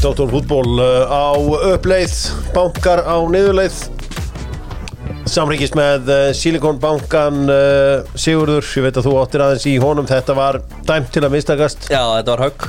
Dr. 0.00 0.30
Fútból 0.32 0.78
uh, 0.80 1.04
á 1.12 1.36
uppleið, 1.74 2.14
bankar 2.54 3.02
á 3.04 3.20
niðurleið 3.28 3.82
Samríkis 5.28 5.74
með 5.76 6.08
uh, 6.08 6.20
Silicon 6.32 6.78
bankan 6.80 7.42
uh, 7.52 8.06
Sigurður, 8.16 8.64
ég 8.64 8.86
veit 8.86 8.96
að 8.96 9.10
þú 9.10 9.12
áttir 9.20 9.44
aðeins 9.44 9.66
í 9.68 9.74
honum 9.82 10.08
Þetta 10.08 10.36
var 10.38 10.60
dæmt 10.88 11.12
til 11.12 11.24
að 11.26 11.34
mistakast 11.36 11.90
Já, 11.92 12.00
þetta 12.16 12.32
var 12.32 12.44
högg 12.46 12.64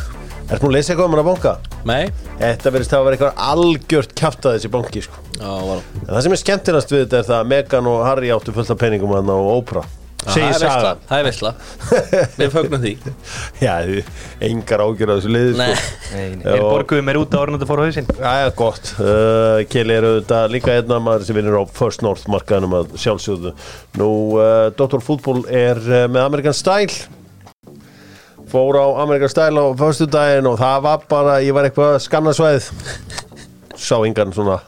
Ertu 0.52 0.66
nú 0.66 0.74
að 0.74 0.76
lesa 0.76 0.92
eitthvað 0.92 1.08
um 1.08 1.16
hana 1.16 1.26
banka? 1.30 1.56
Nei 1.88 2.12
Þetta 2.42 2.76
verðist 2.76 2.98
hafa 2.98 3.08
verið 3.08 3.18
eitthvað 3.22 3.42
algjört 3.54 4.14
kjátt 4.20 4.50
að 4.50 4.58
þessi 4.58 4.74
banki 4.76 5.06
sko. 5.08 5.24
Já, 5.40 5.52
En 6.02 6.12
það 6.12 6.22
sem 6.26 6.36
er 6.36 6.44
skemmtilegast 6.44 6.92
við 6.92 7.04
þetta 7.06 7.22
er 7.22 7.28
það 7.32 7.40
að 7.40 7.52
Megan 7.56 7.92
og 7.94 8.06
Harry 8.10 8.36
áttu 8.36 8.56
fullt 8.60 8.76
af 8.76 8.84
peningum 8.84 9.16
hann 9.16 9.32
á 9.32 9.40
Oprah 9.40 9.88
Segir 10.22 10.52
Það 10.52 10.52
er 10.52 10.62
sagan 10.62 11.00
það 11.10 11.18
er 11.18 11.26
veistla 11.28 11.52
Við 12.38 12.52
fögnum 12.54 12.84
því 12.84 12.92
Já, 13.66 13.76
engar 14.46 14.84
ágjör 14.86 15.12
á 15.12 15.16
þessu 15.18 15.32
Nei 15.34 15.72
sko. 15.74 16.12
Þeir 16.12 16.66
borguðu 16.66 17.06
mér 17.08 17.20
út 17.22 17.34
á 17.34 17.40
orðan 17.42 17.58
þetta 17.58 17.70
fór 17.72 17.82
á 17.82 17.86
hausinn 17.88 18.12
Jæja, 18.20 18.52
gott. 18.60 18.92
Uh, 19.00 19.64
Keli 19.72 19.96
er 19.96 20.06
auðvitað 20.08 20.54
líka 20.54 20.76
einna 20.78 21.00
maður 21.02 21.26
sem 21.28 21.38
vinnur 21.38 21.58
á 21.58 21.64
First 21.74 22.04
North 22.06 22.28
markaðanum 22.32 22.76
að 22.82 22.94
sjálfsögðu. 23.02 23.54
Nú, 24.00 24.10
uh, 24.38 24.68
Dr. 24.78 25.02
Fútból 25.04 25.42
er 25.50 25.80
uh, 25.82 26.04
með 26.12 26.28
American 26.28 26.58
Style. 26.58 26.94
Fór 28.52 28.78
á 28.78 28.88
American 29.04 29.32
Style 29.32 29.64
á 29.64 29.66
förstu 29.80 30.10
daginn 30.12 30.50
og 30.52 30.60
það 30.62 30.86
var 30.86 31.08
bara, 31.12 31.40
ég 31.46 31.56
var 31.56 31.70
eitthvað 31.70 31.98
skannasvæð. 32.06 32.70
Sá 33.80 33.96
engan 34.04 34.36
svona, 34.36 34.60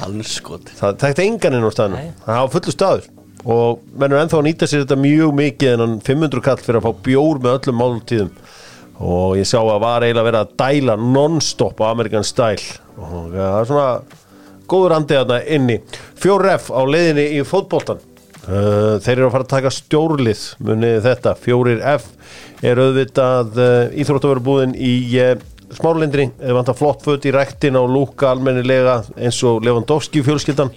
Hanskot 0.00 0.70
það 0.78 0.98
tekti 1.02 1.26
engan 1.26 1.58
inn 1.58 1.66
á 1.66 1.72
staðinu. 1.74 2.08
Það 2.24 2.42
var 2.44 2.54
fullu 2.56 2.76
staður. 2.76 3.12
Og 3.46 3.82
mennur 3.94 4.18
ennþá 4.20 4.40
að 4.40 4.46
nýta 4.48 4.66
sér 4.66 4.82
þetta 4.82 4.98
mjög 4.98 5.34
mikið 5.38 5.72
en 5.72 5.84
hann 5.84 5.96
500 6.06 6.44
kall 6.48 6.62
fyrir 6.64 6.80
að 6.80 6.88
fá 6.88 7.04
bjór 7.06 7.42
með 7.44 7.58
öllum 7.60 7.80
máltíðum. 7.82 8.32
Og 9.06 9.36
ég 9.38 9.46
sá 9.46 9.60
að 9.60 9.82
var 9.84 10.06
eiginlega 10.06 10.26
verið 10.30 10.40
að 10.42 10.54
dæla 10.62 10.96
non-stop 10.98 11.82
á 11.84 11.86
American 11.92 12.26
Style. 12.26 12.80
Og 12.96 13.30
það 13.34 13.60
er 13.60 13.70
svona 13.70 13.88
góður 14.66 14.96
andið 14.96 15.22
þarna 15.22 15.40
inni. 15.58 15.80
4F 16.22 16.70
á 16.74 16.80
leiðinni 16.90 17.26
í 17.36 17.42
fótboltan 17.46 18.02
uh, 18.46 18.96
þeir 19.02 19.16
eru 19.16 19.28
að 19.28 19.34
fara 19.34 19.46
að 19.46 19.52
taka 19.52 19.74
stjórlið 19.74 20.44
munið 20.66 20.96
þetta, 21.06 21.34
4F 21.44 22.08
er 22.66 22.80
auðvitað 22.82 23.60
uh, 23.60 24.00
íþróttavörubúðin 24.02 24.74
í 24.78 24.94
uh, 25.22 25.36
smárlindri 25.76 26.28
eða 26.38 26.58
vantar 26.60 26.78
flott 26.78 27.02
föt 27.04 27.26
í 27.26 27.34
rektin 27.34 27.78
á 27.78 27.82
lúka 27.82 28.30
almennilega 28.30 29.00
eins 29.18 29.40
og 29.46 29.64
Lewandowski 29.66 30.22
fjölskyldan 30.26 30.70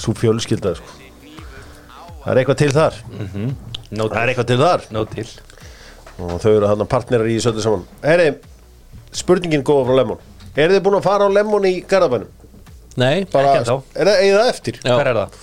svo 0.00 0.14
fjölskylda 0.16 0.74
sko. 0.78 0.94
það 2.24 2.30
er 2.32 2.40
eitthvað 2.42 2.60
til 2.62 2.72
þar. 2.74 3.00
Nó 3.96 4.08
það 4.10 4.20
er 4.22 4.32
eitthvað 4.32 4.48
til 4.50 4.60
þar. 4.60 4.86
Til. 5.14 5.26
Og 6.16 6.38
þau 6.42 6.50
eru 6.54 6.70
þarna 6.70 6.86
partnerar 6.90 7.28
í 7.30 7.36
öllu 7.38 7.64
saman. 7.64 7.84
Heri, 8.04 8.30
spurningin 9.14 9.64
góða 9.66 9.86
frá 9.88 9.98
Lemon. 10.00 10.22
Eru 10.56 10.76
þið 10.76 10.84
búin 10.86 10.98
að 10.98 11.06
fara 11.06 11.28
á 11.28 11.30
Lemon 11.36 11.68
í 11.68 11.74
Garðabænum? 11.88 12.32
Nei 12.96 13.26
Bara, 13.28 13.58
Ekki 13.58 13.66
ennþá. 13.66 13.76
er 14.00 14.08
það 14.08 14.48
eftir? 14.48 14.78
Já. 14.80 14.94
Hver 14.96 15.10
er 15.10 15.18
það? 15.20 15.34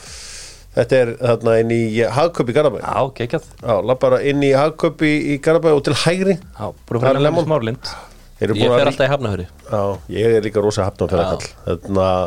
Þetta 0.74 0.98
er 1.04 1.12
þarna 1.20 1.54
inn 1.62 1.74
í 1.76 1.82
Hagköp 2.16 2.50
í 2.50 2.56
Garðabæn 2.56 2.82
Já, 2.82 3.04
geggjað. 3.20 3.52
Já, 3.62 3.76
lappara 3.86 4.22
inn 4.26 4.42
í 4.42 4.50
Hagköp 4.58 5.06
í, 5.06 5.12
í 5.36 5.38
Garðabæn 5.38 5.78
og 5.78 5.84
til 5.86 5.94
hægri. 6.02 6.40
Já, 6.42 6.66
búin 6.90 7.04
að 7.04 7.12
er 7.14 7.22
lemon. 7.28 7.46
Smárlind. 7.46 7.94
Þeir 8.40 8.50
eru 8.50 8.58
Ég 8.60 8.68
búin 8.68 8.80
fer 8.82 8.90
alltaf 8.90 9.06
í 9.06 9.12
hafnahöri 9.14 9.46
Já, 9.46 9.82
ég 10.12 10.36
er 10.40 10.44
líka 10.44 10.62
rosa 10.64 10.88
hafna 10.88 11.08
fyrir 11.08 11.30
kall 11.30 11.78
Þannig 11.86 12.02
að 12.04 12.24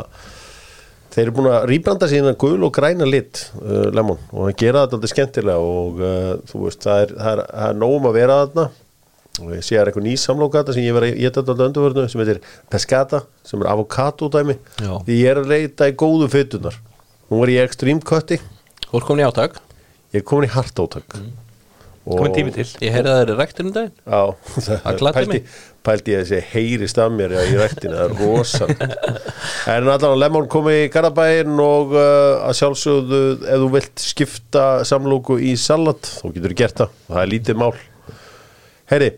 þeir 1.17 1.23
eru 1.25 1.35
búin 1.39 1.47
að 1.49 1.63
rýbranda 1.71 2.09
síðan 2.11 2.35
gul 2.37 2.57
og 2.67 2.73
græna 2.75 3.07
lit 3.09 3.47
uh, 3.57 3.87
Lemon 3.89 4.19
og 4.29 4.43
það 4.47 4.57
gera 4.61 4.83
þetta 4.83 4.99
alltaf 4.99 5.13
skemmtilega 5.13 5.69
og 5.71 6.03
uh, 6.03 6.33
þú 6.51 6.65
veist, 6.67 6.83
það 6.85 7.01
er, 7.03 7.15
það 7.17 7.31
er, 7.31 7.41
það 7.53 7.71
er 7.71 7.79
nógum 7.81 8.11
að 8.11 8.19
vera 8.19 8.41
þarna. 8.43 8.67
Og 9.37 9.49
ég 9.53 9.65
sé 9.65 9.75
að 9.75 9.77
það 9.77 9.81
er 9.81 9.89
eitthvað 9.91 10.05
ný 10.07 10.13
samlókata 10.17 10.73
sem 10.73 10.85
ég 10.85 10.95
var 10.97 11.05
að 11.05 11.17
geta 11.21 11.41
alltaf 11.43 11.65
önduvörnu 11.67 12.05
sem 12.09 12.21
heitir 12.23 12.39
Pescata 12.73 13.23
sem 13.45 13.61
er 13.61 13.71
avokado 13.73 14.29
dæmi. 14.33 14.55
Já. 14.81 14.93
því 15.05 15.17
ég 15.17 15.33
er 15.33 15.41
að 15.41 15.51
leita 15.51 15.89
í 15.89 15.97
góðu 15.97 16.29
fytunar 16.33 16.77
nú 17.29 17.41
er 17.45 17.53
ég 17.57 17.65
Þú 18.87 19.01
ert 19.01 19.07
komin 19.09 19.25
í 19.25 19.27
átak? 19.27 19.59
Ég 20.15 20.21
er 20.21 20.25
komin 20.27 20.47
í 20.47 20.53
hart 20.53 20.79
átök 20.79 21.17
mm. 21.17 21.31
Komin 22.07 22.31
tími 22.31 22.53
til. 22.55 22.63
Ég 22.79 22.93
heyrði 22.95 23.11
að 23.11 23.17
það 23.17 23.21
er 23.25 23.39
rektur 23.41 23.67
um 23.67 23.71
daginn. 23.75 23.95
Já, 24.07 24.21
Það 24.85 24.99
gladdi 25.01 25.39
pældi 25.87 26.13
ég 26.13 26.21
að 26.21 26.29
þessi 26.29 26.51
heyrist 26.53 26.99
af 27.01 27.13
mér 27.15 27.33
í 27.39 27.57
rættinu, 27.57 27.95
það 27.95 28.05
er 28.05 28.15
rosa 28.19 28.67
En 29.73 29.87
allan 29.87 30.13
að 30.13 30.21
Lemon 30.21 30.49
komi 30.51 30.75
í 30.83 30.89
Garabæin 30.91 31.57
og 31.63 31.95
uh, 31.95 32.43
að 32.47 32.57
sjálfsögðu 32.59 33.21
ef 33.41 33.61
þú 33.63 33.69
vilt 33.73 34.03
skipta 34.03 34.65
samlóku 34.87 35.39
í 35.43 35.55
salat, 35.59 36.11
þá 36.19 36.27
getur 36.35 36.53
þú 36.53 36.59
gert 36.61 36.81
það. 36.81 36.93
Það 37.07 37.21
er 37.23 37.31
lítið 37.33 37.59
mál. 37.63 37.71
Heyri 38.91 39.09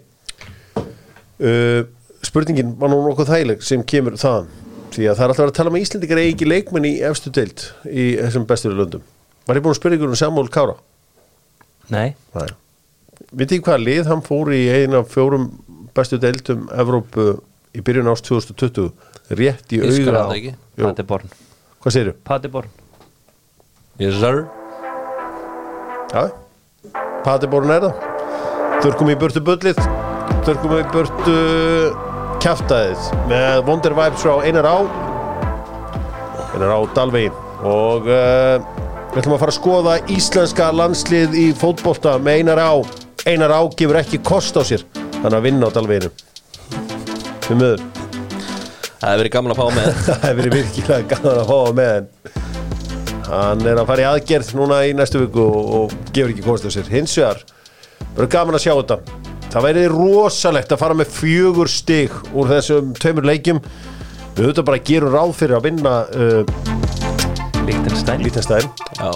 uh, 1.46 1.82
spurningin 2.26 2.74
var 2.80 2.92
nú 2.92 3.02
nokkuð 3.06 3.32
þægileg 3.34 3.64
sem 3.66 3.86
kemur 3.88 4.18
þaðan? 4.20 4.50
Því 4.90 5.06
að 5.06 5.20
það 5.20 5.24
er 5.26 5.34
alltaf 5.34 5.48
að 5.52 5.58
tala 5.60 5.74
með 5.74 5.86
Íslendingar 5.86 6.22
eigi 6.24 6.34
ekki 6.34 6.50
leikmenn 6.50 6.88
í 6.90 6.96
efstu 7.06 7.32
deild 7.34 7.66
í 7.86 8.06
þessum 8.18 8.48
bestur 8.50 8.74
löndum. 8.78 9.06
Var 9.46 9.60
ég 9.60 9.66
búin 9.66 9.76
að 9.76 9.80
spyrja 9.80 10.00
ykkur 10.00 10.12
um 10.12 10.20
Samuel 10.20 10.50
Kára? 10.54 10.76
Nei. 11.94 12.16
Nei. 12.34 12.50
Vitið 13.30 13.60
þið 13.60 13.66
hvaða 13.68 13.84
lið 13.86 14.10
hann 14.10 14.24
fór 14.26 14.52
í 14.56 14.64
eina 14.74 15.04
fjórum 15.06 15.52
bestu 15.96 16.20
deildum 16.22 16.68
Evrópu 16.74 17.30
í 17.76 17.84
byrjun 17.86 18.10
ást 18.12 18.28
2020 18.30 18.92
rétt 19.40 19.74
í 19.76 19.82
augra 19.84 20.26
á 20.26 20.34
Paderborn. 20.80 21.30
Hvað 21.80 21.96
segirðu? 21.96 22.16
Paderborn. 22.28 22.72
Yes 24.00 24.18
sir. 24.20 24.46
Já, 26.10 26.30
Paderborn 27.26 27.74
er 27.76 27.84
það. 27.86 28.06
Þurrkum 28.80 29.10
í 29.12 29.16
burtu 29.20 29.42
bullið 29.44 29.80
Þurrkum 30.48 30.76
í 30.78 30.84
burtu 30.94 31.34
kjaftaðið 32.40 33.10
með 33.28 33.58
Wonder 33.68 33.96
Vibes 33.98 34.24
frá 34.24 34.40
Einar 34.48 34.66
Á. 34.66 34.78
Einar 36.56 36.72
Á 36.74 36.80
Dalvegin. 36.96 37.36
Og 37.68 38.08
uh, 38.08 38.56
við 39.12 39.20
ætlum 39.20 39.36
að 39.36 39.44
fara 39.44 39.52
að 39.54 39.58
skoða 39.60 39.98
íslenska 40.16 40.72
landslið 40.74 41.36
í 41.38 41.46
fótbolta 41.60 42.16
með 42.24 42.42
Einar 42.42 42.64
Á. 42.64 42.72
Einar 43.28 43.52
Á 43.52 43.62
gefur 43.76 44.00
ekki 44.00 44.22
kost 44.24 44.56
á 44.56 44.64
sér 44.64 44.88
þannig 45.20 45.38
að 45.38 45.46
vinna 45.46 45.70
á 45.70 45.76
Dalveginu. 45.76 46.12
Við 47.50 47.60
möður. 47.60 47.86
Það 49.00 49.10
hefur 49.10 49.22
verið 49.22 49.34
gaman 49.36 49.54
að 49.54 49.60
fá 49.60 49.68
með. 49.78 49.90
Það 50.08 50.26
hefur 50.26 50.40
verið 50.40 50.58
virkilega 50.58 51.08
gaman 51.14 51.40
að 51.44 51.52
fá 51.52 51.60
með. 51.80 52.10
Hann 53.30 53.64
er 53.70 53.80
að 53.80 53.90
fara 53.92 54.04
í 54.04 54.08
aðgerð 54.10 54.52
núna 54.58 54.82
í 54.90 54.94
næstu 54.98 55.22
viku 55.24 55.46
og, 55.46 55.72
og 55.80 55.96
gefur 56.16 56.34
ekki 56.34 56.46
kost 56.46 56.66
á 56.66 56.70
sér. 56.74 56.90
Hins 56.90 57.14
vegar, 57.20 57.44
verður 58.16 58.34
gaman 58.36 58.58
að 58.58 58.66
sjá 58.66 58.74
þetta. 58.74 59.00
Það 59.50 59.66
væri 59.66 59.86
rosalegt 59.94 60.74
að 60.74 60.82
fara 60.84 60.98
með 60.98 61.14
fjögur 61.14 61.72
stig 61.72 62.14
úr 62.34 62.52
þessum 62.52 62.92
tveimur 62.98 63.30
leikjum. 63.30 63.62
Við 64.36 64.46
auðvitað 64.46 64.68
bara 64.70 64.84
gerum 64.90 65.16
ráð 65.16 65.34
fyrir 65.36 65.58
að 65.58 65.66
vinna 65.66 65.96
uh, 66.16 66.78
Lichtenstein 67.70 68.24
Lítenstæðin 68.24 68.70
Já. 68.98 69.12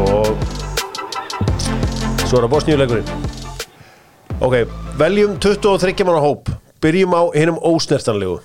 Og 0.00 0.28
svo 2.24 2.38
er 2.38 2.44
það 2.44 2.52
Bosníuleikurinn 2.54 3.33
ok, 4.40 4.54
veljum 4.98 5.36
23 5.40 6.04
manna 6.06 6.22
hóp. 6.22 6.50
Byrjum 6.82 7.14
á 7.16 7.22
hinnum 7.34 7.58
ósnertanlegu. 7.64 8.40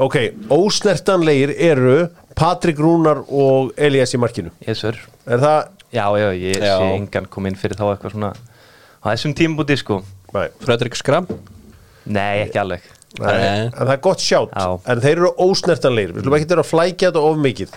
Ok, 0.00 0.16
ósnertanlegir 0.52 1.52
eru 1.58 2.06
Patrik 2.36 2.78
Rúnar 2.80 3.22
og 3.28 3.72
Elias 3.76 4.14
í 4.14 4.20
markinu. 4.20 4.52
Yes 4.66 4.84
sir. 4.84 4.98
Er 5.26 5.40
það, 5.42 5.72
Já, 5.94 6.04
já, 6.18 6.28
ég 6.34 6.58
Já. 6.60 6.76
sé 6.80 6.88
engan 6.96 7.26
kom 7.30 7.46
inn 7.46 7.54
fyrir 7.56 7.78
þá 7.78 7.86
eitthvað 7.94 8.12
svona 8.16 8.32
á 8.34 9.06
þessum 9.06 9.34
tímabúti 9.38 9.76
sko. 9.78 10.00
Nei, 10.34 10.48
Fredrik 10.60 10.96
Skram 10.98 11.28
Nei, 12.06 12.42
ekki 12.44 12.58
alveg. 12.60 12.82
Nei, 13.16 13.70
en 13.70 13.70
það 13.72 13.92
er 13.94 14.00
gott 14.04 14.20
sjátt. 14.20 14.50
Já. 14.52 14.74
en 14.92 15.00
þeir 15.00 15.16
eru 15.16 15.30
ósnertanlegir, 15.40 16.12
við 16.12 16.26
slum 16.26 16.34
ekki 16.36 16.48
vera 16.50 16.64
að 16.64 16.70
flækja 16.72 17.08
þetta 17.10 17.22
of 17.30 17.38
mikið. 17.40 17.76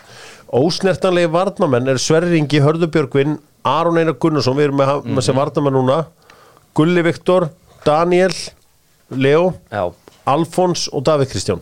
Ósnertanlegir 0.60 1.32
varnamenn 1.32 1.88
er 1.94 2.02
Sverringi 2.02 2.60
Hörðubjörgvin 2.66 3.38
Aron 3.64 3.98
Einar 4.02 4.18
Gunnarsson, 4.20 4.58
við 4.58 4.68
erum 4.70 4.82
með, 4.82 4.92
mm 5.06 5.16
með 5.16 5.28
sem 5.30 5.38
varnamenn 5.40 5.78
núna 5.78 6.00
Gulli 6.80 7.02
Viktor, 7.04 7.50
Daniel 7.84 8.32
Leo, 9.12 9.50
Já, 9.68 9.92
Alfons 10.32 10.86
og 10.96 11.04
Davíð 11.04 11.34
Kristján. 11.34 11.60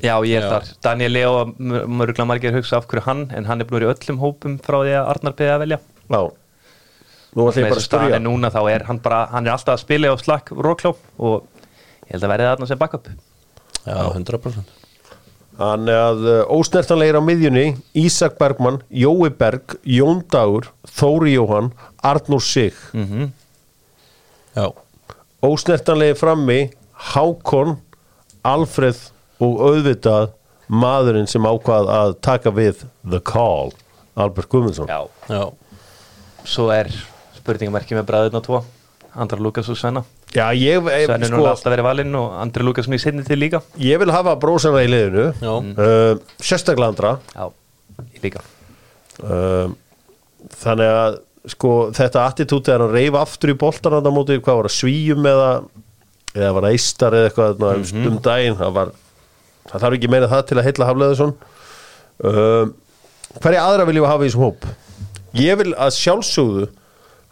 Já 0.00 0.16
ég 0.24 0.38
er 0.38 0.46
Já. 0.46 0.48
þar. 0.48 0.70
Daniel 0.86 1.12
Leo, 1.12 1.32
mörgla 1.60 2.24
margir 2.24 2.56
hugsa 2.56 2.78
af 2.78 2.86
hverju 2.88 3.04
hann 3.04 3.26
en 3.36 3.44
hann 3.44 3.60
er 3.60 3.68
búin 3.68 3.84
að 3.84 3.90
vera 3.90 3.92
í 3.92 3.98
öllum 3.98 4.22
hópum 4.22 4.56
frá 4.64 4.78
því 4.80 4.94
að 4.96 5.10
Arnar 5.12 5.36
beðið 5.36 5.52
að 5.52 5.62
velja. 5.66 5.80
Já. 6.08 6.20
Nú 7.36 7.48
ætlum 7.50 7.66
ég 7.66 7.68
bara 7.68 7.82
að 7.82 7.84
staðan 7.84 8.08
spyrja. 8.08 8.16
er 8.16 8.24
núna 8.24 8.54
þá 8.56 8.60
er 8.72 8.88
hann 8.88 9.04
bara 9.04 9.20
hann 9.34 9.46
er 9.46 9.52
alltaf 9.58 9.76
að 9.76 9.84
spila 9.84 10.08
á 10.08 10.16
slakk 10.24 10.52
rókló 10.56 10.96
og 11.18 11.46
ég 12.08 12.16
held 12.16 12.24
að 12.24 12.32
verði 12.32 12.50
þarna 12.54 12.72
sem 12.72 12.80
backup. 12.80 13.14
Já, 13.84 14.02
100% 14.08 14.76
Þannig 15.56 15.98
að 16.00 16.28
uh, 16.32 16.44
ósnertanlegir 16.48 17.20
á 17.20 17.22
miðjunni 17.28 17.66
Ísak 17.92 18.40
Bergmann, 18.40 18.80
Jói 18.88 19.28
Berg 19.36 19.76
Jón 19.84 20.24
Dagur, 20.32 20.72
Þóri 20.88 21.36
Jóhann 21.36 21.74
Arnúr 22.00 22.40
Sig. 22.40 22.72
Mm 22.96 23.34
Já. 24.56 24.70
Ósnertanlegir 25.44 26.16
frammi 26.16 26.60
Hákon, 27.12 27.76
Alfreð 28.46 29.10
og 29.44 29.60
auðvitað 29.60 30.30
maðurinn 30.72 31.28
sem 31.28 31.44
ákvað 31.44 31.90
að 31.92 32.14
taka 32.24 32.52
við 32.56 32.86
The 33.04 33.20
Call 33.20 33.74
Albert 34.16 34.48
Guðmundsson. 34.48 34.88
Já, 34.88 35.04
Já. 35.28 35.44
Svo 36.46 36.70
er 36.72 36.88
spurningamerki 37.36 37.98
með 37.98 38.08
bræðurna 38.08 38.40
tvo 38.46 38.62
Andra 39.16 39.40
Lukas 39.40 39.68
og 39.72 39.76
Svenna. 39.78 40.04
Já, 40.34 40.50
ég, 40.56 40.88
eh, 40.90 41.04
Svenni 41.06 41.28
sko, 41.30 41.44
alltaf 41.48 41.72
verið 41.72 41.86
valinn 41.86 42.16
og 42.18 42.34
Andri 42.40 42.64
Lúkasson 42.64 42.96
í 42.96 43.00
sinni 43.00 43.24
til 43.24 43.38
líka. 43.40 43.62
Ég 43.80 44.00
vil 44.02 44.12
hafa 44.12 44.34
brósana 44.40 44.82
í 44.84 44.90
liðinu. 44.90 45.30
Já. 45.40 45.54
uh, 45.56 46.18
sérstaklega 46.40 46.92
andra. 46.92 47.12
Já, 47.32 47.52
ég 48.16 48.26
líka. 48.26 48.42
Uh, 49.22 49.72
þannig 50.60 50.92
að 50.92 51.20
sko, 51.46 51.72
þetta 51.96 52.24
attitút 52.26 52.66
þegar 52.68 52.84
hann 52.86 52.94
reyf 52.96 53.14
aftur 53.20 53.52
í 53.52 53.58
boltan 53.58 53.96
á 53.96 54.00
móti, 54.10 54.38
hvað 54.42 54.56
var 54.60 54.68
það, 54.70 54.76
svíjum 54.80 55.28
eða 55.30 55.50
eða 56.36 56.52
var 56.56 56.66
það 56.66 56.74
eistar 56.76 57.16
eða 57.16 57.28
eitthvað 57.30 57.60
mm 57.62 57.84
Mhm. 57.86 58.06
um 58.10 58.18
daginn, 58.24 58.56
það 58.60 58.72
var 58.78 58.90
það 59.70 59.80
þarf 59.84 59.96
ekki 59.98 60.10
meina 60.12 60.28
það 60.32 60.42
til 60.48 60.58
að 60.60 60.66
heilla 60.68 60.88
Hafleðarsson 60.90 61.34
uh, 62.24 62.66
hverja 63.42 63.62
aðra 63.66 63.86
viljum 63.88 64.04
við 64.06 64.10
hafa 64.12 64.24
í 64.26 64.28
þessum 64.30 64.44
hóp? 64.46 64.66
Ég 65.36 65.58
vil 65.60 65.72
að 65.74 65.94
sjálfsögðu 65.96 66.66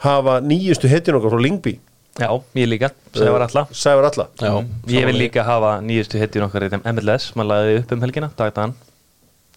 hafa 0.04 0.38
nýjustu 0.44 0.88
hetjun 0.90 1.18
okkar 1.20 1.34
frá 1.36 1.44
Lingby 1.44 1.76
Já, 2.14 2.28
ég 2.54 2.68
líka, 2.70 2.90
Sævar 3.16 3.42
Alla 3.48 3.62
Sævar 3.74 4.06
Alla 4.10 4.26
Já, 4.38 4.52
Ég 4.92 5.06
vil 5.08 5.16
líka 5.18 5.42
hafa 5.46 5.80
nýjustu 5.82 6.20
hittjun 6.20 6.44
okkar 6.46 6.66
í 6.66 6.68
þeim 6.70 6.84
MLS, 6.94 7.32
maður 7.34 7.48
laði 7.50 7.78
upp 7.80 7.94
um 7.96 8.04
helgina, 8.04 8.28
dagta 8.38 8.66
hann 8.68 8.74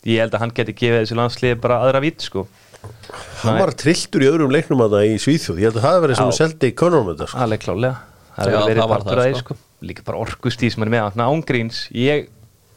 Ég 0.07 0.21
held 0.23 0.33
að 0.37 0.41
hann 0.45 0.53
geti 0.55 0.73
gefið 0.77 1.03
þessu 1.03 1.17
landsliði 1.19 1.59
bara 1.61 1.81
aðra 1.83 2.01
vít, 2.01 2.23
sko 2.25 2.47
hann 3.43 3.59
var 3.61 3.73
trilltur 3.77 4.25
í 4.25 4.29
öðrum 4.29 4.53
leiknum 4.53 4.83
að 4.85 4.97
það 4.97 5.09
í 5.09 5.17
Svíþjóð. 5.23 5.61
Ég 5.61 5.69
held 5.69 5.79
að 5.81 5.87
það 5.87 6.01
verið 6.05 6.19
sem 6.19 6.31
að 6.31 6.37
seldi 6.37 6.71
í 6.71 6.75
konunum 6.77 7.11
þetta 7.11 7.29
sko. 7.31 7.43
Alveg 7.45 7.63
klálega 7.65 7.95
Það 8.37 8.49
Já, 8.51 8.53
hefur 8.53 8.67
verið 8.69 8.81
það 8.83 8.91
partur 8.93 9.17
það, 9.17 9.21
af 9.21 9.27
því, 9.27 9.43
sko. 9.43 9.57
Líka 9.87 10.03
bara 10.05 10.19
orkustí 10.21 10.69
sem 10.73 10.83
er 10.85 10.91
með, 10.93 11.05
hann. 11.07 11.23
Ángríns 11.25 11.79
Ég 11.97 12.27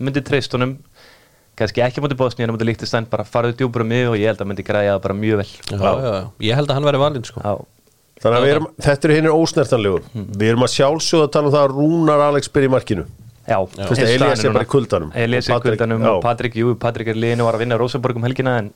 myndi 0.00 0.22
treyst 0.24 0.54
honum 0.56 0.78
kannski 1.60 1.82
ekki 1.84 2.00
á 2.00 2.04
móti 2.04 2.16
Bosníu, 2.16 2.46
en 2.46 2.52
á 2.52 2.56
móti 2.56 2.64
Líktistæn 2.68 3.08
bara 3.10 3.26
farið 3.28 3.58
djúpur 3.58 3.84
um 3.84 3.90
mig 3.92 4.08
og 4.08 4.16
ég 4.16 4.30
held 4.30 4.40
að 4.40 4.48
myndi 4.48 4.64
græja 4.64 4.94
það 4.94 5.02
bara 5.04 5.16
mjög 5.18 5.42
vel. 5.42 5.50
Já, 5.68 5.76
já, 5.76 6.10
já. 6.16 6.22
Ég 6.48 6.56
held 6.56 6.70
að 6.72 6.78
hann 6.78 6.88
veri 6.88 7.00
valinn 7.02 7.26
sko. 7.28 7.42
Já, 7.44 7.52
þannig 8.24 8.38
að 8.38 8.52
erum, 8.54 8.68
þetta 8.86 9.08
eru 9.08 9.18
hinnir 9.18 9.36
ósnertanlegur 9.36 10.06
við 10.14 10.46
erum 10.54 10.64
að 10.64 10.72
sjálfsögða 10.78 11.26
að 11.26 11.34
tala 11.36 11.50
um 11.50 11.54
það 11.56 11.66
að 11.66 11.74
Rúnar 11.76 12.24
Alex 12.30 12.52
byrja 12.54 12.70
í 12.70 12.74
markinu. 12.76 13.04
Að 13.50 14.02
Elías 14.06 14.44
er 14.44 14.54
bara 14.54 14.64
í 14.64 14.70
kuldanum. 14.70 15.12
Elias 15.16 15.48
er 15.50 15.58
í 15.58 15.64
kuldanum 15.66 16.04
og 16.14 16.20
Patrik, 16.24 16.56
jú, 16.60 16.72
Patrik 16.80 17.12
er 17.12 17.18
liðinu 17.18 17.44
var 17.48 17.58
að 17.58 17.64
vinna 17.66 17.78
Rosenborg 17.80 18.20
um 18.20 18.24
helgina 18.28 18.56
en 18.62 18.72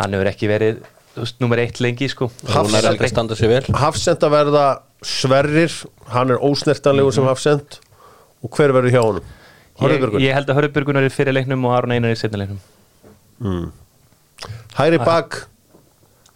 hann 0.00 0.16
hefur 0.16 0.30
ekki 0.30 0.50
verið 0.50 0.82
veist, 1.16 1.38
nummer 1.40 1.60
eitt 1.62 1.80
lengi 1.80 2.08
sko. 2.12 2.28
Er 2.46 3.80
Hafsend 3.80 4.26
að 4.26 4.34
verða 4.36 4.66
Sverrir 5.06 5.72
hann 6.12 6.32
er 6.32 6.40
ósnertanlegur 6.44 7.14
sem 7.14 7.26
Hafsend 7.28 7.80
og 8.44 8.52
hver 8.56 8.74
verður 8.76 8.94
hjá 8.94 9.02
honum? 9.04 9.34
ég, 9.76 10.06
ég 10.24 10.36
held 10.36 10.48
að 10.48 10.60
Hörubjörgun 10.60 11.00
er 11.00 11.08
í 11.08 11.12
fyrir 11.12 11.36
leiknum 11.36 11.66
og 11.68 11.74
Aron 11.76 11.92
Einar 11.92 12.12
er 12.12 12.16
í 12.16 12.20
setna 12.20 12.40
leiknum. 12.40 12.60
Hæri 14.76 15.00
bak? 15.02 15.42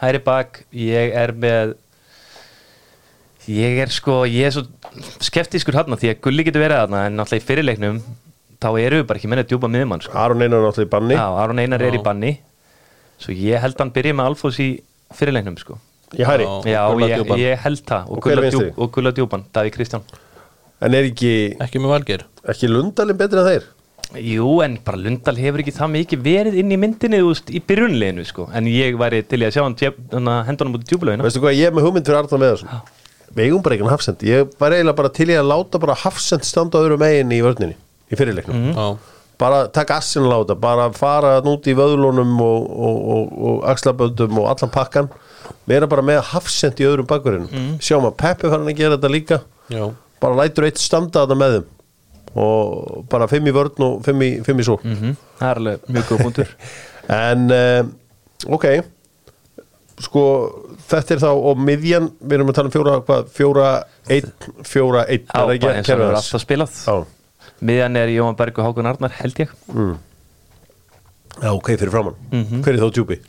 Hæri 0.01 0.21
bak, 0.25 0.63
ég 0.77 1.15
er 1.17 1.33
með 1.37 1.77
ég 3.51 3.81
er 3.83 3.91
sko 3.93 4.23
ég 4.29 4.51
er 4.51 4.55
svo 4.55 4.67
skeptískur 5.25 5.77
hann 5.79 5.97
því 5.97 6.13
að 6.13 6.21
Gulli 6.27 6.45
getur 6.47 6.63
verið 6.63 6.83
þarna 6.83 7.07
en 7.09 7.17
náttúrulega 7.19 7.43
í 7.43 7.49
fyrirleiknum 7.49 8.03
þá 8.61 8.69
eru 8.83 9.01
við 9.01 9.07
bara 9.09 9.21
ekki 9.21 9.31
með 9.33 9.43
að 9.43 9.51
djúpa 9.55 9.71
miðumann 9.73 10.05
sko. 10.05 10.15
Aron 10.21 10.45
Einar 10.45 10.61
náttúrulega 10.67 10.89
í 10.89 10.93
banni. 10.93 11.17
Já, 11.17 11.27
Aron 11.45 11.63
Einar 11.65 11.85
er 11.89 11.97
í 11.97 12.03
banni 12.05 12.35
svo 13.21 13.35
ég 13.37 13.63
held 13.63 13.79
hann 13.83 13.93
byrja 13.95 14.17
með 14.19 14.31
Alfons 14.31 14.61
í 14.63 14.69
fyrirleiknum 15.17 15.59
sko. 15.61 15.79
í 16.17 16.25
Hæri 16.27 16.47
Já. 16.47 16.55
Já, 16.67 16.83
ég, 17.07 17.35
ég 17.39 17.65
held 17.65 17.85
það. 17.87 18.09
Og 18.09 18.17
og, 18.17 18.23
hver 18.25 18.33
er 18.33 18.37
Gulla, 18.37 18.47
vinstri? 18.47 18.71
djúp, 18.71 18.79
og 18.83 18.93
Gulla 18.97 19.13
djúpan, 19.17 19.45
Daví 19.55 19.75
Kristján. 19.75 20.07
En 20.81 20.95
er 20.97 21.11
ekki, 21.11 21.35
Ekki 21.61 21.83
með 21.83 21.95
valgir 21.95 22.25
ekki 22.49 22.71
Lundalinn 22.71 23.19
betri 23.21 23.39
en 23.43 23.51
þeir? 23.51 23.69
Jú, 24.27 24.47
en 24.65 24.79
bara 24.83 24.99
Lundal 24.99 25.37
hefur 25.39 25.63
ekki 25.63 25.75
það 25.77 25.93
mikið 25.93 26.23
verið 26.25 26.57
inn 26.63 26.73
í 26.73 26.79
myndinni 26.81 27.21
þú 27.21 27.29
veist, 27.31 27.53
í 27.53 27.61
byrjunleginu 27.63 28.25
sko. 28.27 28.49
en 28.53 28.65
ég 28.67 28.97
væri 28.99 29.21
til 29.23 29.39
í 29.43 29.47
að 29.47 29.55
sjá 29.55 29.63
hann 29.63 29.77
að 30.33 30.47
henda 30.49 30.65
hann 30.65 30.75
út 30.75 30.83
í 30.83 30.89
djúbulöginu 30.91 31.23
Veistu 31.23 31.43
hvað, 31.45 31.61
ég 31.61 31.69
er 31.69 31.77
með 31.77 31.87
hugmynd 31.87 32.09
fyrir 32.09 32.19
Arnar 32.25 32.43
Meðarsson 32.43 32.81
við 33.37 33.47
eigum 33.47 33.63
bara 33.63 33.77
ekki 33.77 33.91
Hafsend. 33.91 34.25
Ég 34.27 34.51
var 34.59 34.75
eiginlega 34.75 34.99
bara 34.99 35.13
til 35.15 35.29
í 35.31 35.37
að 35.39 35.49
láta 35.51 35.81
bara 35.83 35.97
Hafsend 36.03 36.47
standa 36.47 36.81
á 36.81 36.83
öðrum 36.83 37.03
megin 37.03 37.35
í 37.35 37.41
vörninni 37.45 37.77
í 38.11 38.19
fyrirleiknum. 38.19 38.65
Já, 38.75 38.87
bara 39.41 39.63
taka 39.73 39.97
assin 40.03 40.27
láta, 40.29 40.55
bara 40.61 40.91
fara 40.93 41.39
út 41.49 41.67
í 41.71 41.75
vöðlunum 41.79 42.37
og, 42.45 42.71
og, 42.71 43.01
og, 43.17 43.35
og 43.51 43.65
axlaböndum 43.73 44.39
og 44.43 44.51
allan 44.53 44.73
pakkan. 44.75 45.09
Vera 45.71 45.89
bara 45.91 46.05
með 46.05 46.21
hafsend 46.35 46.79
í 46.83 46.87
öðrum 46.87 47.09
bakverðinu 47.11 47.65
sjáum 47.83 48.07
að 48.11 48.17
Peppi 48.21 48.51
fann 48.53 48.69
að 48.69 48.77
gera 48.79 48.97
þetta 48.99 49.11
líka. 49.13 49.41
Já, 49.73 49.85
bara 50.23 50.37
lætur 50.43 50.67
eitt 50.69 50.79
standa 50.83 51.25
þetta 51.25 51.39
með 51.41 51.57
þeim. 51.59 51.69
Og 52.41 53.07
bara 53.11 53.27
fimm 53.27 53.49
í 53.51 53.55
vörn 53.57 53.83
og 53.83 53.97
fimm 54.07 54.21
í, 54.23 54.31
fimm 54.47 54.61
í 54.63 54.67
svo 54.69 54.77
Mhm, 54.85 55.17
Það 55.41 55.49
er 55.51 55.59
alveg 55.65 55.89
mjög 55.97 56.11
góð 56.13 56.21
punktur. 56.29 56.53
En 57.11 57.49
um, 57.51 57.89
ok. 58.55 58.67
Sko 60.01 60.21
þetta 60.89 61.17
er 61.17 61.21
þá 61.25 61.31
og 61.35 61.59
miðjan, 61.61 62.07
við 62.23 62.37
erum 62.39 62.53
að 62.53 62.57
tala 62.61 62.71
um 62.71 62.75
fjóra 62.77 62.93
hvað, 63.09 63.27
fjóra, 63.37 63.67
einn, 64.15 64.31
fjóra, 64.65 65.03
einn 65.11 65.27
Já, 65.27 65.33
er 65.35 65.43
það 65.43 65.51
ekki? 65.57 65.65
bara 65.67 65.75
eins 65.75 65.75
og 65.75 65.75
hann 65.75 65.89
kerfið 65.91 66.05
er 66.07 66.15
hans? 66.15 66.29
alltaf 66.31 66.45
spilað. 66.45 66.79
Já. 66.87 66.95
Miðjan 67.61 67.97
er 68.01 68.09
Jóhann 68.15 68.37
Berg 68.39 68.59
og 68.59 68.65
Hákon 68.71 68.89
Arnar, 68.89 69.13
held 69.21 69.35
ég. 69.43 69.51
Já, 71.41 71.51
ok, 71.55 71.69
fyrir 71.77 71.91
framann 71.93 72.17
Mhm. 72.33 72.63
hver 72.63 72.75
er 72.75 72.81
þá 72.81 72.91
djúpi? 72.93 73.21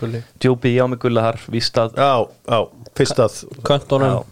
gulli. 0.00 0.22
Djúpi, 0.38 0.74
já 0.76 0.84
með 0.86 0.98
Gulla 0.98 1.22
þar, 1.22 1.38
víst 1.50 1.72
að 1.80 1.94
já, 1.96 2.28
já, 2.48 2.68
fyrst 2.94 3.16
að 3.18 3.44
Köntunum 3.62 4.24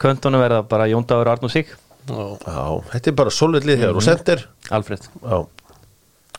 Köntunum 0.00 0.40
verða 0.42 0.62
bara 0.68 0.86
Jón 0.88 1.06
Dagur 1.06 1.28
Arnur 1.28 1.50
Sig. 1.50 1.66
Já. 2.08 2.38
Já, 2.46 2.82
þetta 2.90 3.06
er 3.08 3.12
bara 3.12 3.30
solid 3.30 3.62
lið 3.64 3.78
hér 3.78 3.94
og 3.96 4.02
sendir. 4.02 4.46
Alfred. 4.70 5.00
Já, 5.22 5.46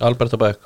Albert 0.01 0.33
og 0.33 0.39
Beck 0.39 0.59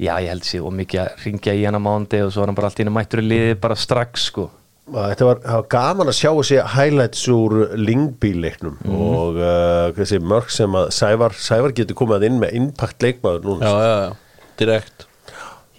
Já, 0.00 0.16
ég 0.18 0.28
held 0.28 0.42
sér 0.42 0.64
og 0.64 0.72
mikið 0.72 1.00
að 1.04 1.24
ringja 1.26 1.52
í 1.54 1.64
hann 1.64 1.76
á 1.76 1.82
mándi 1.82 2.22
og 2.24 2.32
svo 2.32 2.42
er 2.42 2.46
hann 2.46 2.54
bara 2.54 2.68
allt 2.70 2.78
í 2.80 2.84
hennu 2.84 2.94
mættur 2.94 3.20
í 3.20 3.28
liði 3.28 3.60
bara 3.60 3.74
strax 3.76 4.22
sko 4.30 4.50
þetta 4.90 5.26
var, 5.28 5.40
var 5.44 5.66
gaman 5.70 6.10
að 6.10 6.16
sjá 6.18 6.30
þessi 6.30 6.58
highlights 6.74 7.26
úr 7.30 7.54
Lingby-leiknum 7.78 8.78
og 8.90 9.38
uh, 9.38 9.90
þessi 9.96 10.20
mörg 10.22 10.50
sem 10.54 10.74
að 10.78 10.90
Sævar, 10.96 11.36
Sævar 11.38 11.74
getur 11.76 11.98
komið 11.98 12.26
inn 12.30 12.40
með 12.42 12.56
impact 12.58 13.04
leikmaður 13.04 13.46
núna 13.46 13.68
Já, 13.70 13.84
já, 13.84 13.92
já, 14.00 14.48
direkt. 14.62 15.06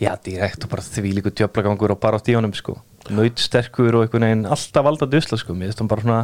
Já, 0.02 0.14
direkt 0.26 0.64
og 0.66 0.72
bara 0.72 0.86
því 0.86 1.16
líku 1.18 1.34
djöflagangur 1.38 1.94
og 1.94 2.00
bara 2.02 2.18
átt 2.18 2.32
í 2.32 2.38
honum 2.38 2.54
sko. 2.58 2.78
Naut 3.14 3.42
sterkur 3.42 4.00
og 4.00 4.06
einhvern 4.06 4.26
veginn 4.26 4.48
alltaf 4.50 4.88
valda 4.88 5.10
dusla 5.10 5.38
sko. 5.38 5.54
Mér 5.58 5.70
finnst 5.70 5.84
hann 5.84 5.92
bara 5.92 6.06
svona 6.06 6.22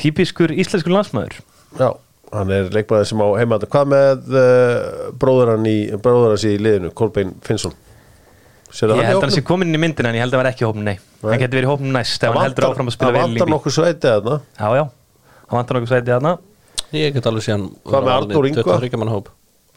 típiskur 0.00 0.52
íslenskur 0.52 0.92
landsmaður. 0.92 1.38
Já, 1.78 1.88
hann 2.34 2.52
er 2.52 2.68
leikmaður 2.74 3.08
sem 3.08 3.22
á 3.24 3.28
heima. 3.40 3.60
Hvað 3.72 3.88
með 3.94 4.36
uh, 4.36 5.08
bróður 5.16 5.54
hans 5.54 6.44
í 6.44 6.58
liðinu, 6.60 6.92
Kolbein 6.98 7.36
Finnsson 7.46 7.72
Ég 8.74 8.90
hann 8.90 8.98
í 8.98 9.06
held 9.06 9.18
að 9.20 9.24
hann 9.28 9.34
sé 9.36 9.42
komin 9.46 9.68
inn 9.70 9.78
í 9.78 9.82
myndina 9.84 10.08
en 10.10 10.16
ég 10.18 10.22
held 10.24 10.34
að 10.34 10.38
hann 10.40 10.44
var 10.44 10.50
ekki 10.52 10.64
í 10.64 10.68
hópnum, 10.68 10.84
nei, 10.88 10.96
Nei. 11.22 11.30
Hann 11.30 11.40
getur 11.44 11.56
verið 11.60 11.68
í 11.68 11.70
hópnum 11.70 11.92
næst 11.94 12.16
ef 12.16 12.20
Það 12.24 12.28
hann 12.34 12.42
heldur 12.44 12.64
vantar- 12.64 12.74
áfram 12.74 12.88
að 12.90 12.94
spila 12.96 13.10
það 13.10 13.14
vel 13.14 13.22
vantar 13.22 13.46
lífi 13.46 13.52
nokkuð 13.54 13.72
sveiti 13.76 14.06
þarna. 14.10 14.34
Já, 14.58 14.68
já, 14.74 14.84
hann 15.46 15.56
vantar 15.60 15.74
nokkuð 15.78 15.92
sætið 15.94 16.12
þarna. 16.14 16.32
Ég 16.94 17.08
get 17.14 17.26
alveg 17.30 17.42
síðan 17.46 17.64
Hvað 17.84 18.02
með 18.04 18.12
Arnór 18.14 18.44
Ingva? 18.50 18.62
23 18.64 18.98
mann 19.02 19.12
hóp. 19.14 19.26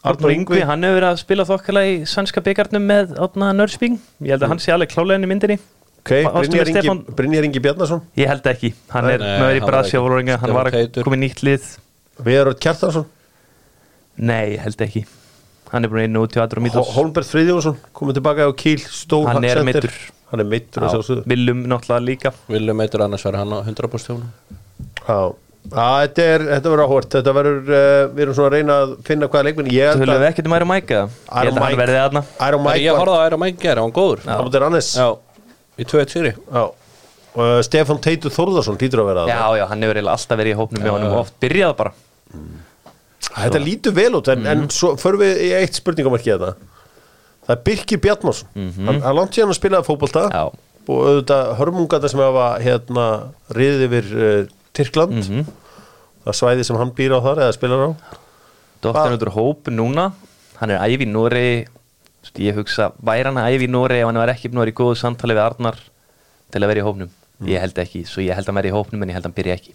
Arnur 0.08 0.30
Ingvi, 0.34 0.60
hann 0.62 0.82
hefur 0.86 0.96
verið 0.98 1.10
að 1.12 1.18
spila 1.22 1.44
þokkala 1.48 1.80
í 1.86 1.88
sannska 2.06 2.40
byggarnum 2.46 2.84
með 2.86 3.06
Átna 3.18 3.46
Nörsbing 3.54 3.96
Ég 4.22 4.30
held 4.34 4.42
að 4.46 4.50
hann 4.52 4.62
sé 4.62 4.70
alveg 4.74 4.88
klálega 4.92 5.16
inn 5.18 5.26
í 5.26 5.30
myndinni. 5.32 5.56
Ok, 5.98 6.10
Ástin 6.22 6.38
Brynjar 6.38 6.66
Ingi, 6.70 6.78
Stefán- 6.78 7.04
Brynjar 7.18 7.44
Ingi 7.48 7.60
Bjarnason? 7.60 8.00
Ég 8.16 8.26
held 8.30 8.44
ekki, 8.46 8.70
hann 8.94 9.04
er 9.10 9.18
með 9.18 9.42
verið 9.42 9.58
í 9.58 9.66
Brasja 9.66 9.98
að 9.98 10.06
í 10.08 10.10
Nei, 14.18 14.58
held 14.58 14.80
ekki 14.82 15.04
Hann 15.72 15.84
er 15.84 15.90
bara 15.92 16.04
inn 16.08 16.16
út 16.16 16.32
til 16.32 16.42
Adro 16.42 16.62
Mítos 16.64 16.92
Holmberg 16.96 17.28
Friðjónsson 17.28 17.76
komið 17.96 18.18
tilbaka 18.20 18.46
á 18.48 18.52
Kíl 18.56 18.78
stór 18.80 19.26
Hann 19.28 19.44
er 19.44 19.60
meiddur. 19.66 19.92
Hann 20.32 20.42
er 20.44 20.48
meittur 20.48 20.84
að 20.84 20.94
sjálfsögðu. 20.94 21.22
Viljum 21.28 21.60
náttúrulega 21.68 22.04
líka. 22.04 22.32
Viljum 22.52 22.80
eitur 22.84 23.04
annars 23.04 23.24
verður 23.24 23.42
hann 23.42 23.52
á 23.52 23.58
100% 23.64 24.02
stjónu 24.04 24.26
Já, 25.08 25.18
Já, 25.68 25.86
þetta 26.04 26.24
er, 26.24 26.42
þetta 26.54 26.72
verður 26.72 26.84
áhvert 26.86 27.14
Þetta 27.18 27.32
verður, 27.36 27.58
uh, 27.68 28.02
við 28.16 28.22
erum 28.24 28.36
svona 28.38 28.48
að 28.48 28.54
reyna 28.56 28.76
að 28.82 28.92
finna 29.08 29.28
hvaða 29.28 29.46
leikminn 29.48 29.70
Ég 29.72 29.88
Þú 29.92 30.00
held 30.00 30.04
höfum 30.04 30.14
að 30.14 30.22
við 30.24 30.28
ekkert 30.30 30.48
um 30.48 30.56
Iron 30.58 30.70
Mike 30.72 30.94
eða? 30.98 31.08
Ég 31.08 31.38
held 31.38 31.48
að 31.52 31.58
hann 31.58 31.64
Mike- 31.68 31.80
verði 31.82 31.98
þarna. 32.02 32.22
Iron 32.48 32.64
Mike 32.64 32.82
Ég 32.84 32.92
var 32.96 33.02
horfði 33.04 33.18
á 33.18 33.26
Æra 33.28 33.40
Mæk 33.42 33.58
gera, 33.64 33.84
hann 33.84 33.96
góður. 33.98 34.22
Á 34.24 34.40
mútið 34.40 34.62
Rannes. 34.64 34.90
Já, 34.96 35.08
í 35.76 35.88
2-1 35.92 36.14
sýri 36.14 36.32
Já. 36.36 36.62
Og 37.38 37.44
uh, 37.44 37.58
Stefán 37.66 38.00
Teitur 38.04 38.32
Þórðarsson 38.34 38.78
hlýtur 38.80 39.02
að 39.04 39.10
vera 39.12 39.26
Já, 39.28 39.36
það 39.44 39.58
já, 39.60 39.64
hann 39.72 39.84
hefur 39.84 40.00
alltaf 40.08 40.40
verið 40.40 40.54
í 40.54 40.58
hópnum 40.58 40.82
með 40.86 40.94
honum 40.96 41.12
og 41.12 41.20
oft 41.26 41.36
byrjað 41.44 41.74
bara 41.82 41.92
Þetta 43.28 43.60
lítur 43.62 43.94
vel 43.96 44.10
út 44.18 44.28
en, 44.32 44.46
en 44.48 44.66
svo 44.72 44.94
förum 45.00 45.22
við 45.24 45.40
í 45.46 45.48
eitt 45.58 45.78
spurningamarki 45.78 46.32
þetta 46.32 46.54
Það 47.48 47.54
er 47.54 47.62
Birkir 47.66 48.00
Bjartmarsson 48.04 48.68
Hann 48.86 49.00
hann 49.04 49.16
langt 49.16 49.36
síðan 49.36 49.52
að 49.54 49.58
spilaði 49.58 49.88
fótbolta 49.88 50.24
Já. 50.32 50.42
og 50.88 50.98
auðvitað 51.08 51.52
hörmungata 51.58 52.10
sem 52.12 52.22
hafa 52.22 52.46
hérna 52.64 53.06
riðið 53.56 53.84
yfir 53.88 54.12
uh, 54.12 54.38
Tyrkland. 54.78 55.18
Það 56.24 56.36
svæði 56.38 56.66
sem 56.68 56.78
hann 56.78 56.92
býr 56.96 57.16
á 57.16 57.20
þar 57.24 57.42
eða 57.46 57.56
spilar 57.56 57.82
á. 57.84 57.90
Úr 58.86 59.32
hóp 59.34 59.70
núna. 59.74 60.10
Hann 60.60 60.72
er 60.74 60.84
æfi 60.86 61.08
Nóri 61.08 61.48
Ég 62.38 62.54
hugsa, 62.58 62.90
væri 63.00 63.24
hann 63.26 63.38
að 63.40 63.54
æfi 63.56 63.68
Nóri 63.70 64.02
ef 64.02 64.08
hann 64.10 64.18
var 64.20 64.30
ekki 64.32 64.50
að 64.50 64.60
vera 64.60 64.72
í 64.72 64.76
góðu 64.76 64.98
samtali 65.00 65.34
við 65.34 65.44
Arnar 65.44 65.78
til 66.52 66.60
að 66.60 66.70
vera 66.70 66.82
í 66.82 66.86
hópnum? 66.86 67.12
Ég 67.48 67.62
held 67.62 67.78
ekki, 67.80 68.02
svo 68.06 68.22
ég 68.22 68.36
held 68.36 68.44
að 68.44 68.52
hann 68.52 68.58
verði 68.60 68.72
í 68.72 68.76
hópnum 68.76 69.02
en 69.04 69.10
ég 69.10 69.16
held 69.16 69.24
að 69.24 69.30
hann 69.30 69.38
byrja 69.38 69.56
ekki 69.58 69.74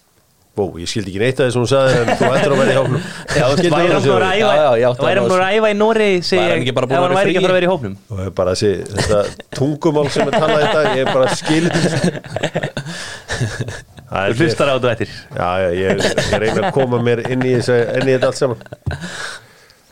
Bó, 0.54 0.68
ég 0.78 0.86
skildi 0.86 1.10
ekki 1.10 1.18
neitt 1.24 1.40
að 1.42 1.48
því 1.48 1.54
sem 1.56 1.62
hún 1.64 1.70
sagði 1.72 1.94
en 1.98 2.10
þú 2.20 2.26
ættir 2.30 2.52
að 2.54 2.60
vera 2.62 2.74
í 2.74 2.76
þú 2.78 2.84
veist, 2.94 3.64
væri 3.74 3.90
hann 3.90 4.04
búin 4.06 4.26
að 4.28 4.34
Já, 4.38 4.50
já, 4.54 4.68
ég 4.78 4.84
æfa 4.84 4.92
átti 4.94 5.02
Væri 5.08 5.18
hann 5.18 5.24
að 5.24 5.32
búin 5.32 5.42
að 5.42 5.54
æfa 5.58 5.68
í 5.74 5.78
Nóri 5.80 6.10
Væri 6.14 6.38
hann 6.44 6.62
ekki 6.62 6.76
bara 6.78 6.86
að 6.86 6.94
hann 6.94 7.02
vera 7.04 7.14
í 7.14 7.18
væri 7.18 7.32
ekki 7.32 7.40
að 7.40 7.42
fríi? 7.42 7.42
fara 7.42 7.54
að 7.54 7.58
vera 7.58 7.66
í 7.66 7.72
hópnum? 7.74 7.96
Og 8.06 8.14
það 8.20 8.26
er 8.28 8.36
bara 8.38 8.54
þessi 8.54 8.72
þetta 8.94 9.20
tungumál 9.58 10.06
sem 10.14 10.30
er 10.30 10.34
talað 10.38 10.62
þetta 10.62 10.82
ég 10.94 11.02
er 11.02 11.10
bara 11.10 11.28
skildi 11.42 11.80
Það 14.14 14.28
er- 14.28 14.36
Þú 14.38 14.44
hlustar 14.46 14.70
á 14.70 14.74
þetta 14.78 14.92
eftir. 14.94 15.10
Já, 15.34 15.50
já, 15.64 15.70
ég, 15.74 16.04
ég 16.06 16.38
reyna 16.44 16.62
að 16.68 16.74
koma 16.76 17.00
mér 17.02 17.24
inn 17.34 17.42
í, 17.50 17.56
þessi, 17.58 17.78
inn 17.98 18.06
í 18.06 18.14
þetta 18.14 18.30
allt 18.30 18.38
saman. 18.38 18.60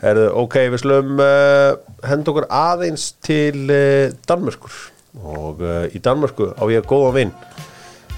Herðu, 0.01 0.25
ok, 0.43 0.55
við 0.75 0.81
slum 0.83 1.17
uh, 1.21 1.71
henda 2.05 2.29
okkur 2.33 2.45
aðeins 2.53 3.07
til 3.25 3.63
uh, 3.65 4.13
Danmörkur 4.29 4.77
og 5.25 5.61
uh, 5.65 5.83
í 5.89 6.01
Danmörku 6.05 6.51
á 6.53 6.63
ég 6.73 6.85
góðan 6.89 7.17
vinn 7.17 7.33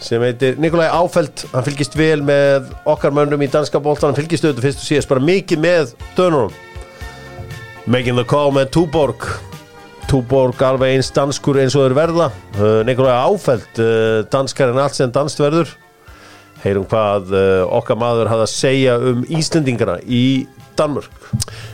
sem 0.04 0.22
heitir 0.24 0.58
Nikolaj 0.62 0.90
Áfeld 0.94 1.46
hann 1.54 1.66
fylgist 1.66 1.96
vel 1.98 2.22
með 2.26 2.70
okkar 2.90 3.14
mönnum 3.16 3.42
í 3.46 3.50
danska 3.52 3.80
bóltan, 3.84 4.12
hann 4.12 4.20
fylgist 4.20 4.44
auðvitað 4.46 4.68
fyrst 4.68 4.84
og 4.84 4.88
síðast 4.90 5.12
bara 5.12 5.24
mikið 5.24 5.62
með 5.64 5.94
dönunum. 6.18 6.54
Making 7.86 8.16
the 8.20 8.24
call 8.28 8.52
með 8.56 8.70
Túborg. 8.76 9.26
Túborg 10.12 10.60
alveg 10.64 10.98
eins 10.98 11.10
danskur 11.16 11.58
eins 11.64 11.76
og 11.76 11.86
þeir 11.88 11.96
verða. 11.98 12.28
Uh, 12.60 12.82
Nikolaj 12.88 13.16
Áfeld 13.32 13.80
uh, 13.82 14.20
danskar 14.32 14.72
en 14.74 14.80
allt 14.84 14.96
sem 15.00 15.12
danst 15.16 15.40
verður. 15.42 15.72
Heyrum 16.64 16.86
hvað 16.88 17.34
uh, 17.36 17.64
okkar 17.80 17.98
maður 18.00 18.30
hafði 18.32 18.46
að 18.46 18.54
segja 18.54 18.98
um 19.12 19.24
Íslendingana 19.36 19.98
i 20.06 20.24
Danmark. 20.80 21.32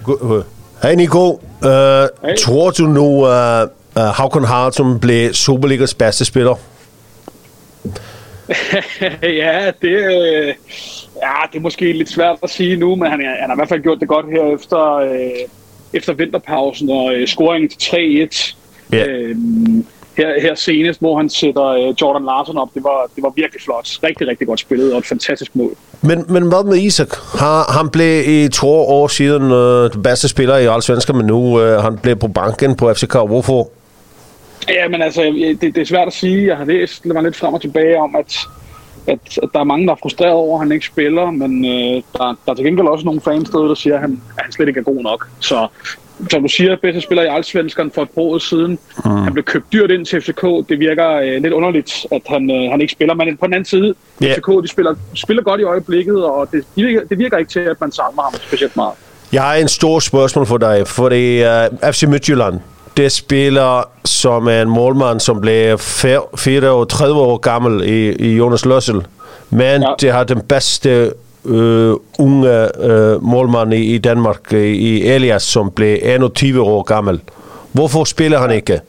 Gu- 0.08 0.42
Hej 0.80 0.96
Nico, 0.96 1.26
uh, 1.60 2.08
Hej. 2.24 2.38
tror 2.46 2.72
du 2.78 2.86
nu 2.88 3.06
uh, 3.28 3.68
Håkon 4.16 4.48
Hartson 4.48 4.96
blev 5.04 5.34
Superligas 5.36 5.92
bedste 6.00 6.26
spiller? 6.26 6.56
ja, 9.42 9.72
det, 9.82 9.90
øh, 9.90 10.54
ja, 11.22 11.36
det 11.52 11.58
er 11.58 11.60
måske 11.60 11.94
lidt 11.94 12.10
svært 12.10 12.38
at 12.44 12.50
sige 12.50 12.78
nu, 12.78 12.96
men 12.96 13.12
han, 13.12 13.20
han 13.20 13.50
har 13.50 13.54
i 13.54 13.58
hvert 13.58 13.70
fald 13.70 13.84
gjort 13.84 14.00
det 14.00 14.08
godt 14.08 14.26
her 14.32 14.56
efter, 14.56 14.96
øh, 14.96 15.30
efter 15.94 16.14
vinterpausen 16.14 16.90
og 16.90 17.14
øh, 17.14 17.28
scoringen 17.28 17.70
til 17.70 18.30
3-1. 18.32 18.56
Ja. 18.94 19.06
Øhm, 19.08 19.86
her, 20.18 20.42
her 20.42 20.56
senest, 20.56 21.00
hvor 21.00 21.18
han 21.18 21.30
sætter 21.30 21.66
øh, 21.66 21.94
Jordan 22.02 22.26
Larsen 22.26 22.58
op, 22.58 22.70
det 22.74 22.84
var, 22.84 23.10
det 23.16 23.24
var 23.24 23.34
virkelig 23.36 23.62
flot. 23.62 23.90
Rigtig, 24.04 24.28
rigtig 24.28 24.48
godt 24.48 24.60
spillet 24.60 24.94
og 24.94 25.00
et 25.00 25.06
fantastisk 25.06 25.56
mål. 25.56 25.76
Men, 26.02 26.26
men 26.30 26.44
hvad 26.44 26.64
med 26.64 26.78
Isak? 26.78 27.16
Har, 27.40 27.72
han 27.78 27.90
blev 27.90 28.24
i 28.28 28.48
to 28.48 28.68
år 28.70 29.08
siden 29.08 29.44
uh, 29.44 29.94
den 29.94 30.04
bedste 30.04 30.28
spiller 30.28 30.58
i 30.58 30.66
Allsvenskan, 30.66 31.16
men 31.16 31.26
nu 31.26 31.60
uh, 31.60 31.84
han 31.84 31.98
blev 31.98 32.16
på 32.16 32.28
banken 32.28 32.76
på 32.76 32.94
FCK. 32.94 33.14
Hvorfor? 33.14 33.70
Ja, 34.70 34.88
men 34.88 35.02
altså, 35.02 35.22
det, 35.62 35.62
det 35.62 35.78
er 35.78 35.86
svært 35.86 36.08
at 36.08 36.14
sige. 36.14 36.48
Jeg 36.48 36.58
har 36.58 36.66
læst 36.66 37.06
mig 37.06 37.24
lidt 37.24 37.36
frem 37.36 37.54
og 37.54 37.62
tilbage 37.62 37.98
om, 37.98 38.16
at, 38.16 38.38
at, 39.08 39.40
at 39.44 39.50
der 39.54 39.60
er 39.60 39.64
mange, 39.64 39.88
der 39.88 39.94
er 39.94 39.98
frustreret 40.02 40.34
over, 40.34 40.58
at 40.60 40.66
han 40.66 40.72
ikke 40.72 40.86
spiller, 40.86 41.32
men 41.32 41.66
øh, 41.66 42.04
der, 42.14 42.38
der 42.46 42.52
er 42.52 42.54
til 42.54 42.66
gengæld 42.66 42.88
også 42.88 43.06
nogle 43.06 43.22
fans 43.22 43.50
derude, 43.50 43.70
der 43.70 43.76
siger, 43.76 43.96
at 43.96 44.02
han, 44.02 44.22
at 44.38 44.44
han 44.44 44.52
slet 44.52 44.68
ikke 44.68 44.80
er 44.80 44.84
god 44.84 45.04
nok. 45.04 45.28
Så 45.40 45.68
som 46.30 46.42
du 46.42 46.48
siger, 46.48 46.76
bedste 46.82 47.02
spiller 47.02 47.24
i 47.24 47.28
Allsvenskan 47.28 47.92
for 47.96 48.02
et 48.02 48.10
par 48.10 48.22
år 48.22 48.38
siden. 48.38 48.80
Mm. 49.06 49.12
Han 49.12 49.34
blev 49.34 49.44
købt 49.44 49.74
dyrt 49.74 49.92
ind 49.92 50.06
til 50.06 50.22
FCK. 50.22 50.42
Det 50.70 50.80
virker 50.80 51.10
øh, 51.16 51.42
lidt 51.42 51.54
underligt, 51.54 52.06
at 52.12 52.22
han, 52.28 52.52
øh, 52.52 52.72
han 52.72 52.82
ikke 52.82 52.92
spiller. 52.92 53.14
Men 53.14 53.38
på 53.38 53.46
den 53.46 53.54
anden 53.54 53.66
side, 53.66 53.94
yeah. 54.24 54.36
FCK 54.36 54.48
de 54.64 54.68
spiller, 54.68 54.96
spiller 55.14 55.44
godt 55.44 55.62
i 55.62 55.64
øjeblikket, 55.64 56.26
og 56.26 56.48
det, 56.52 56.64
det, 56.76 56.86
virker, 56.86 57.08
det 57.08 57.18
virker 57.18 57.38
ikke 57.38 57.52
til, 57.52 57.60
at 57.60 57.82
man 57.82 57.92
savner 57.92 58.22
ham 58.22 58.34
specielt 58.48 58.76
meget. 58.76 58.94
Jeg 59.32 59.42
har 59.42 59.54
en 59.54 59.68
stor 59.68 60.00
spørgsmål 60.00 60.46
for 60.46 60.58
dig, 60.58 60.88
fordi 60.88 61.44
uh, 61.44 61.92
FC 61.92 62.04
Midtjylland, 62.04 62.60
det 63.00 63.12
spiller 63.12 63.84
som 64.06 64.48
en 64.48 64.70
målmand, 64.70 65.20
som 65.20 65.42
blev 65.42 65.80
fir- 65.80 66.38
34 66.38 67.20
år 67.22 67.38
gammel 67.38 67.84
i, 67.90 68.12
i 68.12 68.36
Jonas 68.38 68.66
Løssel. 68.66 69.06
Men 69.50 69.82
ja. 69.82 69.94
Det 70.02 70.12
har 70.12 70.24
den 70.24 70.42
bedste 70.42 71.14
øh, 71.46 71.94
unge 72.20 72.84
øh, 72.84 73.24
målmand 73.24 73.74
i, 73.74 73.96
i 73.96 73.98
Danmark, 73.98 74.54
i 74.54 75.04
Elias, 75.04 75.44
som 75.44 75.72
blev 75.72 75.98
21 76.04 76.62
år 76.62 76.84
gammel. 76.84 77.22
Hvorfor 77.72 78.04
spiller 78.04 78.40
han 78.40 78.52
ikke? 78.52 78.80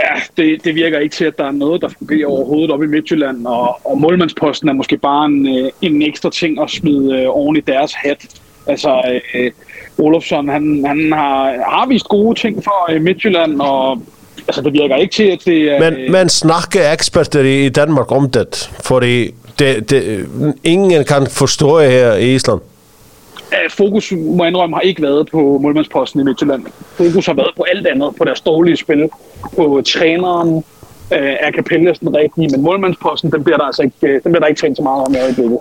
Ja, 0.00 0.42
det, 0.42 0.64
det 0.64 0.74
virker 0.74 0.98
ikke 0.98 1.14
til, 1.14 1.24
at 1.24 1.38
der 1.38 1.44
er 1.44 1.52
noget, 1.52 1.82
der 1.82 1.88
fungerer 1.98 2.26
overhovedet 2.26 2.70
op 2.70 2.82
i 2.82 2.86
Midtjylland, 2.86 3.46
og, 3.46 3.86
og 3.86 4.00
målmandsposten 4.00 4.68
er 4.68 4.72
måske 4.72 4.96
bare 4.96 5.26
en, 5.26 5.58
øh, 5.58 5.70
en 5.82 6.02
ekstra 6.02 6.30
ting 6.30 6.62
at 6.62 6.70
smide 6.70 7.16
øh, 7.16 7.26
oven 7.28 7.56
i 7.56 7.60
deres 7.60 7.94
hat. 7.94 8.24
Altså, 8.66 9.20
øh, 9.34 9.50
Olofsson, 9.98 10.48
han, 10.48 10.84
han 10.86 11.12
har, 11.12 11.44
har 11.68 11.86
vist 11.88 12.08
gode 12.08 12.40
ting 12.40 12.64
for 12.64 12.92
øh, 12.92 13.02
Midtjylland, 13.02 13.60
og 13.60 14.02
altså, 14.46 14.62
det 14.62 14.72
virker 14.72 14.96
ikke 14.96 15.14
til, 15.14 15.24
at 15.24 15.42
det 15.44 15.72
er... 15.72 15.90
Men, 15.90 16.12
men 16.12 16.28
snakker 16.28 16.92
eksperter 16.92 17.40
i, 17.40 17.68
Danmark 17.68 18.12
om 18.12 18.30
det? 18.30 18.70
Fordi 18.80 19.30
det, 19.58 19.90
det, 19.90 20.26
ingen 20.64 21.04
kan 21.04 21.26
forstå 21.26 21.80
her 21.80 22.14
i 22.14 22.34
Island. 22.34 22.60
øh, 23.52 23.70
fokus, 23.70 24.12
må 24.12 24.44
jeg 24.44 24.48
indrømme, 24.48 24.76
har 24.76 24.80
ikke 24.80 25.02
været 25.02 25.28
på 25.30 25.58
målmandsposten 25.62 26.20
i 26.20 26.24
Midtjylland. 26.24 26.66
Fokus 26.96 27.26
har 27.26 27.34
været 27.34 27.50
på 27.56 27.62
alt 27.62 27.86
andet, 27.86 28.14
på 28.18 28.24
deres 28.24 28.40
dårlige 28.40 28.76
spil, 28.76 29.08
på 29.56 29.82
træneren, 29.86 30.64
øh, 31.12 31.36
er 31.40 31.50
Capellas 31.52 31.98
den 31.98 32.16
rigtige, 32.16 32.48
men 32.48 32.62
målmandsposten, 32.62 33.32
den 33.32 33.44
bliver 33.44 33.56
der 33.56 33.64
altså 33.64 33.82
ikke, 33.82 33.96
øh, 34.02 34.12
den 34.12 34.32
bliver 34.32 34.40
der 34.40 34.46
ikke 34.46 34.60
talt 34.60 34.76
så 34.76 34.82
meget 34.82 35.06
om 35.06 35.14
i 35.14 35.18
øjeblikket. 35.18 35.58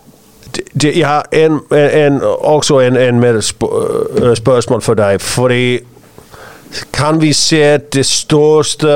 Det- 0.81 0.97
jeg 0.97 1.07
har 1.07 1.25
en, 1.31 1.51
en, 2.13 2.21
også 2.39 2.79
en, 2.79 2.97
en 2.97 3.19
med 3.19 3.39
sp- 3.39 4.23
øh, 4.25 4.35
spørgsmål 4.35 4.81
for 4.81 4.93
dig, 4.93 5.21
fordi 5.21 5.79
kan 6.93 7.21
vi 7.21 7.33
se 7.33 7.77
det 7.77 8.05
største 8.05 8.87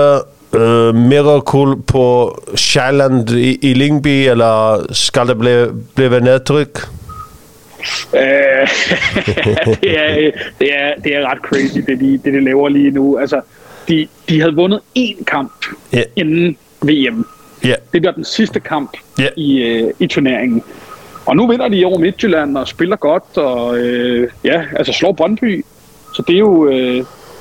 øh, 0.53 0.95
mirakel 0.95 1.81
på 1.87 2.37
Sjælland 2.55 3.29
i, 3.29 3.55
i 3.61 3.73
Lyngby, 3.73 4.07
eller 4.29 4.85
skal 4.91 5.27
det 5.27 5.37
blive, 5.39 5.71
blive 5.95 6.19
nedtryk? 6.19 6.87
Øh, 8.13 8.21
det, 9.81 9.99
er, 9.99 10.31
det, 10.59 10.73
er, 10.75 10.93
det 11.03 11.15
er 11.15 11.31
ret 11.31 11.37
crazy, 11.41 11.77
det 11.87 11.99
de, 11.99 12.11
det 12.25 12.33
de 12.33 12.43
laver 12.43 12.69
lige 12.69 12.91
nu. 12.91 13.17
Altså, 13.17 13.41
de, 13.87 14.07
de 14.29 14.39
havde 14.41 14.55
vundet 14.55 14.79
én 14.99 15.23
kamp 15.23 15.51
Ja. 15.93 16.01
inden 16.15 16.57
VM. 16.81 17.25
Ja, 17.65 17.73
Det 17.93 18.01
bliver 18.01 18.11
den 18.11 18.25
sidste 18.25 18.59
kamp 18.59 18.91
Ja. 19.19 19.27
i, 19.37 19.57
øh, 19.57 19.91
i 19.99 20.07
turneringen. 20.07 20.63
Og 21.27 21.35
nu 21.35 21.47
vinder 21.47 21.67
de 21.67 21.85
over 21.85 21.99
Midtjylland 21.99 22.57
og 22.57 22.67
spiller 22.67 22.95
godt, 22.95 23.37
og 23.37 23.77
øh, 23.77 24.29
ja, 24.43 24.61
altså 24.75 24.93
slår 24.93 25.11
Brøndby. 25.11 25.65
Så 26.15 26.23
det 26.27 26.35
er 26.35 26.39
jo, 26.39 26.67
øh, 26.67 26.95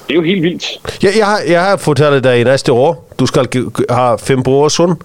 det 0.06 0.10
er 0.10 0.14
jo 0.14 0.22
helt 0.22 0.42
vildt. 0.42 0.64
jeg, 1.02 1.12
jeg, 1.18 1.26
har, 1.26 1.38
jeg 1.48 1.62
har 1.64 1.76
fortalt 1.76 2.24
dig 2.24 2.40
i 2.40 2.44
næste 2.44 2.72
år, 2.72 3.08
du 3.18 3.26
skal 3.26 3.48
have 3.90 4.18
fem 4.18 4.42
brorson, 4.42 5.02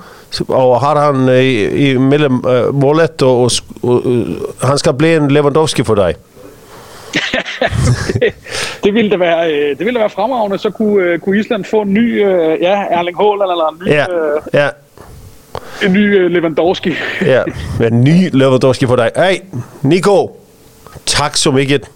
og 0.47 0.79
har 0.79 1.11
han 1.11 1.29
øh, 1.29 1.43
i, 1.43 1.91
i 1.91 1.97
mellem 1.97 2.43
øh, 2.47 2.75
målet, 2.75 3.21
og, 3.21 3.41
og, 3.41 3.51
og 3.83 4.01
øh, 4.05 4.27
han 4.63 4.77
skal 4.77 4.93
blive 4.93 5.15
en 5.15 5.31
Lewandowski 5.31 5.83
for 5.83 5.95
dig. 5.95 6.15
Det 8.83 8.93
ville 8.93 9.09
da 9.11 9.17
være, 9.17 9.49
det 9.49 9.79
ville 9.79 9.93
da 9.93 9.99
være 9.99 10.09
fremragende. 10.09 10.57
Så 10.57 10.69
kunne, 10.69 11.19
kunne 11.19 11.39
Island 11.39 11.65
få 11.65 11.81
en 11.81 11.93
ny 11.93 12.25
øh, 12.25 12.61
ja, 12.61 12.83
Erling 12.89 13.17
Haaland 13.17 13.51
eller 13.51 13.69
en 13.69 13.77
ny, 13.85 13.87
Ja, 13.87 14.05
øh, 14.13 14.41
ja. 14.53 14.69
En 15.85 15.93
ny 15.93 16.17
øh, 16.17 16.31
Lewandowski. 16.31 16.93
Ja, 17.25 17.43
en 17.87 18.01
ny 18.01 18.29
Lewandowski 18.33 18.85
for 18.85 18.95
dig. 18.95 19.11
Hey, 19.15 19.37
Nico, 19.81 20.37
tak 21.05 21.37
så 21.37 21.51
meget. 21.51 21.89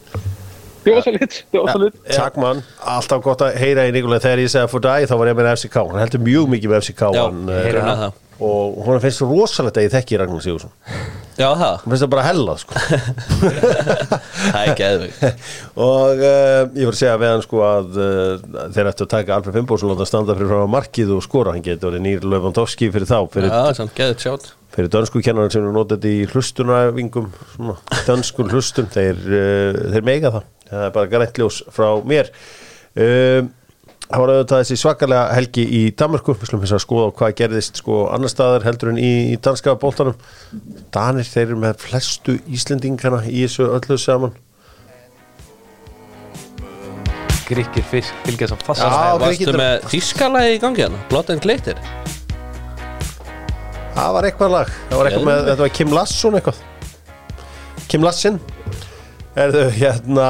Det 0.86 0.94
var 0.94 1.02
så 1.02 1.12
lidt. 1.12 1.46
Det 1.52 1.60
var 1.60 1.72
så 1.72 1.78
lidt. 1.78 1.96
Tak, 2.12 2.38
mann. 2.38 2.62
Alltaf 2.86 3.22
gott 3.22 3.42
að 3.42 3.56
heyra 3.58 3.88
í 3.90 3.94
Nikola 3.96 4.20
þegar 4.22 4.42
ég 4.44 4.52
segja 4.54 4.70
for 4.70 4.84
dig, 4.84 5.08
þá 5.10 5.16
var 5.18 5.32
ég 5.32 5.38
með 5.40 5.50
FCK. 5.56 5.78
Hann 5.90 6.02
heldur 6.04 6.22
mjög 6.22 6.52
mikið 6.54 6.74
með 6.74 6.84
FCK. 6.86 7.02
Já, 7.16 7.24
hann, 7.24 7.40
eh, 7.50 7.62
heyrum 7.66 7.88
við 7.88 8.02
það. 8.04 8.14
Og 8.44 8.80
hún 8.86 9.00
finnst 9.04 9.22
svo 9.22 9.30
rosalegt 9.30 9.78
að 9.80 9.88
ég 9.88 9.94
þekki 9.94 10.20
Ragnar 10.20 10.44
Sigursson. 10.44 10.74
Já, 11.36 11.50
það, 11.60 11.82
Hún 11.84 11.92
finnst 11.92 12.04
það 12.06 12.12
bara 12.14 12.26
hella, 12.26 12.56
sko. 12.62 12.82
það 14.56 14.60
er 14.62 14.76
geðvig 14.80 15.18
og 15.84 16.22
uh, 16.24 16.62
ég 16.72 16.88
voru 16.88 16.94
að 16.94 17.00
segja 17.02 17.16
við 17.20 17.32
hann 17.34 17.44
sko 17.44 17.64
að 17.68 17.98
uh, 18.00 18.46
þeir 18.76 18.92
ættu 18.92 19.08
að 19.08 19.12
taka 19.16 19.36
Alfred 19.36 19.58
Fimboðsson 19.60 19.92
og 19.92 19.98
láta 19.98 20.08
standa 20.10 20.38
fyrir 20.38 20.54
frá 20.54 20.70
markið 20.78 21.16
og 21.18 21.26
skora. 21.26 21.56
Hann 21.56 21.66
getur 21.66 21.92
orðið 21.92 22.06
nýr 22.08 22.30
Lewandowski 22.32 22.92
fyrir 22.96 23.10
þá, 23.12 23.18
fyrir 23.36 23.52
Já, 23.52 23.76
samt 23.82 23.96
geðvig 23.98 24.24
sjátt 24.24 24.54
fyrir 24.76 24.92
dönsku 24.92 25.22
kennarar 25.24 25.54
sem 25.54 25.64
eru 25.64 25.72
notað 25.72 26.04
í 26.10 26.26
hlustunavingum 26.28 27.30
svona, 27.54 27.78
dönskun 28.10 28.50
hlustun 28.52 28.90
þeir, 28.92 29.22
uh, 29.24 29.78
þeir 29.94 30.08
meiga 30.08 30.34
það 30.34 30.50
það 30.70 30.88
er 30.88 30.96
bara 30.96 31.12
grænt 31.12 31.40
ljós 31.40 31.62
frá 31.74 31.88
mér 32.08 32.32
um, 32.98 33.52
það 34.06 34.22
var 34.22 34.32
auðvitað 34.34 34.62
þessi 34.62 34.78
svakalega 34.82 35.34
helgi 35.36 35.64
í 35.66 35.82
Danmarku 35.98 36.36
við 36.38 36.50
slum 36.52 36.62
þess 36.64 36.76
að 36.78 36.84
skoða 36.86 37.08
á 37.10 37.16
hvað 37.20 37.36
gerðist 37.42 37.80
sko 37.82 38.00
annar 38.14 38.32
staðar 38.32 38.66
heldur 38.68 38.92
en 38.94 39.00
í, 39.02 39.12
í 39.34 39.38
danska 39.42 39.74
bóltanum 39.82 40.16
Danir 40.94 41.26
þeir 41.28 41.48
eru 41.50 41.58
með 41.64 41.80
flestu 41.86 42.38
Íslendingana 42.54 43.24
í 43.26 43.42
þessu 43.46 43.66
öllu 43.76 43.98
saman. 44.02 44.36
Gríkir 47.46 47.86
fylgja 47.86 48.48
samt 48.50 48.64
fast. 48.66 48.82
Já, 48.82 48.90
Varstu 49.22 49.46
Grikkir- 49.46 49.60
með 49.60 49.84
þískalagi 49.92 50.56
í 50.56 50.62
gangi 50.64 50.82
hérna? 50.86 51.02
Blood 51.12 51.30
and 51.34 51.44
Glitter? 51.44 51.78
Það 53.96 54.14
var 54.16 54.28
eitthvað 54.28 54.52
lag. 54.56 54.72
Það 54.90 54.98
var 55.00 55.10
eitthvað 55.10 55.28
með, 55.30 55.44
þetta 55.50 55.62
var 55.66 55.74
Kim 55.78 55.94
Lasson 55.94 56.40
eitthvað. 56.40 56.64
Kim 57.88 58.02
Lassin 58.04 58.40
er 59.36 59.54
þau 59.54 59.70
hérna 59.78 60.30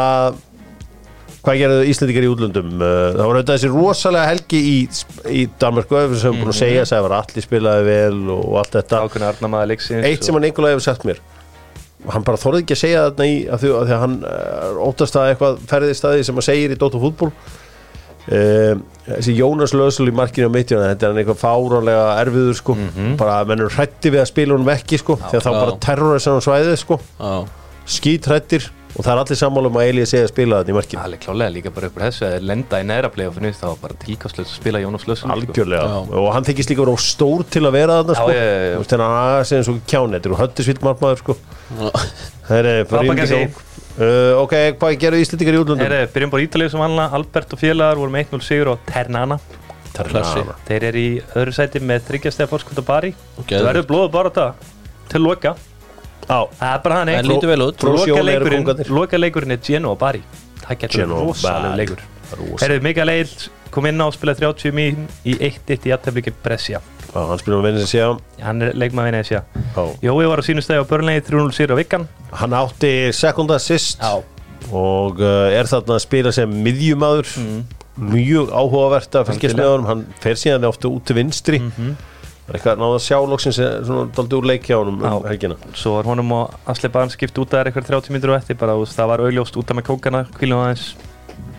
hvað 1.45 1.59
gerðu 1.61 1.85
Íslendingar 1.91 2.25
í 2.25 2.31
útlöndum? 2.33 2.73
Uh, 2.75 2.89
það 3.15 3.21
var 3.21 3.37
auðvitað 3.39 3.55
þessi 3.59 3.71
rosalega 3.73 4.31
helgi 4.31 4.61
í, 4.65 4.75
í 5.31 5.45
Danmarku 5.61 5.95
sem 5.95 6.11
við 6.11 6.25
erum 6.25 6.41
búin 6.41 6.53
að 6.53 6.59
segja 6.59 6.85
það 6.91 7.05
var 7.07 7.17
allir 7.21 7.45
spilaði 7.47 7.87
vel 7.89 8.19
og 8.35 8.59
allt 8.63 8.77
þetta. 8.79 9.01
Eitt 10.09 10.27
sem 10.27 10.37
hann 10.37 10.45
Nikolai 10.49 10.73
hefur 10.73 10.87
sagt 10.89 11.07
mér 11.07 11.23
hann 12.13 12.25
bara 12.25 12.37
þorði 12.37 12.65
ekki 12.65 12.75
að 12.75 12.81
segja 12.83 13.03
þarna 13.07 13.25
í 13.25 13.37
að 13.49 13.61
því 13.63 13.69
að 13.75 13.85
því 13.89 13.93
að 13.95 14.01
hann 14.03 14.17
uh, 14.29 14.81
óttast 14.85 15.15
að 15.17 15.29
eitthvað 15.31 15.61
ferðist 15.71 16.05
að 16.05 16.17
því 16.17 16.25
sem 16.27 16.39
hann 16.39 16.45
segir 16.49 16.73
í 16.75 16.77
Dóttu 16.81 17.01
fútból 17.01 17.31
um, 17.31 18.83
þessi 19.07 19.35
Jónas 19.39 19.73
Lösel 19.77 20.09
í 20.11 20.15
markinu 20.15 20.49
á 20.49 20.53
mittjana 20.53 20.91
þetta 20.91 21.07
er 21.07 21.13
hann 21.13 21.21
eitthvað 21.23 21.41
fáránlega 21.41 22.05
erfiður 22.21 22.59
sko. 22.59 22.77
Bara 23.19 23.39
að 23.41 23.51
mennur 23.51 23.73
hrætti 23.73 24.13
við 24.13 24.21
að 24.23 24.31
spila 24.31 24.57
honum 24.57 24.73
ekki 24.75 25.01
sko 25.01 25.17
þegar 25.23 25.45
þá 25.45 25.51
Já. 25.51 25.59
bara 25.61 25.77
terrorisa 25.87 26.33
hann 26.35 26.45
svæðið 26.45 26.77
sko. 26.83 26.99
Já, 27.19 27.35
skít 27.97 28.29
hrættir 28.29 28.69
og 28.95 29.03
það 29.03 29.11
er 29.11 29.21
allir 29.21 29.39
sammála 29.39 29.69
um 29.69 29.77
að 29.79 29.89
Elías 29.91 30.11
segja 30.13 30.25
að 30.25 30.31
spila 30.31 30.59
þetta 30.61 30.71
í 30.71 30.75
markinu. 30.77 31.01
Alveg 31.03 31.21
klálega 31.25 31.51
líka 31.51 31.73
bara 31.75 31.89
upp 31.89 31.97
úr 31.99 32.05
þessu 32.05 32.25
að 32.29 32.47
lenda 32.47 32.79
í 32.79 32.87
neðra 32.87 33.09
play 33.11 33.27
og 33.27 33.35
finnst 33.35 33.61
þá 33.61 33.69
bara 33.81 33.97
tilkastlöst 34.05 34.51
að 34.51 34.59
spila 34.61 34.81
Jónas 34.83 35.05
Lösson 35.09 35.33
algjörlega. 35.35 35.83
Já. 35.83 35.97
og 36.21 36.27
hann 36.35 36.47
þykist 36.47 36.71
líka 36.71 36.83
verið 36.85 37.03
stór 37.03 37.43
til 37.51 37.63
að 37.65 37.75
vera 37.75 37.99
þarna 37.99 38.15
sko. 38.19 38.29
já, 38.31 38.39
já, 38.39 38.55
já. 38.55 38.71
þú 38.71 38.79
veist 38.81 38.95
þannig 38.95 39.05
að 39.05 39.11
hann 39.15 39.27
aðeins 39.35 39.53
eins 39.57 39.69
og 39.73 39.75
kjánettir 39.91 40.31
og 40.31 40.41
höttisvitt 40.43 40.81
margmaður 40.85 41.19
sko. 41.23 41.37
Það 42.45 42.57
er 42.61 42.83
bara 42.89 43.01
gang 43.19 43.59
uh, 43.99 44.41
ok, 44.43 44.55
hvað 44.79 44.97
gerðu 45.01 45.21
Íslandingar 45.23 45.55
í 45.55 45.61
útlöndum? 45.63 45.85
Herri, 45.87 46.07
byrjum 46.13 46.31
bara 46.33 46.45
Ítalíu 46.45 46.69
sem 46.71 46.79
vanlega, 46.81 47.09
Albert 47.19 47.55
og 47.55 47.59
félagar 47.61 47.97
voru 47.99 48.11
með 48.13 48.21
1-0 48.29 48.43
sigur 48.45 48.67
á 48.71 48.75
Ternana. 48.87 49.39
Klassi. 49.95 50.43
Þeir 50.67 50.83
eru 50.89 50.99
í 50.99 51.11
öðru 51.39 51.53
sæti 51.55 51.79
með 51.79 52.01
og 56.29 56.47
Ok. 56.49 56.55
Það 56.59 56.59
Það 56.59 56.73
er 56.73 56.81
bara 56.83 56.95
hann 56.99 57.09
en 57.09 57.25
lítið 57.29 57.51
vel 57.53 57.61
út. 57.67 57.77
Fró- 57.77 57.93
Loka 57.95 59.17
er 59.19 59.59
Genoa 59.67 59.95
Bari. 59.95 60.23
Það 60.65 60.77
getur 60.79 61.07
rosalega 61.11 61.75
leikur. 61.77 62.03
Rosa. 62.35 62.65
Herrið, 62.65 62.81
Mikael 62.81 63.09
Eil 63.09 63.29
kom 63.71 63.85
inn 63.85 64.01
á 64.01 64.05
að 64.07 64.15
spila 64.17 64.33
30 64.35 64.71
mín 64.73 65.05
í 65.25 65.35
1-1 65.37 65.85
í 65.85 65.93
aðtefliki 65.93 66.33
Brescia. 66.43 66.81
Á, 67.15 67.19
hann 67.29 67.39
spilur 67.39 67.61
með 67.63 67.77
vinni 67.77 67.87
sér 67.87 68.17
Hann 68.43 68.61
er 68.65 68.73
leikmaður 68.75 69.07
vinni 69.11 69.19
þessi 69.23 69.37
á 69.39 69.83
Jói 70.03 70.25
var 70.27 70.41
á 70.41 70.43
sínu 70.43 70.63
stæði 70.65 70.81
á 70.83 70.89
börnlegi 70.89 71.21
3-0 71.29 71.53
sigur 71.55 71.75
á 71.75 71.79
vikkan 71.79 72.07
Hann 72.33 72.55
átti 72.57 72.91
sekund 73.15 73.53
assist 73.55 74.01
Já. 74.01 74.19
og 74.73 75.21
uh, 75.21 75.47
er 75.53 75.69
þarna 75.69 75.95
að 75.95 76.03
spila 76.03 76.33
sem 76.35 76.49
miðjumadur 76.65 77.29
mjög 77.95 78.51
áhugavert 78.51 79.15
að 79.15 79.29
fylgjast 79.29 79.55
með 79.55 79.69
honum. 79.71 79.85
Hann 79.87 80.01
fer 80.19 80.35
síðan 80.35 80.65
ofta 80.67 80.89
út 80.91 81.05
til 81.07 81.15
vinstri. 81.15 81.61
Það 81.61 81.77
er 81.79 81.95
eitthvað 82.53 82.77
náða 82.77 82.99
að 82.99 83.03
sjá 83.07 83.17
loksins 83.25 83.57
eh, 83.59 83.79
svona 83.87 84.05
daldi 84.13 84.37
úr 84.37 84.45
leikja 84.51 84.77
honum 84.77 85.01
um 85.01 85.25
helgina. 85.25 85.57
Svo 85.73 85.95
var 85.97 86.05
honum 86.11 86.31
og 86.31 86.53
Asli 86.69 86.89
Barn 86.93 87.09
skipt 87.09 87.37
út 87.41 87.49
að 87.49 87.57
það 87.57 87.67
eitthvað 87.71 87.89
30 87.89 88.13
mítur 88.13 88.29
og 88.33 88.37
eftir 88.37 88.59
bara, 88.59 88.77
það 88.85 89.11
var 89.11 89.19
augljóst 89.25 89.57
út 89.57 89.71
af 89.73 89.79
með 89.79 89.87
kókana 89.89 90.21
kvílum 90.37 90.61
aðeins. 90.61 90.95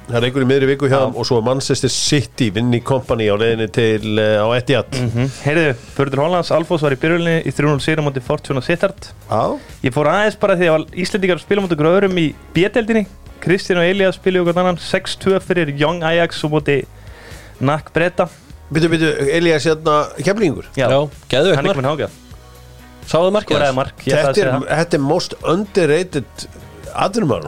Það 0.06 0.16
er 0.20 0.24
einhver 0.28 0.44
í 0.44 0.46
miðri 0.46 0.66
viku 0.70 0.86
hjá 0.86 0.94
Já. 0.94 1.02
hann 1.02 1.16
og 1.18 1.26
svo 1.26 1.40
er 1.40 1.46
Manchester 1.48 1.90
City 1.90 2.46
vinni 2.54 2.78
kompani 2.78 3.26
á 3.26 3.34
leiðinni 3.34 3.66
til 3.74 4.14
uh, 4.22 4.46
á 4.46 4.54
Etihad. 4.54 4.86
Mm. 4.94 5.26
Heyrðu, 5.42 5.74
Förður 5.96 6.22
Hollands, 6.22 6.52
Alfons 6.54 6.84
var 6.86 6.94
í 6.94 7.00
byrjunni 7.02 7.42
í 7.42 7.50
3-0 7.50 7.82
sigur 7.82 7.98
á 7.98 8.06
móti 8.06 8.22
Fortuna 8.22 8.62
Sittard. 8.62 9.10
Já, 9.26 9.58
Ég 9.82 9.90
fór 9.90 10.06
aðeins 10.06 10.38
bara 10.38 10.54
því 10.54 10.70
að 10.70 10.86
Íslendingar 11.02 11.42
spila 11.42 11.64
móti 11.64 11.74
okkur 11.74 11.90
öðrum 11.90 12.22
í 12.22 12.28
B-deldinni 12.54 13.08
Kristján 13.42 13.82
og 13.82 13.90
Elias 13.90 14.14
spila 14.14 14.46
okkur 18.66 18.74
annan 18.74 18.74
6-2 18.74 18.74
fyrir 18.74 18.74
Young 18.74 18.74
Ajax 18.74 18.74
og 18.74 18.74
móti 18.74 18.74
Nakk 18.74 18.74
Breta 18.74 18.74
byttu, 18.74 18.88
byttu, 18.90 19.30
Elias 19.38 19.66
hérna 19.66 19.96
kemlingur 20.26 20.66
Já, 20.76 20.86
geðu 21.30 21.54
hann 21.54 21.66
er 21.66 21.70
ekki 21.70 21.78
komin 21.78 21.90
háka 21.92 22.08
Sáðu 23.06 23.30
markið 23.36 23.60
þess? 23.62 23.74
mark, 23.76 24.00
að 24.02 24.16
þetta 24.16 24.40
er, 24.42 24.48
það. 24.50 24.64
þetta 24.80 24.96
er 24.96 25.02
most 25.06 25.34
underrated 25.46 26.46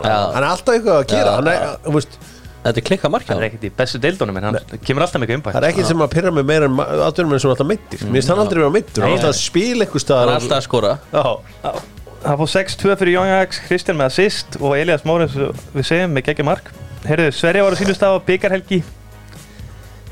Já. 0.04 0.18
hann 0.34 0.42
er 0.44 0.48
alltaf 0.52 0.74
eitthvað 0.76 0.98
að 1.00 1.06
gera. 1.10 1.32
Hann 1.38 1.48
er, 1.48 1.62
þú 1.86 1.94
veist, 1.98 2.18
Þetta 2.58 2.80
er 2.82 2.84
klikka 2.84 3.08
markið 3.10 3.32
Hann 3.32 3.42
er 3.42 3.46
ekkert 3.48 3.64
í 3.64 3.70
bestu 3.78 3.98
deildunum 4.02 4.36
en 4.38 4.46
hann 4.48 4.58
kemur 4.84 5.02
alltaf 5.06 5.22
með 5.22 5.28
það 5.30 5.36
impact. 5.38 5.56
er 5.62 5.66
ekkert 5.72 5.86
sem 5.88 6.02
að 6.04 6.10
pyrra 6.14 6.32
mig 6.34 6.44
meira 6.46 6.68
en 6.68 6.78
atvinnumenn 7.06 7.40
sem 7.42 7.50
alltaf 7.50 7.66
meittir 7.70 8.02
mér 8.04 8.18
finnst 8.18 8.28
hann 8.32 8.42
aldrei 8.42 8.60
vera 8.62 8.74
meittur, 8.74 9.02
hann 9.02 9.14
er 9.14 9.18
alltaf 9.18 9.30
að 9.32 9.38
spila 9.40 9.86
eitthvað 9.86 9.98
Hann 9.98 10.04
staðar 10.04 10.28
er 10.28 10.34
alltaf 10.38 10.58
að 10.58 10.66
skora. 10.66 10.92
Já, 11.14 11.72
Það 12.18 12.40
fór 12.42 12.50
6-2 12.50 12.96
fyrir 12.98 13.12
Young 13.14 13.30
Ajax, 13.30 13.60
Kristján 13.68 13.96
með 13.96 14.08
assist 14.10 14.56
og 14.58 14.72
Elias 14.74 15.04
og 15.06 15.76
við 15.78 15.84
segjum, 15.86 16.10
með 16.16 16.24
geggja 16.26 16.44
mark. 16.44 16.72
Heyrðu, 17.06 17.28
Sverja 17.30 17.62
var 17.62 17.72
á 17.72 17.78
sínust 17.78 18.02
af 18.02 18.16
byggarhelgi 18.26 18.80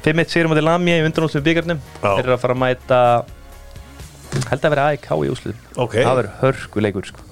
5-1 0.06 0.30
sigur 0.32 0.50
mútið 0.52 0.66
Lamja 0.68 1.00
í 1.00 1.06
undanústum 1.08 1.42
byggarnum. 1.46 1.80
Þeir 2.02 2.22
eru 2.22 2.36
að 2.36 2.42
fara 2.44 2.54
að 2.56 2.62
mæta 2.62 3.00
held 4.50 4.62
að 4.68 4.72
vera 4.74 4.86
AIK 4.92 5.08
í 5.16 5.32
úsliðum 5.32 5.82
ok. 5.82 5.94
Það 5.96 6.16
verður 6.20 6.32
hörkuleikur 6.42 7.08
sko. 7.10 7.26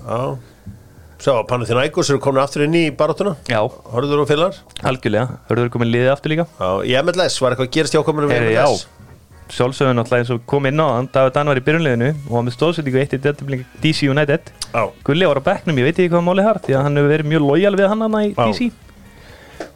Svo, 1.25 1.35
Panathinaikos 1.49 2.11
eru 2.13 2.21
komin 2.21 2.43
aftur 2.43 2.65
inn 2.67 2.75
í 2.77 2.83
baráttuna? 2.93 3.37
Já, 3.49 3.61
Horður 3.93 4.25
og 4.25 4.29
félagar 4.29 4.59
algjörlega, 4.85 5.39
hörður 5.49 5.71
komin 5.73 5.89
liðið 5.93 6.11
aftur 6.13 6.35
líka. 6.35 6.45
Já, 6.59 6.69
í 6.85 6.97
MLS, 7.01 7.39
var 7.41 7.55
eitthvað 7.55 7.69
að 7.71 7.77
gerast 7.79 7.97
hjá 7.97 8.03
kominum 8.05 8.33
í 8.33 8.35
Heyrðu, 8.35 8.51
MLS? 8.51 8.83
já, 8.83 9.47
sjálfsögðun 9.55 10.03
alltaf 10.03 10.19
eins 10.19 10.33
og 10.35 10.43
kom 10.51 10.67
inn 10.69 10.81
á 10.83 10.89
David 11.15 11.37
Dan 11.37 11.49
var 11.53 11.61
í 11.61 11.65
byrjunliðinu 11.65 12.11
og 12.27 12.35
hann 12.37 12.49
með 12.49 12.57
stóðsendingu 12.59 13.01
eitt 13.01 13.15
í 13.17 13.21
deltabling 13.25 13.65
DC 13.85 14.09
United. 14.11 14.53
Já, 14.75 14.83
Gulli 15.07 15.29
var 15.31 15.41
á 15.41 15.47
bekknum, 15.49 15.81
ég 15.81 15.89
veit 15.89 16.01
ekki 16.03 16.13
hvað 16.13 16.27
máli 16.29 16.45
har 16.49 16.61
því 16.65 16.77
að 16.77 16.85
hann 16.89 17.01
hefur 17.01 17.13
verið 17.15 17.31
mjög 17.33 17.47
lojal 17.47 17.75
við 17.79 17.89
hann 17.93 18.05
hann 18.05 18.19
í 18.21 18.29
Já. 18.35 18.45
DC 18.51 18.71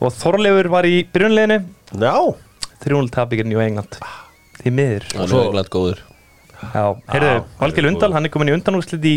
og 0.02 0.14
Þorleifur 0.18 0.68
var 0.74 0.88
í 0.90 0.96
byrjunliðinu. 1.14 1.58
Já 2.02 2.14
3-0 2.84 3.10
tapíkirinn 3.14 3.52
í 3.54 3.60
England. 3.64 3.98
Því 4.62 4.72
miður. 4.74 5.04
Er 5.14 5.26
svo- 5.30 5.42
eiginlega 5.46 5.72
góður. 5.74 5.98
Já, 6.58 6.84
heyrðu, 7.12 7.44
Valgeir 7.60 7.84
hann 7.84 7.86
er 7.86 7.92
Undal, 7.92 8.08
góður. 8.08 8.14
hann 8.14 8.24
er 8.24 8.32
komin 8.34 8.48
í 8.50 8.54
undanúslit 8.56 9.04
í 9.06 9.14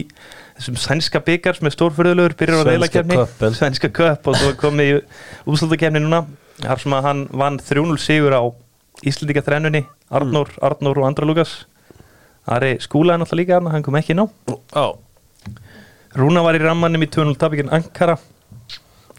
þessum 0.59 0.75
sænska 0.77 1.19
byggar 1.25 1.55
sem 1.57 1.65
er 1.67 1.73
stórfyrðulegur 1.73 2.35
byrjar 2.37 2.61
á 2.61 2.69
veilakefni. 2.69 3.17
Svenska 3.57 3.89
köpp 3.89 4.27
og 4.29 4.35
svo 4.37 4.49
er 4.53 4.59
komið 4.61 4.91
í 4.91 5.01
úrslutakefni 5.49 6.03
núna 6.03 6.25
þar 6.61 6.77
sem 6.83 6.91
að 6.93 7.01
hann 7.07 7.23
vann 7.33 7.57
3-0 7.57 7.97
sigur 7.97 8.35
á 8.37 8.41
Íslandika 9.01 9.41
þrennunni 9.41 9.85
Arnór, 10.11 10.51
Arnór 10.61 10.99
og 11.01 11.07
Andra 11.07 11.25
Lukas. 11.25 11.65
Ari 12.45 12.75
skúlaði 12.77 13.23
náttúrulega 13.23 13.41
líka 13.41 13.53
hann, 13.57 13.71
hann 13.73 13.83
kom 13.83 13.95
ekki 13.97 14.13
ná 14.17 14.29
Já, 14.75 14.85
Rúna 16.17 16.43
var 16.43 16.53
í 16.57 16.61
rammanum 16.61 17.01
í 17.01 17.07
2-0 17.09 17.37
tapíkinn 17.39 17.69
Ankara 17.73 18.17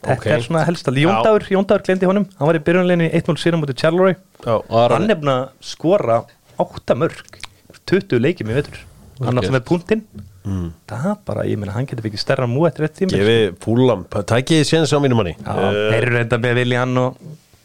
Þetta 0.02 0.16
Ok. 0.18 0.26
er 0.26 0.40
svona 0.42 0.64
helst 0.66 0.88
að 0.90 0.96
Jóndagur, 1.04 1.44
Jóndagur 1.48 1.82
glendi 1.86 2.06
honum. 2.10 2.26
Hann 2.38 2.48
var 2.48 2.54
í 2.58 2.62
byrjunleginni 2.66 3.10
1-0 3.14 3.36
sigur 3.38 3.54
á 3.54 3.60
móti 3.62 3.76
Charleroi. 3.78 4.16
Já 4.44 4.54
Og 4.58 4.76
Aron 4.84 5.00
hann 5.02 5.10
er 5.10 5.16
búin 5.16 5.30
að 5.30 5.48
skora 5.60 6.24
8 6.58 6.94
mörg 6.98 7.38
20 7.86 8.18
leikjum 8.18 8.50
í 8.50 8.54
vetur. 8.58 8.78
Hann 9.22 9.38
er 9.38 9.42
alltaf 9.42 9.54
með 9.60 9.66
punktinn 9.70 10.02
Mm. 10.42 10.72
það 10.90 11.04
er 11.06 11.16
bara, 11.24 11.42
ég 11.46 11.56
meina, 11.56 11.70
hann 11.70 11.86
getur 11.86 12.02
fikið 12.02 12.18
stærra 12.18 12.48
mú 12.50 12.66
eftir 12.66 12.82
eitt 12.82 12.96
tíma 12.98 13.10
Gefi 13.14 13.54
fúlam, 13.62 14.00
tækið 14.26 14.64
séns 14.66 14.90
á 14.90 14.98
mínum 14.98 15.20
manni. 15.22 15.36
Já, 15.38 15.54
þeir 15.54 16.02
eru 16.02 16.16
reynda 16.16 16.38
með 16.42 16.56
og 16.98 17.14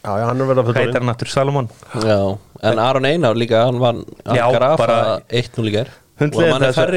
já, 0.04 0.26
hann 0.28 0.40
er 0.40 0.46
að 0.62 0.76
heitir 0.78 0.92
fyrir 0.94 1.00
hann 1.02 1.08
aftur, 1.10 1.26
Salomon. 1.26 1.68
Já, 1.98 2.38
en 2.62 2.78
Aron 2.78 3.04
Einar 3.04 3.34
líka, 3.34 3.64
hann 3.66 3.80
Já, 4.30 4.46
Ankara 4.46 4.76
bara- 4.76 4.86
bara 4.86 5.20
1-0 5.28 5.66
í 5.66 5.72
gær. 5.72 5.88
Og 5.88 5.88
Hundleiðin 5.88 5.88
hann 5.88 5.88
er 5.88 5.98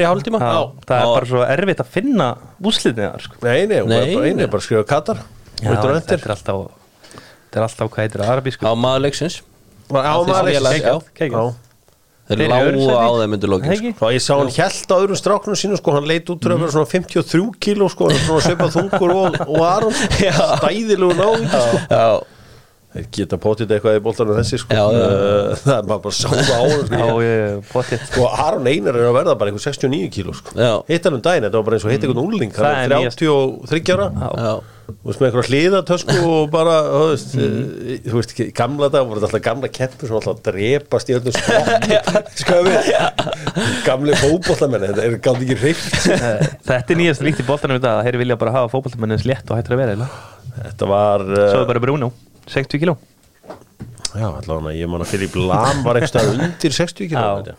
hálftíma? 0.08 0.40
Já, 0.42 0.60
það 0.88 0.96
er 0.98 1.10
bara 1.12 1.30
svo 1.30 1.42
erfitt 1.46 1.82
að 1.84 1.90
finna 1.94 2.28
úslitið 2.62 3.02
þar 3.06 3.26
sko. 3.26 3.40
Nei, 3.46 3.58
nei, 3.70 3.80
hún 3.80 3.94
er 3.94 4.06
Nei, 4.06 4.14
bara 4.34 4.52
bara 4.56 4.66
skrifa 4.66 4.86
Katar 4.92 5.20
Já, 5.62 5.68
þetta 5.70 6.16
er 6.16 6.34
alltaf 6.34 6.62
þetta 7.52 7.60
er 7.60 7.66
alltaf 7.68 7.92
hvað 7.92 8.06
heitir 8.06 8.24
arabísku. 8.26 8.66
Á 8.66 8.72
maður 8.74 9.04
leiksins. 9.06 9.42
Á 9.92 10.18
maður. 10.26 10.56
Já. 11.20 11.44
Þeir 12.32 12.48
lágu 12.48 12.84
á 12.94 13.08
þeim 13.18 13.34
undir 13.36 13.50
lokin 13.50 13.76
sko. 13.76 13.92
Og 14.06 14.12
ég 14.14 14.22
sá 14.22 14.32
hann 14.38 14.50
hjælt 14.54 14.92
á 14.94 14.96
öðrum 14.96 15.18
strákunum 15.18 15.58
sínu 15.58 15.78
sko, 15.78 15.94
hann 15.96 16.06
leit 16.08 16.30
út 16.32 16.46
vera 16.46 16.70
svona 16.72 16.88
53 16.88 17.48
kíló 17.62 17.88
sko, 17.92 18.08
svona 18.14 18.44
svipað 18.46 18.76
þungur 18.76 19.14
og, 19.18 19.38
og 19.42 19.64
sko, 19.66 19.90
stæðilegu 20.62 21.16
náðingi 21.18 21.50
sko. 21.50 21.82
Geta 22.92 23.38
potið 23.40 23.70
eitthvað 23.76 23.96
í 23.96 24.02
boltanum 24.04 24.36
þessi 24.36 24.58
sko. 24.60 24.76
Já, 24.76 24.82
já, 24.92 24.98
já. 25.00 25.14
Eh, 25.16 25.62
Það 25.62 25.78
er 25.78 25.86
bara 25.88 26.02
bara 26.04 26.12
að 26.12 26.18
sá 26.18 26.28
það 26.28 26.52
á 26.52 26.64
honum 26.66 26.92
Já, 26.92 27.06
sko. 27.70 27.84
Sko, 28.10 28.26
Aron 28.46 28.68
Einar 28.68 28.98
er 29.00 29.08
að 29.08 29.16
verða 29.16 29.36
bara 29.40 29.52
einhver 29.52 29.64
69 29.64 30.10
kíló 30.12 30.36
sko. 30.36 30.52
já, 30.58 30.72
Hitt 30.90 31.08
hann 31.08 31.16
um 31.16 31.24
daginn, 31.24 31.46
þetta 31.48 31.60
var 31.62 31.66
bara 31.70 31.78
eins 31.78 31.88
og 31.88 31.94
hitt 31.94 32.04
einhvern 32.04 32.26
úrling 32.26 32.52
Það 32.52 32.76
er 32.76 32.92
er 32.92 32.94
nýjast. 33.00 33.24
33 33.72 33.96
ára 33.96 34.12
já 34.36 34.54
Þú 34.92 35.08
veist, 35.08 35.20
með 35.22 35.28
einhverja 35.28 35.48
hliðatösku 35.48 36.16
og 36.28 36.48
bara, 36.52 36.72
þú 36.90 37.02
veist, 37.12 37.34
mm. 37.38 38.00
þú 38.06 38.16
veist, 38.18 38.32
í 38.42 38.46
gamla 38.58 38.88
dag 38.92 39.06
voru 39.08 39.22
þetta 39.22 39.28
alltaf 39.30 39.44
gamla 39.46 39.70
keppur 39.72 40.10
sem 40.10 40.18
alltaf 40.18 40.42
drepast 40.48 41.12
í 41.12 41.16
öllum 41.16 41.36
skoðum 42.42 42.90
gamli 43.86 44.18
fótbollamenn, 44.20 44.86
þetta 44.90 45.06
er 45.06 45.16
gátt 45.22 45.46
ekki 45.46 45.58
hreift. 45.62 45.96
Þetta 46.66 46.82
er 46.82 47.00
nýjast 47.00 47.24
líkt 47.24 47.42
í 47.42 47.46
dag 47.46 47.88
að 47.94 48.02
þeir 48.08 48.20
vilja 48.24 48.38
bara 48.42 48.56
hafa 48.58 48.72
fótboltamennin 48.74 49.16
eins 49.16 49.26
létt 49.28 49.48
og 49.54 49.58
hættur 49.60 49.78
að 49.78 49.84
vera. 49.84 50.10
Þetta 50.58 50.90
var, 50.90 51.26
Svo 51.30 51.56
uh, 51.56 51.62
er 51.62 51.70
bara 51.70 51.84
Bruno, 51.86 52.12
60 52.50 52.82
kíló 52.82 52.96
já, 54.12 54.28
allavega, 54.28 54.72
ég 54.76 54.90
man 54.90 55.04
að 55.04 55.12
Filip 55.14 55.36
Lam 55.40 55.84
var 55.86 56.00
eitthvað 56.00 56.32
undir 56.34 56.74
60 56.76 57.08
kilo. 57.12 57.20
Já. 57.20 57.36
þetta. 57.42 57.54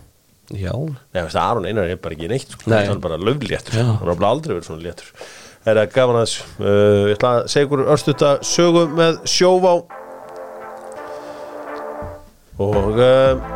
Já, 0.54 0.74
Nei, 0.76 1.22
veist, 1.24 1.39
Aron 1.39 1.65
Einar 1.65 1.89
er 1.89 2.00
bara 2.04 2.17
ekki 2.17 2.30
neitt, 2.30 2.52
sko, 2.52 2.67
Nei. 2.69 2.84
hann 2.84 2.98
er 2.98 3.02
bara 3.04 3.17
löfléttur, 3.17 3.80
hann 3.80 3.98
bara 4.04 4.34
aldrei 4.34 4.58
verið 4.58 4.67
svona 4.69 4.84
léttur. 4.84 5.13
Það 5.63 5.72
er 5.72 5.80
að 5.82 5.93
þessu. 6.19 6.46
Uh, 6.60 7.06
ég 7.08 7.15
ætla 7.15 7.32
að 7.38 7.46
segja 7.54 7.67
ykkur 7.69 7.86
örstuta 7.96 8.32
sögu 8.43 8.84
með 8.91 9.22
sjóvá 9.32 9.72
og 12.63 13.00
uh, 13.00 13.48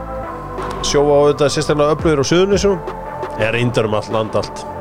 sjóvá 0.88 1.20
auðvitað 1.20 1.54
sérstaklega 1.58 1.98
upplöður 2.00 2.24
á 2.24 2.30
Suðunisjum 2.32 2.80
er 3.44 3.54
reyndar 3.54 3.92
um 3.92 4.00
allt 4.00 4.16
land 4.16 4.40
allt 4.40 4.77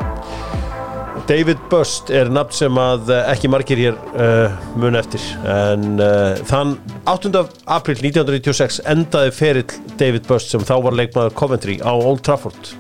David 1.27 1.59
Bust 1.67 2.11
er 2.15 2.29
nafn 2.31 2.55
sem 2.55 2.77
að 2.79 3.09
eh, 3.11 3.29
ekki 3.33 3.49
margir 3.51 3.81
hér 3.81 3.97
uh, 4.15 4.53
mun 4.79 4.95
eftir 4.95 5.23
en 5.51 5.99
uh, 5.99 6.39
þann 6.47 6.77
8. 7.11 7.33
april 7.75 7.99
1996 7.99 8.79
endaði 8.93 9.33
ferill 9.35 9.75
David 9.99 10.29
Bust 10.29 10.55
sem 10.55 10.63
þá 10.63 10.77
var 10.85 10.95
leikmaður 10.95 11.35
Coventry 11.41 11.81
á 11.83 11.91
Old 11.91 12.23
Trafford 12.27 12.71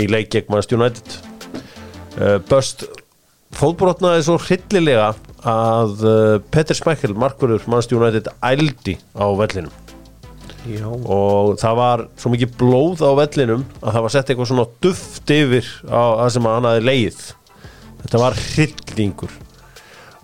í 0.00 0.08
leik 0.08 0.32
gegn 0.32 0.48
Manchester 0.48 0.80
United 0.80 1.18
uh, 2.16 2.38
Bust 2.48 2.86
fótbrotnaði 3.52 4.24
svo 4.30 4.38
hryllilega 4.40 5.12
að 5.44 6.08
Peter 6.48 6.72
Smeichel, 6.72 7.12
markverður 7.20 7.68
Manchester 7.68 8.00
United 8.00 8.32
ældi 8.40 8.96
á 9.12 9.28
vellinum 9.36 9.76
Já. 10.64 10.88
og 10.88 11.58
það 11.60 11.80
var 11.82 12.08
svo 12.16 12.32
mikið 12.32 12.56
blóð 12.56 13.04
á 13.04 13.12
vellinum 13.20 13.68
að 13.82 13.90
það 13.90 14.04
var 14.08 14.16
sett 14.16 14.30
eitthvað 14.32 14.54
svona 14.54 14.68
duft 14.80 15.36
yfir 15.36 15.72
á 15.84 16.24
það 16.24 16.36
sem 16.38 16.54
hann 16.54 16.72
hafði 16.72 16.86
leið 16.88 17.24
þetta 18.04 18.20
var 18.22 18.36
hryllingur. 18.38 19.32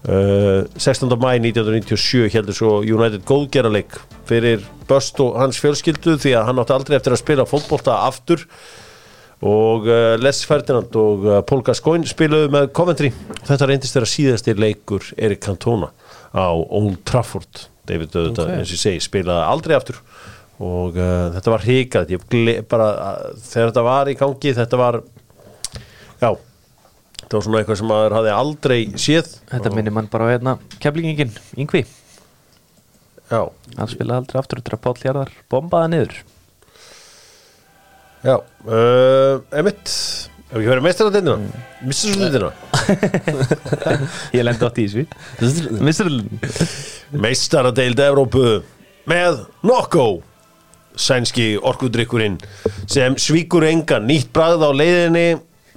Uh, 0.01 0.65
16. 0.81 1.11
mæ 1.21 1.35
1997 1.45 2.31
heldur 2.33 2.57
svo 2.57 2.79
United 2.81 3.21
góðgeraleik 3.29 3.99
fyrir 4.31 4.63
Böst 4.89 5.19
og 5.21 5.37
hans 5.37 5.59
fjölskyldu 5.61 6.15
því 6.23 6.33
að 6.39 6.47
hann 6.49 6.63
átti 6.63 6.73
aldrei 6.73 6.97
eftir 6.97 7.13
að 7.13 7.21
spila 7.21 7.45
fótbolta 7.49 7.99
aftur. 8.07 8.47
Og 9.45 9.87
uh, 9.89 10.15
Les 10.21 10.41
Ferdinand 10.49 10.97
og 11.01 11.27
uh, 11.29 11.37
Paul 11.49 11.63
Gascoigne 11.65 12.09
spiluðu 12.09 12.49
með 12.53 12.71
Coventry. 12.77 13.13
Þetta 13.49 13.69
reyndist 13.69 13.97
þeirra 13.97 14.09
síðastir 14.13 14.61
leikur 14.61 15.13
Erik 15.17 15.45
Cantona 15.45 15.93
á 16.33 16.49
Old 16.49 17.01
Trafford. 17.09 17.67
David 17.89 18.13
auðvitað, 18.15 18.51
Ok. 18.51 18.59
eins 18.61 18.71
og 18.71 18.77
ég 18.77 18.83
segi, 18.85 19.05
spilaði 19.05 19.47
aldrei 19.53 19.77
aftur. 19.77 20.01
Og 20.61 20.97
uh, 21.01 21.31
þetta 21.37 21.55
var 21.55 21.65
gle, 21.65 22.55
bara, 22.69 22.89
uh, 22.93 23.41
þegar 23.41 23.73
þetta 23.73 23.85
var 23.87 24.11
í 24.13 24.17
gangi 24.21 24.53
þetta 24.59 24.81
var 24.81 25.01
já, 26.21 26.31
þetta 27.21 27.37
var 27.37 27.47
svona 27.47 27.63
eitthvað 27.63 27.81
sem 27.81 27.91
maður 27.91 28.17
hafði 28.19 28.35
aldrei 28.35 28.81
séð. 28.99 29.33
Þetta 29.53 29.73
minnir 29.77 29.95
mann 29.97 30.11
bara 30.13 30.29
á 30.29 30.33
hérna 30.33 30.57
keflingingin, 30.83 31.33
Yngvi. 31.61 31.85
Já, 33.31 33.45
Hann 33.77 33.91
spilaði 33.91 34.25
aldrei 34.25 34.41
aftur 34.41 34.59
eftir 34.59 34.75
að 34.75 34.85
Páll 34.87 34.99
Hjarðar 34.99 35.33
bombaði 35.53 35.93
niður. 35.93 36.17
Já 38.21 38.35
uh, 38.37 39.41
emitt, 39.57 39.93
ef 40.51 40.57
ekki 40.59 40.67
verið 40.69 40.85
meistaradeildina 40.85 41.37
mm. 41.41 41.69
mista 41.89 42.11
svo 42.11 42.27
deildina? 42.27 42.51
Ég 44.37 44.45
lendi 44.45 44.67
átt 44.67 44.81
í 44.83 44.89
þessu 44.91 45.79
Misrulun 45.81 46.29
meistaradeild 47.17 48.03
Evrópu 48.05 48.45
með 49.09 49.41
Nokko 49.65 50.05
sænski 51.01 51.55
orkudrykkurinn 51.57 52.37
sem 52.91 53.17
svíkur 53.17 53.65
engan 53.71 54.05
nýtt 54.11 54.29
bragð 54.37 54.67
á 54.69 54.71
leiðinni 54.75 55.27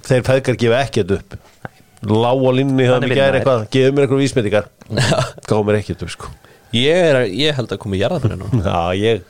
þeir 0.04 0.24
feðgar 0.28 0.58
gefa 0.60 0.80
ekkert 0.84 1.14
upp. 1.18 1.36
Lág 2.04 2.42
á 2.44 2.50
linni 2.52 2.84
það 2.88 2.96
er 2.96 3.06
vinnaður. 3.08 3.38
eitthvað 3.38 3.62
gefur 3.72 3.94
mér 3.96 4.04
eitthvað 4.04 4.24
vísmyndingar 4.24 4.66
gáðu 5.48 5.62
mér 5.68 5.78
ekkert 5.80 6.02
upp 6.04 6.12
sko. 6.12 6.32
Ég, 6.74 6.98
er, 6.98 7.20
ég 7.30 7.54
held 7.56 7.70
að 7.72 7.80
komi 7.84 8.00
jarðabæri 8.00 8.36
nú 8.40 8.48
já 8.60 8.80
ég 8.98 9.22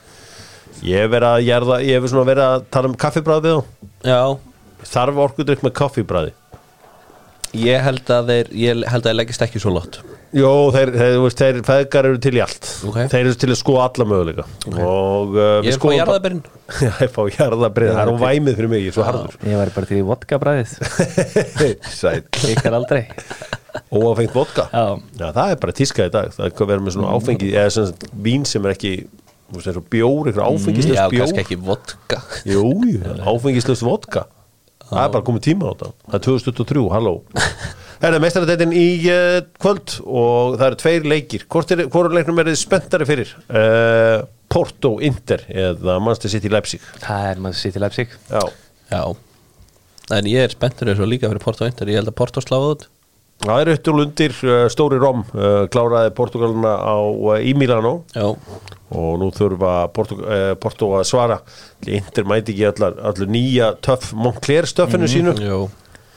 ég 0.83 1.05
verið 1.13 1.29
að 1.29 1.45
jarða 1.45 1.77
ég 1.85 1.99
hef 1.99 2.09
svona 2.11 2.27
verið 2.27 2.47
að 2.49 2.65
tala 2.73 2.89
um 2.89 2.95
kaffibræð 2.99 3.45
við 3.45 3.53
þá 3.55 4.09
Já, 4.09 4.21
þarf 4.91 5.21
orkudrykk 5.27 5.63
með 5.63 5.75
kaffibræði 5.79 6.33
ég 7.61 7.85
held 7.85 8.11
að 8.11 8.31
þeir 8.33 8.51
ég 8.59 8.81
held 8.91 9.05
að 9.05 9.07
þeir 9.07 9.17
leggist 9.21 9.45
ekki 9.45 9.61
svo 9.63 9.71
lott 9.77 10.01
Jó, 10.35 10.49
þeir, 10.73 10.89
þeir, 10.95 11.15
veist, 11.23 11.39
þeir 11.39 11.57
feðgar 11.67 12.07
eru 12.09 12.19
til 12.23 12.33
í 12.35 12.41
allt. 12.43 12.69
Ok. 12.89 12.97
Þeir 13.11 13.19
eru 13.21 13.35
til 13.39 13.49
að 13.53 13.59
skoða 13.59 13.83
alla 13.87 14.07
möguleika. 14.09 14.45
Og 14.73 15.35
uh, 15.37 15.43
Ég 15.63 15.75
er 15.75 15.79
fá 15.79 15.91
jarðabærin 15.93 16.41
Já, 16.81 16.89
ég 17.05 17.11
fá 17.13 17.21
jarðabrið, 17.37 17.91
það 17.93 18.01
er 18.01 18.11
hún 18.11 18.19
væmið 18.23 18.57
fyrir 18.57 18.71
mig, 18.71 18.83
ég 18.83 18.91
er 18.91 18.97
svo 18.97 19.05
harður. 19.05 19.37
Ég 19.45 19.61
var 19.61 19.71
bara 19.77 19.89
til 19.91 19.99
í 19.99 20.05
vodka 20.07 20.39
bræðið 20.41 20.73
Sæt, 22.01 22.41
Ykkar 22.55 22.77
aldrei. 22.81 23.03
Óáfengt 23.93 24.35
vodka? 24.35 24.67
Já. 24.73 24.85
Já, 25.21 25.27
það 25.29 25.53
er 25.53 25.61
bara 25.61 25.77
tíska 25.77 26.09
í 26.09 26.13
dag. 26.17 26.33
Það 26.35 26.49
er 26.49 26.57
hvað 26.57 26.71
verður 26.73 26.87
með 26.87 26.97
svona 26.97 27.13
áfengi 27.15 27.51
eða 27.53 27.75
sem 27.77 27.87
sagt, 27.91 28.07
vín 28.25 28.49
sem 28.49 28.65
er 28.65 28.75
ekki 28.75 28.93
bjór, 29.55 30.31
eitthvað 30.31 30.41
Já, 30.41 30.47
áfengislust 30.51 31.01
bjór. 31.13 31.21
kannski 31.21 31.43
ekki 31.45 31.59
vodka. 31.63 32.21
Jú, 32.49 32.65
jú, 32.89 33.17
áfengislust 33.29 33.85
vodka. 33.85 34.25
Það 34.89 35.01
er 35.05 35.11
bara 35.15 35.25
komið 35.25 35.47
tíma 35.47 35.69
á 35.69 35.73
þetta. 35.73 35.91
Það 36.09 36.17
er 36.19 36.25
2023, 36.29 36.87
halló 36.93 37.15
Herra, 38.01 38.19
meistaradeitin 38.19 38.73
í 38.75 38.87
uh, 39.07 39.37
kvöld 39.61 39.99
og 40.03 40.57
það 40.59 40.65
eru 40.67 40.79
tveir 40.81 41.05
leikir. 41.07 41.45
Er, 41.45 41.85
hvort 41.91 42.15
leiknum 42.15 42.41
er 42.41 42.49
þið 42.51 42.57
spenntari 42.59 43.07
fyrir? 43.07 43.31
Uh, 43.47 44.25
Porto 44.51 44.97
Inter 45.03 45.45
eða 45.49 45.97
Manchester 46.03 46.33
City 46.35 46.51
Leipzig? 46.51 46.83
Það 47.03 47.29
er 47.31 47.55
sitt 47.59 47.77
í 47.77 47.83
Leipzig. 47.83 48.17
Já, 48.29 48.43
Já. 48.91 49.01
En 50.13 50.27
ég 50.29 50.43
er 50.45 50.53
spenntur 50.53 50.91
eins 50.91 50.99
og 51.01 51.09
líka 51.09 51.31
fyrir 51.31 51.41
Porto 51.41 51.65
Inter. 51.65 51.89
Ég 51.89 51.97
held 52.01 52.11
að 52.11 52.17
Porto 52.19 52.43
sláði 52.43 52.75
út. 52.75 52.85
Það 53.45 53.61
er 53.61 53.71
upp 53.73 53.81
til 53.85 53.95
undir 53.99 54.35
uh, 54.47 54.57
Stóri 54.71 54.99
Rom 55.01 55.23
uh, 55.25 55.65
kláraði 55.71 56.11
Portugaluna 56.15 56.75
á, 56.77 56.95
uh, 56.99 57.39
í 57.43 57.55
Milano. 57.57 57.97
Já, 58.15 58.27
og 58.95 59.15
nú 59.19 59.31
þurfa 59.35 59.73
Porto, 59.95 60.19
uh, 60.21 60.51
Porto 60.61 60.91
að 60.99 61.07
svara. 61.09 61.39
Inter 61.87 62.27
mæti 62.29 62.53
ekki 62.53 62.69
allar, 62.69 62.95
allar 63.11 63.31
nýja 63.31 63.73
töff 63.83 64.13
Moncler 64.15 64.69
stöffinu 64.69 65.09
sínu. 65.11 65.35
jú 65.41 65.65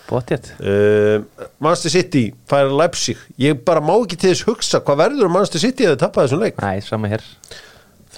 Bóttið 0.09 0.51
uh, 0.57 1.47
Manchester 1.61 1.92
City 1.92 2.25
færa 2.49 2.73
Leipzig. 2.73 3.21
Ég 3.40 3.61
bara 3.66 3.83
má 3.85 3.92
ekki 3.99 4.16
til 4.16 4.33
þess 4.33 4.49
hugsa 4.49 4.81
hvað 4.85 5.03
verður 5.03 5.29
um 5.29 5.37
Manchester 5.37 5.64
City 5.66 5.87
að 5.87 5.94
þið 5.94 6.03
tappa 6.05 6.25
þessum 6.25 6.44
leik. 6.44 6.61
Næ, 6.64 6.85
sama 6.87 7.12
hér. 7.12 7.25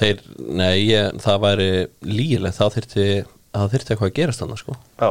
Þeir, 0.01 0.25
nei, 0.57 0.75
ég, 0.87 1.21
það 1.21 1.45
væri 1.45 1.71
þyrfti 2.07 3.07
það 3.51 3.73
þyrfti 3.75 3.95
eitthvað 3.95 4.11
að 4.11 4.19
gerast 4.21 4.43
þannig 4.45 4.61
sko. 4.61 4.77
Já, 5.01 5.11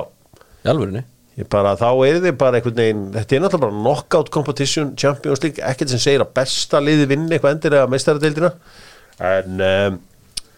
í 0.63 0.69
alvörinni 0.71 1.03
ég 1.39 1.47
bara 1.51 1.75
þá 1.79 1.87
er 2.03 2.19
þið 2.23 2.37
bara 2.39 2.59
einhvern 2.59 2.79
veginn 2.81 3.03
þetta 3.13 3.35
er 3.35 3.43
náttúrulega 3.45 3.63
bara 3.69 3.83
knockout 3.83 4.31
competition 4.33 4.93
Champions 4.99 5.43
League, 5.45 5.63
ekkert 5.63 5.93
sem 5.93 6.01
segir 6.03 6.23
að 6.25 6.33
besta 6.35 6.81
liði 6.83 7.07
vinni 7.13 7.35
eitthvað 7.35 7.55
endur 7.55 7.77
eða 7.79 7.91
meistaradeildina. 7.93 8.51
En 9.29 9.63
um, 9.67 9.99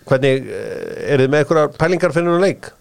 hvernig 0.09 0.47
uh, 0.47 0.61
er 1.05 1.21
þið 1.21 1.33
með 1.33 1.43
einhverjar 1.43 1.75
pælingar 1.77 2.15
fyrir 2.15 2.33
hún 2.33 2.45
leik? 2.45 2.71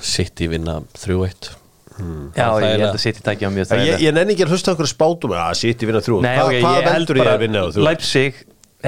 City 0.00 0.46
vinna 0.50 0.78
3-1 0.96 1.59
Já, 2.00 2.46
Það 2.46 2.56
er 2.56 2.64
ég 2.64 2.70
held 2.70 2.84
það. 2.84 2.94
að 2.94 3.02
sitt 3.04 3.18
í 3.20 3.24
tækja 3.28 3.48
á 3.48 3.50
mjög 3.54 3.72
Ég, 3.74 3.86
ég, 3.90 4.04
ég 4.06 4.14
nenni 4.16 4.34
ekki 4.36 4.44
að 4.46 4.54
hlusta 4.54 4.72
okkur 4.74 4.88
spátum 4.90 5.34
að 5.36 5.52
City 5.60 5.88
vinna 5.90 6.02
þrjú 6.06 6.20
Nei, 6.24 6.32
Hva, 6.36 6.44
ok, 6.46 6.56
hvað 6.60 6.78
ég 6.80 6.86
held 6.86 6.94
veldur 6.94 7.20
ég 7.20 7.24
bara 7.24 7.34
að 7.36 7.44
vinna 7.44 7.62
á 7.62 7.66
þrjú? 7.74 7.84
Leipzig 7.88 8.40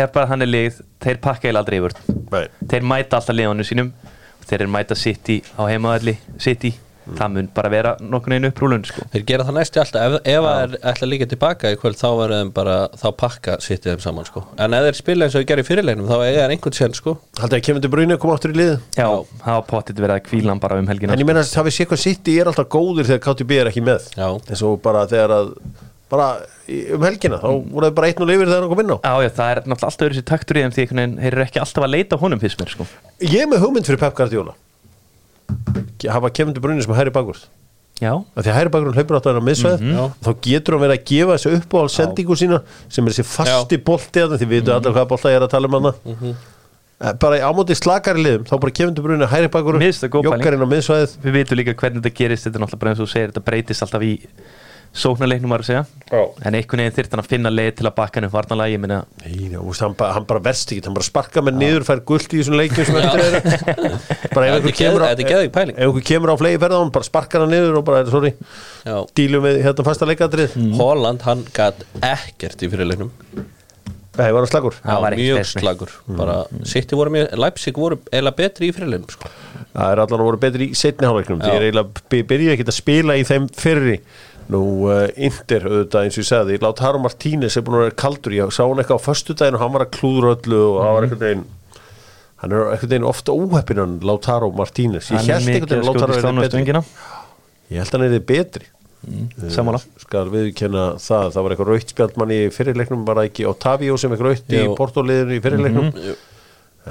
er 0.03 0.09
bara 0.15 0.31
hann 0.33 0.43
er 0.47 0.51
lið 0.53 0.81
Þeir 1.03 1.21
pakka 1.27 1.51
eða 1.51 1.63
aldrei 1.63 1.79
yfir 1.83 1.97
Nei. 2.33 2.45
Þeir 2.73 2.87
mæta 2.93 3.19
alltaf 3.21 3.37
liðanum 3.37 3.69
sínum 3.69 3.93
Þeir 4.49 4.67
mæta 4.73 4.97
City 4.99 5.41
á 5.59 5.63
heimaðalli 5.69 6.17
City 6.43 6.73
Það 7.03 7.33
mun 7.35 7.49
bara 7.57 7.69
vera 7.73 7.93
nokkur 8.01 8.35
einu 8.37 8.51
upprúlun 8.53 8.85
sko. 8.87 9.03
Þeir 9.13 9.25
gera 9.27 9.47
það 9.49 9.57
næstu 9.59 9.81
alltaf. 9.83 10.03
Ef, 10.07 10.15
ef 10.33 10.45
það 10.47 10.61
er 10.63 10.77
ætla 10.93 11.09
líka 11.11 11.27
tilbaka 11.33 11.73
í 11.75 11.79
kvöld 11.81 11.99
þá 11.99 12.07
verður 12.21 12.37
þeim 12.39 12.53
bara 12.55 12.77
þá 13.01 13.07
pakka 13.23 13.57
City 13.65 13.91
þeim 13.91 14.05
saman 14.05 14.29
sko. 14.29 14.45
En 14.63 14.77
ef 14.79 14.87
þeir 14.87 14.99
spila 15.01 15.27
eins 15.27 15.35
og 15.35 15.43
þeir 15.43 15.49
gera 15.53 15.65
í 15.65 15.69
fyrirleginum 15.69 16.09
þá 16.11 16.17
þeir 16.23 16.55
einhvern 16.57 16.79
sér 16.79 16.95
sko. 16.99 17.17
Haldið 17.43 17.59
að 17.59 17.65
kemur 17.69 17.85
til 17.87 17.93
brunni 17.97 18.15
að 18.17 18.23
koma 18.23 18.37
áttur 18.39 18.55
í 18.55 18.59
liði 18.63 18.77
Já, 18.97 19.09
það 19.43 19.57
var 19.59 19.67
pottit 19.73 20.03
verið 20.05 20.17
að 20.21 20.27
kvíla 20.31 20.53
hann 20.55 20.63
bara 20.63 20.79
um 20.83 20.91
helgina 20.93 21.13
En 21.17 21.23
ég 21.23 21.27
meina 21.29 21.43
að 21.43 21.51
það 21.57 21.69
við 21.71 21.77
sé 21.81 21.89
hvað 21.91 22.03
City 22.07 22.39
er 22.43 22.51
alltaf 22.53 22.69
góðir 22.73 23.09
þegar 23.11 23.25
KTB 23.27 23.59
er 23.63 23.71
ekki 23.73 23.83
með. 23.87 24.07
Já. 24.17 24.29
eins 24.47 24.63
og 24.63 24.79
bara 24.85 25.03
þegar 25.11 25.35
að 25.41 25.53
bara 26.13 26.27
í- 26.69 26.83
um 26.93 27.03
helgina 27.07 27.39
þá 27.41 27.49
voru 27.73 27.87
það 27.89 27.95
bara 27.97 28.09
einn 28.13 28.21
og 28.23 28.29
lifir 28.29 28.47
þegar 28.51 28.61
hann 28.67 28.69
kom 28.73 28.83
inn 28.85 28.93
á. 28.93 28.99
Já, 29.01 29.13
já, 29.25 29.31
það 29.39 29.51
er 29.53 29.61
náttúrulega 29.65 29.89
alltaf 29.89 30.05
öðru 30.07 30.19
sér 30.19 30.27
taktur 30.29 30.59
í 30.61 30.65
þeim 30.67 30.75
því 30.77 30.83
einhvern 30.85 31.01
veginn, 31.03 31.15
þeir 31.23 31.33
eru 31.39 31.45
ekki 31.47 31.63
alltaf 31.63 31.87
að 31.87 31.93
leita 31.95 32.17
að 32.19 32.25
honum 32.27 32.43
fyrst 32.43 32.61
mér 32.61 32.73
sko. 32.75 32.87
Ég 33.25 33.39
er 33.41 33.49
með 33.49 33.63
hugmynd 33.65 33.89
fyrir 33.89 34.01
Pep 34.03 34.19
Guardiola 34.19 34.53
hafa 36.11 36.31
til 36.55 36.63
brunni 36.65 36.83
sem 36.83 36.95
hæri 36.95 37.13
bakvörð. 37.15 37.45
Já, 38.03 38.17
að 38.35 38.43
því 38.43 38.51
að 38.51 38.57
hæri 38.57 38.71
bakvörðun 38.75 38.97
hlaupur 38.99 39.17
átt 39.19 39.27
að 39.29 39.35
vera 39.37 39.45
miðsvæð 39.47 39.83
Já. 39.87 40.05
þá 40.25 40.31
getur 40.43 40.75
hann 40.75 40.83
verið 40.83 40.97
að 40.97 41.05
gefa 41.11 41.35
þessu 41.37 41.51
uppáhald 41.59 41.93
sendingu 41.93 42.37
sína 42.41 42.59
sem 42.89 43.07
er 43.07 43.15
þessi 43.15 43.27
fasti 43.29 43.79
bolti 43.79 44.25
að 44.25 44.35
því 44.41 44.49
við 44.49 44.57
veitum 44.57 44.75
allir 44.79 44.97
hvaða 44.97 45.11
bolta 45.13 45.31
ég 45.31 45.39
er 45.39 45.47
að 45.47 45.53
tala 45.53 45.71
um 45.71 45.77
hana 45.77 45.93
bara 47.23 47.39
á 47.43 47.51
móti 47.55 47.77
slakari 47.79 48.23
liðum 48.25 48.49
þá 48.49 48.55
bara 48.63 48.75
kemur 48.79 48.97
til 48.97 49.05
það 50.03 50.13
góð 50.17 50.27
pæling. 50.27 50.35
joggarinn 50.35 50.67
á 50.67 50.73
miðsvæðið. 50.73 51.15
Við 51.23 51.37
veitum 51.39 51.59
líka 51.59 51.77
hvernig 51.79 52.03
þetta 52.03 52.19
gerist 52.19 52.47
þetta 52.47 52.59
er 52.59 52.65
náttúrulega 52.65 52.83
bara 52.83 52.93
eins 52.93 53.03
og 53.03 53.07
þú 53.07 53.13
segir, 53.13 53.33
þetta 53.33 53.47
breytist 53.47 53.87
alltaf 53.87 54.03
í 54.07 54.13
sóknarleiknum 54.93 55.53
var 55.55 55.63
að 55.65 55.69
segja. 55.71 55.83
Já. 56.13 56.21
en 56.45 56.57
einhvern 56.59 56.83
veginn 56.83 56.93
þyrft 56.99 57.15
hann 57.15 57.23
að 57.23 57.29
finna 57.31 57.51
leið 57.53 57.71
til 57.79 57.87
að 57.89 57.95
bakka 57.97 58.21
hann 58.21 58.27
upp 58.29 58.35
varnalagi, 58.37 58.75
ég 58.77 58.81
meina. 58.83 58.99
Nei, 59.23 59.49
já, 59.55 59.61
úst, 59.65 59.81
hann, 59.81 59.95
bara, 59.97 60.13
hann 60.19 60.27
bara 60.29 60.43
verst 60.45 60.75
ekki, 60.75 60.85
hann 60.85 60.97
bara 60.99 61.07
sparka 61.07 61.41
með 61.47 61.57
niður 61.63 61.87
fær 61.89 62.03
gullt 62.11 62.35
í 62.37 62.43
þessum 62.43 62.59
leikjum 62.61 62.99
er. 63.01 63.39
Bara 64.35 64.51
ef 64.51 64.59
einhver 64.59 64.69
er 64.69 64.77
kemur 64.77 65.05
á 65.05 65.09
geð- 65.09 65.15
þetta 65.15 65.25
er 65.25 65.31
geðveik 65.33 65.55
pæling. 65.57 65.77
ef 65.79 65.87
einhver 65.89 66.07
kemur 66.11 66.33
á 66.33 66.37
flegi 66.41 66.61
ferða 66.61 66.83
hann 66.83 66.93
bara 66.93 67.09
sparkar 67.09 67.45
hann 67.47 67.53
niður 67.53 67.81
og 67.81 67.87
bara, 67.89 68.05
sorry, 68.13 68.35
Já. 68.85 68.95
dílum 69.17 69.45
við 69.49 69.59
hérna 69.65 69.89
fasta 69.89 70.09
leikadrið 70.09 70.57
mm. 70.61 70.77
Holland 70.81 71.25
hann 71.29 71.45
gat 71.57 71.83
ekkert 72.01 72.65
í 72.65 72.71
fyrirleginum 72.73 73.13
Nei, 74.13 74.27
var 74.29 74.43
hann 74.43 74.51
slagur 74.51 74.75
Það 74.77 75.05
mjög 75.17 75.47
slagur. 75.49 75.93
Bara 76.19 76.35
City 76.69 76.97
voru 76.99 77.13
mjög 77.15 77.31
Leipzig 77.41 77.79
voru 77.81 77.97
eiginlega 78.11 78.37
betri 78.43 78.69
í 78.69 78.75
fyrirleginum 78.77 79.09
sko. 79.15 79.31
Það 79.73 79.93
er 79.95 80.03
allan 80.05 80.21
að 80.21 80.27
voru 80.29 80.41
betri 80.43 80.67
í 80.69 80.77
setni 80.77 81.09
hálfleiknum 81.09 81.41
Já. 81.41 81.49
því 81.49 81.71
er 81.71 81.79
by- 82.13 82.27
byrja 82.29 82.53
ekki 82.59 82.67
að 82.69 82.77
spila 82.77 83.17
í 83.17 83.25
þeim 83.25 83.47
fyrri 83.57 83.97
nú 84.53 84.63
uh, 84.91 85.07
Inter 85.17 85.67
auðvitað 85.69 86.07
eins 86.07 86.19
og 86.19 86.23
ég 86.23 86.29
sagði, 86.29 86.61
Lautaro 86.63 87.01
Martínez 87.03 87.57
er 87.57 87.65
búin 87.67 87.79
að 87.79 87.87
vera 87.87 87.99
kaldur, 88.05 88.37
ég 88.37 88.53
sá 88.55 88.63
hann 88.65 88.83
eitthvað 88.83 89.03
á 89.03 89.07
föstudaginn 89.07 89.59
og 89.59 89.65
hann 89.65 89.75
var 89.77 89.87
að 89.87 89.95
klúður 89.97 90.31
öllu 90.35 90.61
og 90.69 90.79
hann 90.85 90.97
var 90.97 91.09
einhvern 91.09 91.25
veginn 91.25 91.49
hann 92.43 92.55
er 92.55 92.69
einhvern 92.73 92.93
veginn 92.93 93.09
ofta 93.09 93.35
óheppin 93.35 93.83
hann 93.83 93.99
Lautaro 94.05 94.53
Martínez. 94.57 95.11
Ég 95.13 95.27
er 95.27 95.41
held 95.41 95.49
mikið 95.49 95.57
einhvern 95.57 95.73
að 95.73 95.83
veginn 95.83 95.89
skjóta 95.89 96.07
Lautaro 96.13 96.31
er 96.31 96.47
betri. 96.47 96.85
ég 97.73 97.83
held 97.83 97.97
hann 97.97 98.07
er 98.09 98.25
betri. 98.33 98.71
Sammála. 99.51 99.81
Eh, 99.83 100.03
skal 100.05 100.29
viðkenna 100.31 100.85
það 101.03 101.33
það 101.35 101.45
var 101.45 101.55
eitthvað 101.55 101.71
rautt 101.73 101.93
spjaldmann 101.93 102.35
í 102.35 102.41
fyrirleiknum 102.55 103.03
bara 103.07 103.25
ekki 103.27 103.49
Otavio 103.51 103.97
sem 103.99 104.13
eitthvað 104.15 104.29
rautt 104.31 104.55
í 104.55 104.63
portóliðinu 104.79 105.39
í 105.39 105.43
fyrirleiknum? 105.43 105.89
Jú. 106.07 106.15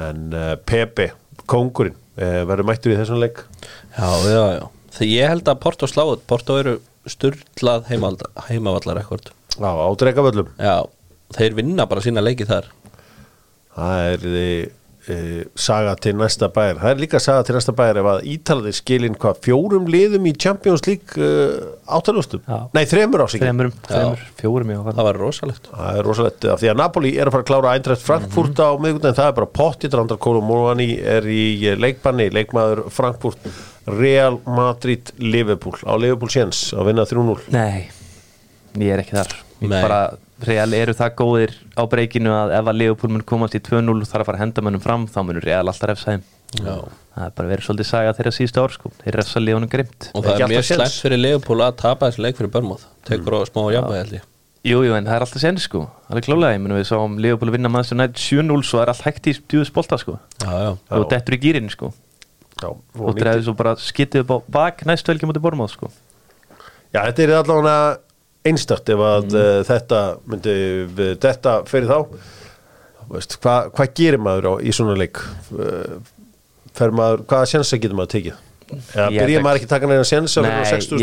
en 0.08 0.36
uh, 0.36 0.54
Pepe, 0.68 1.10
kóngurinn 1.52 1.96
uh, 1.96 2.42
verður 2.48 2.68
mættur 2.68 2.94
í 2.94 2.98
þessum 3.00 3.22
leik? 3.24 3.44
Já, 3.96 4.12
já, 4.28 4.44
já. 4.58 4.66
Þegar 4.92 5.12
ég 5.14 5.32
held 5.32 5.52
að 5.52 5.62
Porto 5.64 5.88
sláð 5.88 6.14
Porto 6.28 6.58
eru 6.60 6.76
sturlað 7.10 7.88
heimavallar 7.90 9.02
á, 9.58 9.72
á 9.72 9.90
dregavöllum 9.98 10.52
Já, 10.62 10.78
þeir 11.38 11.58
vinna 11.58 11.88
bara 11.90 12.04
sína 12.04 12.24
leiki 12.24 12.48
þar. 12.50 12.70
Það 13.72 14.06
er 14.12 14.24
þið 14.26 14.54
uh, 15.12 15.42
saga 15.56 15.96
til 16.02 16.14
næsta 16.20 16.50
bæjar. 16.54 16.80
Það 16.82 16.92
er 16.92 17.02
líka 17.02 17.22
saga 17.24 17.46
til 17.48 17.56
næsta 17.58 17.74
bæjar 17.76 18.00
ef 18.02 18.10
að 18.12 18.28
Ítalið 18.34 18.78
skilin 18.78 19.18
hvað 19.22 19.40
fjórum 19.48 19.88
liðum 19.92 20.28
í 20.30 20.34
Champions 20.36 20.86
League 20.88 21.18
uh, 21.24 21.72
átalústum 21.88 22.44
Já. 22.46 22.60
nei 22.76 22.84
þremur 22.90 23.26
þremur, 23.32 23.72
fjórum 24.40 24.74
ég 24.76 24.86
það 24.92 25.08
var 25.10 25.22
rosalegt. 25.24 25.72
Það 25.72 26.00
er 26.02 26.10
rosalegt 26.10 26.50
af 26.54 26.62
því 26.62 26.72
að 26.74 26.80
Napoli 26.84 27.14
er 27.16 27.32
að 27.32 27.38
fara 27.38 27.46
að 27.48 27.52
klára 27.52 27.76
Eintracht 27.76 28.06
Frankfurt 28.06 28.62
á 28.62 28.70
miðgundin 28.76 29.18
það 29.18 29.32
er 29.32 29.38
bara 29.40 29.52
pottit 29.62 29.98
Randar 29.98 30.22
Kólu 30.22 30.44
Múrvani 30.46 30.92
er 31.00 31.28
í 31.32 31.44
eh, 31.66 31.80
leikbanni 31.80 32.30
leikmaður 32.36 32.86
Frankfurt 32.94 33.52
Real 33.90 34.40
Madrid 34.46 35.14
Liverpool. 35.18 35.78
Á 35.86 35.94
Liverpool 35.98 36.30
séns 36.30 36.70
að 36.76 36.92
vinna 36.92 37.06
3-0 37.08 37.50
Nei, 37.54 37.88
ég 38.78 38.94
er 38.94 39.02
ekki 39.02 39.18
þar. 39.18 39.34
Bara, 39.72 40.02
Real 40.46 40.74
eru 40.74 40.94
það 40.98 41.16
góðir 41.20 41.52
á 41.78 41.86
breykinu 41.90 42.32
að 42.34 42.56
ef 42.58 42.70
að 42.72 42.80
Leopold 42.80 43.14
mun 43.14 43.26
komast 43.28 43.58
í 43.58 43.62
2-0 43.62 43.94
og 43.94 44.10
þarf 44.10 44.24
að 44.24 44.30
fara 44.30 44.40
að 44.40 44.44
henda 44.46 44.64
mönnum 44.66 44.82
fram 44.82 45.06
þá 45.10 45.20
munur 45.28 45.46
Real 45.46 45.68
alltaf 45.68 45.92
refsa 45.92 46.16
þeim. 46.16 46.26
Já. 46.58 46.76
Það 47.12 47.26
er 47.28 47.36
bara 47.38 47.52
verið 47.52 47.68
svolítið 47.68 47.90
saga 47.90 48.16
þeirra 48.18 48.34
síðustu 48.36 48.64
ár 48.64 48.74
sko. 48.74 48.92
Þeir 49.04 49.18
refsa 49.20 49.44
Leonum 49.44 49.72
grimt. 49.72 50.10
Og 50.18 50.26
það 50.26 50.44
er 50.46 50.52
mjög 50.56 50.68
slæmt 50.72 50.98
fyrir 51.04 51.22
Leopold 51.22 51.66
að 51.68 51.80
tapa 51.84 52.10
þessi 52.10 52.26
leik 52.26 52.40
fyrir 52.40 52.54
Börmóð 52.56 52.86
tekur 53.08 53.38
á 53.38 53.42
smá 53.50 53.64
jafnvæg 53.76 54.02
held 54.02 54.16
ég. 54.18 54.28
Jú, 54.62 54.82
jú, 54.86 54.94
en 54.94 55.08
það 55.10 55.18
er 55.18 55.26
alltaf 55.26 55.42
sen 55.42 55.58
sko. 55.62 55.84
Alveg 56.10 56.26
klálega, 56.28 56.56
ég 56.56 56.62
menn 56.62 56.78
við 56.78 56.88
sáum 56.90 57.18
Leopold 57.22 57.54
vinna 57.54 57.70
maður 57.74 57.92
sem 57.92 58.02
nætt 58.02 58.22
7-0 58.22 58.66
svo 58.66 58.82
er 58.82 58.92
allt 58.94 59.06
hægt 59.06 59.30
í 59.30 59.34
djúðus 59.38 59.74
bolta 59.74 59.98
sko. 60.02 60.18
Já, 60.42 60.52
já. 60.54 60.72
og 60.98 61.08
dettur 61.12 61.38
í 61.38 61.42
gýrin 61.42 61.70
sko 61.74 61.90
Já, 62.60 62.70
og 62.70 63.08
og 63.08 63.18
dreifði 63.18 63.48
svo 63.48 63.56
bara 63.58 63.76
skitið 63.80 64.26
upp 64.26 64.34
á 64.36 64.38
bak 64.60 64.86
næst 64.90 65.08
velgi 65.08 65.30
mútið 65.30 65.46
bormáð 65.46 65.74
sko. 65.76 65.92
Já, 66.92 67.06
þetta 67.08 67.24
er 67.24 67.34
allavega 67.40 67.76
einstakt 68.52 68.92
ef 68.92 69.04
að 69.06 69.28
mm. 69.32 69.66
þetta 69.70 70.04
myndi 70.28 70.56
við 70.98 71.12
þetta 71.24 71.58
fyrir 71.70 71.92
þá. 71.92 72.00
Hvað 73.12 73.72
hva 73.76 73.88
gerir 73.98 74.22
maður 74.24 74.48
á, 74.48 74.54
í 74.64 74.74
svona 74.76 74.96
leik? 75.00 75.20
Eh, 75.52 75.98
fer 76.78 76.94
maður, 76.96 77.26
hvaða 77.28 77.50
sjensa 77.52 77.80
getur 77.82 77.98
maður 78.00 78.14
tekið? 78.16 78.48
Eða 78.72 79.08
held 79.12 79.44
maður 79.44 79.60
ekki 79.60 79.68
að 79.68 79.74
taka 79.74 79.88
neina 79.90 80.04
sjensa 80.08 80.44
Nei, 80.46 80.52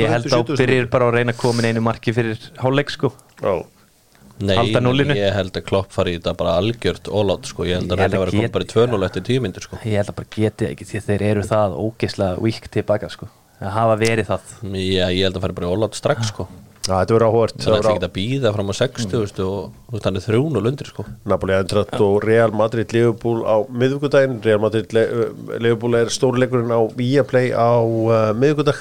ég 0.00 0.12
held 0.12 0.30
að 0.32 0.52
byrjir 0.56 0.86
bara 0.92 1.10
að 1.10 1.18
reyna 1.18 1.34
að 1.34 1.40
koma 1.42 1.64
einu 1.68 1.82
marki 1.84 2.14
fyrir 2.16 2.46
hálfleik 2.62 2.92
sko. 2.94 3.10
Já, 3.42 3.60
Nei, 4.38 4.54
Halda 4.54 4.82
núllinu. 4.84 5.16
ég 5.18 5.34
held 5.34 5.56
að 5.58 5.64
Klopp 5.66 5.90
fari 5.94 6.14
í 6.14 6.18
þetta 6.20 6.36
bara 6.38 6.54
algjört 6.60 7.10
ólátt 7.10 7.48
sko, 7.50 7.66
ég 7.66 7.80
held 7.80 7.90
að 7.90 7.98
reyna 7.98 8.08
að 8.08 8.14
að 8.14 8.22
vera 8.22 8.34
komið 8.36 8.46
get- 8.46 8.54
bara 8.54 8.64
í 8.64 8.70
2-0 8.72 9.08
eftir 9.08 9.22
10 9.26 9.42
myndir 9.42 9.66
sko. 9.66 9.80
Ég 9.82 9.98
held 9.98 10.12
að 10.12 10.18
bara 10.20 10.28
geti 10.36 10.68
ekki 10.68 10.86
því 10.86 11.00
að 11.00 11.08
þeir 11.08 11.22
eru 11.32 11.42
það 11.42 11.76
ógeðslega 11.82 12.42
vík 12.46 12.70
tilbaka 12.70 13.10
sko. 13.10 13.28
Að 13.58 13.74
hafa 13.74 13.96
verið 13.98 14.26
það. 14.30 14.42
Já, 14.62 15.06
ég 15.10 15.22
held 15.26 15.36
að 15.36 15.42
fara 15.42 15.58
bara 15.58 15.66
í 15.66 15.74
ólátt 15.74 15.98
strax 15.98 16.30
sko. 16.30 16.48
Já, 16.88 16.94
þetta 17.04 17.16
verður 17.18 17.28
áhugart 17.28 17.56
Það 17.60 17.74
er 17.74 17.86
ekki 17.90 18.06
að 18.06 18.12
býða 18.16 18.52
fram 18.54 18.70
á 18.72 18.74
60 18.78 19.04
mm. 19.04 19.18
og 19.18 19.32
þú 19.36 19.92
veist, 19.92 20.06
hann 20.06 20.16
er 20.16 20.24
3-0 20.24 20.68
undir 20.70 20.88
sko. 20.88 21.04
Napoli 21.28 21.56
Eintracht 21.58 22.00
og 22.00 22.22
Real 22.24 22.54
Madrid 22.56 22.94
Liverpool 22.96 23.42
á 23.44 23.56
miðvikudaginn. 23.68 24.38
Real 24.46 24.62
Madrid 24.62 24.94
eh, 24.96 25.26
Liverpool 25.58 25.98
er 25.98 26.08
stórleikurinn 26.14 26.72
á 26.72 26.80
Viaplay 26.96 27.52
á 27.52 27.76
uh, 27.76 28.30
miðvikudag 28.38 28.80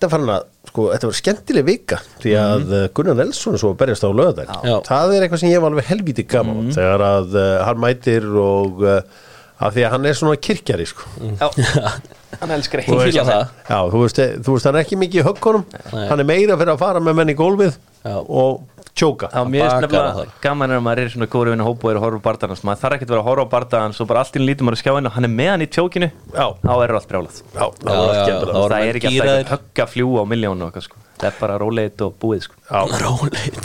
Þetta 0.00 0.08
farin 0.14 0.30
að 0.32 0.44
sko, 0.64 0.84
þetta 0.94 1.08
var 1.10 1.16
skemmtileg 1.18 1.64
vika 1.66 1.96
því 2.22 2.30
að 2.40 2.62
mm. 2.62 2.92
Gunnar 2.96 3.18
Nelson 3.18 3.56
er 3.56 3.60
svo 3.60 3.72
að 3.74 3.80
berjast 3.82 4.06
á 4.06 4.08
Já. 4.08 4.76
það 4.86 5.10
er 5.12 5.24
eitthvað 5.26 5.42
sem 5.42 5.50
ég 5.50 5.60
var 5.60 5.74
alveg 5.74 5.90
helvíti 5.90 6.24
gaman 6.24 6.62
mm. 6.62 6.70
þegar 6.78 7.04
að 7.04 7.36
uh, 7.36 7.48
hann 7.66 7.82
mætir 7.82 8.28
og 8.40 8.80
uh, 8.80 9.26
af 9.60 9.74
því 9.76 9.84
að 9.84 9.92
hann 9.92 10.08
er 10.08 10.16
svona 10.16 10.38
kirkjari 10.40 10.86
sko. 10.88 11.04
Já, 11.36 11.50
hann 12.40 12.54
elskar 12.56 12.80
ekki 12.80 12.96
fílar 12.96 13.28
það 13.28 13.42
Já, 13.68 13.78
þú 13.92 14.02
veist, 14.06 14.20
þú 14.40 14.56
veist, 14.56 14.68
hann 14.70 14.78
er 14.78 14.86
ekki 14.86 15.00
mikið 15.02 15.20
í 15.20 15.26
höggunum 15.28 15.66
Nei. 15.68 16.04
hann 16.14 16.24
er 16.24 16.28
meira 16.32 16.56
fyrir 16.56 16.74
að 16.74 16.84
fara 16.86 17.04
með 17.04 17.18
menn 17.20 17.34
í 17.34 17.36
gólfið 17.36 17.76
Já. 17.76 18.16
og 18.16 18.79
tjóka. 19.00 19.30
Mjög 19.50 19.64
bakar 19.64 19.80
snöfla 19.80 20.02
það. 20.18 20.32
gaman 20.44 20.70
er 20.74 20.80
að 20.80 20.84
maður 20.86 21.02
er 21.04 21.12
svona 21.14 21.28
góður 21.32 21.52
vinna 21.54 21.66
hópa 21.66 21.88
og 21.88 21.90
er 21.92 22.00
að 22.00 22.04
horfa 22.06 22.20
á 22.20 22.26
barndagans 22.28 22.64
maður 22.68 22.82
þarf 22.84 22.96
ekkert 22.98 23.10
að 23.10 23.14
vera 23.16 23.22
að 23.24 23.28
horfa 23.30 23.44
á 23.48 23.52
barndagans 23.54 24.00
og 24.04 24.10
bara 24.10 24.24
allt 24.24 24.36
í 24.36 24.42
lítur 24.44 24.68
maður 24.68 24.78
að 24.78 24.82
skjá 24.84 24.92
inn 25.00 25.10
og 25.10 25.16
hann 25.16 25.28
er 25.28 25.34
með 25.40 25.50
hann 25.54 25.64
í 25.64 25.70
tjókinu. 25.76 26.08
Já. 26.36 26.46
þá 26.60 26.74
er 26.76 26.94
allt 26.98 27.10
brjálað. 27.10 27.40
Já, 27.40 27.64
það 27.80 27.90
Já, 27.90 28.02
já, 28.04 28.34
er 28.80 29.00
ekki 29.00 29.10
alltaf 29.10 29.16
gíraðir. 29.16 29.40
eitthvað 29.40 29.54
högg 29.56 29.84
að 29.84 29.92
fljúa 29.94 30.20
á 30.20 30.26
miljónu 30.30 30.68
og 30.68 30.80
sko. 30.84 31.02
Það 31.20 31.28
er 31.30 31.36
bara 31.40 31.58
róleit 31.60 32.04
og 32.06 32.14
búið 32.20 32.46
sko. 32.46 32.54
Já, 32.70 32.80
Róleit. 33.00 33.64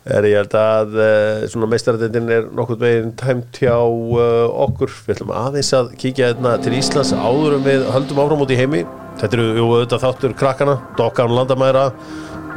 Er 0.10 0.26
ég 0.30 0.38
held 0.38 0.54
að 0.58 0.96
uh, 1.02 1.44
svona 1.50 1.68
meistaradendin 1.70 2.30
er 2.34 2.48
nokkuð 2.54 2.82
meginn 2.84 3.12
tæmt 3.18 3.60
hjá 3.62 3.74
uh, 3.76 4.46
okkur. 4.66 4.92
Við 5.06 5.16
ætlum 5.16 5.34
aðeins 5.34 5.72
að 5.78 5.92
kíkja 6.02 6.32
hérna 6.32 6.56
til 6.62 6.76
Íslands 6.78 7.14
áður 7.14 7.58
um 7.58 7.66
við 7.66 7.86
höldum 7.94 8.22
áfram 8.24 8.44
út 8.46 8.54
í 8.54 8.60
heimi. 8.60 8.84
Þetta 9.20 9.36
eru 9.40 9.48
auðvitað 9.66 10.04
þáttur 10.06 10.36
krakkana 10.40 10.76
Dokkan 10.98 11.34
landamæra 11.36 11.90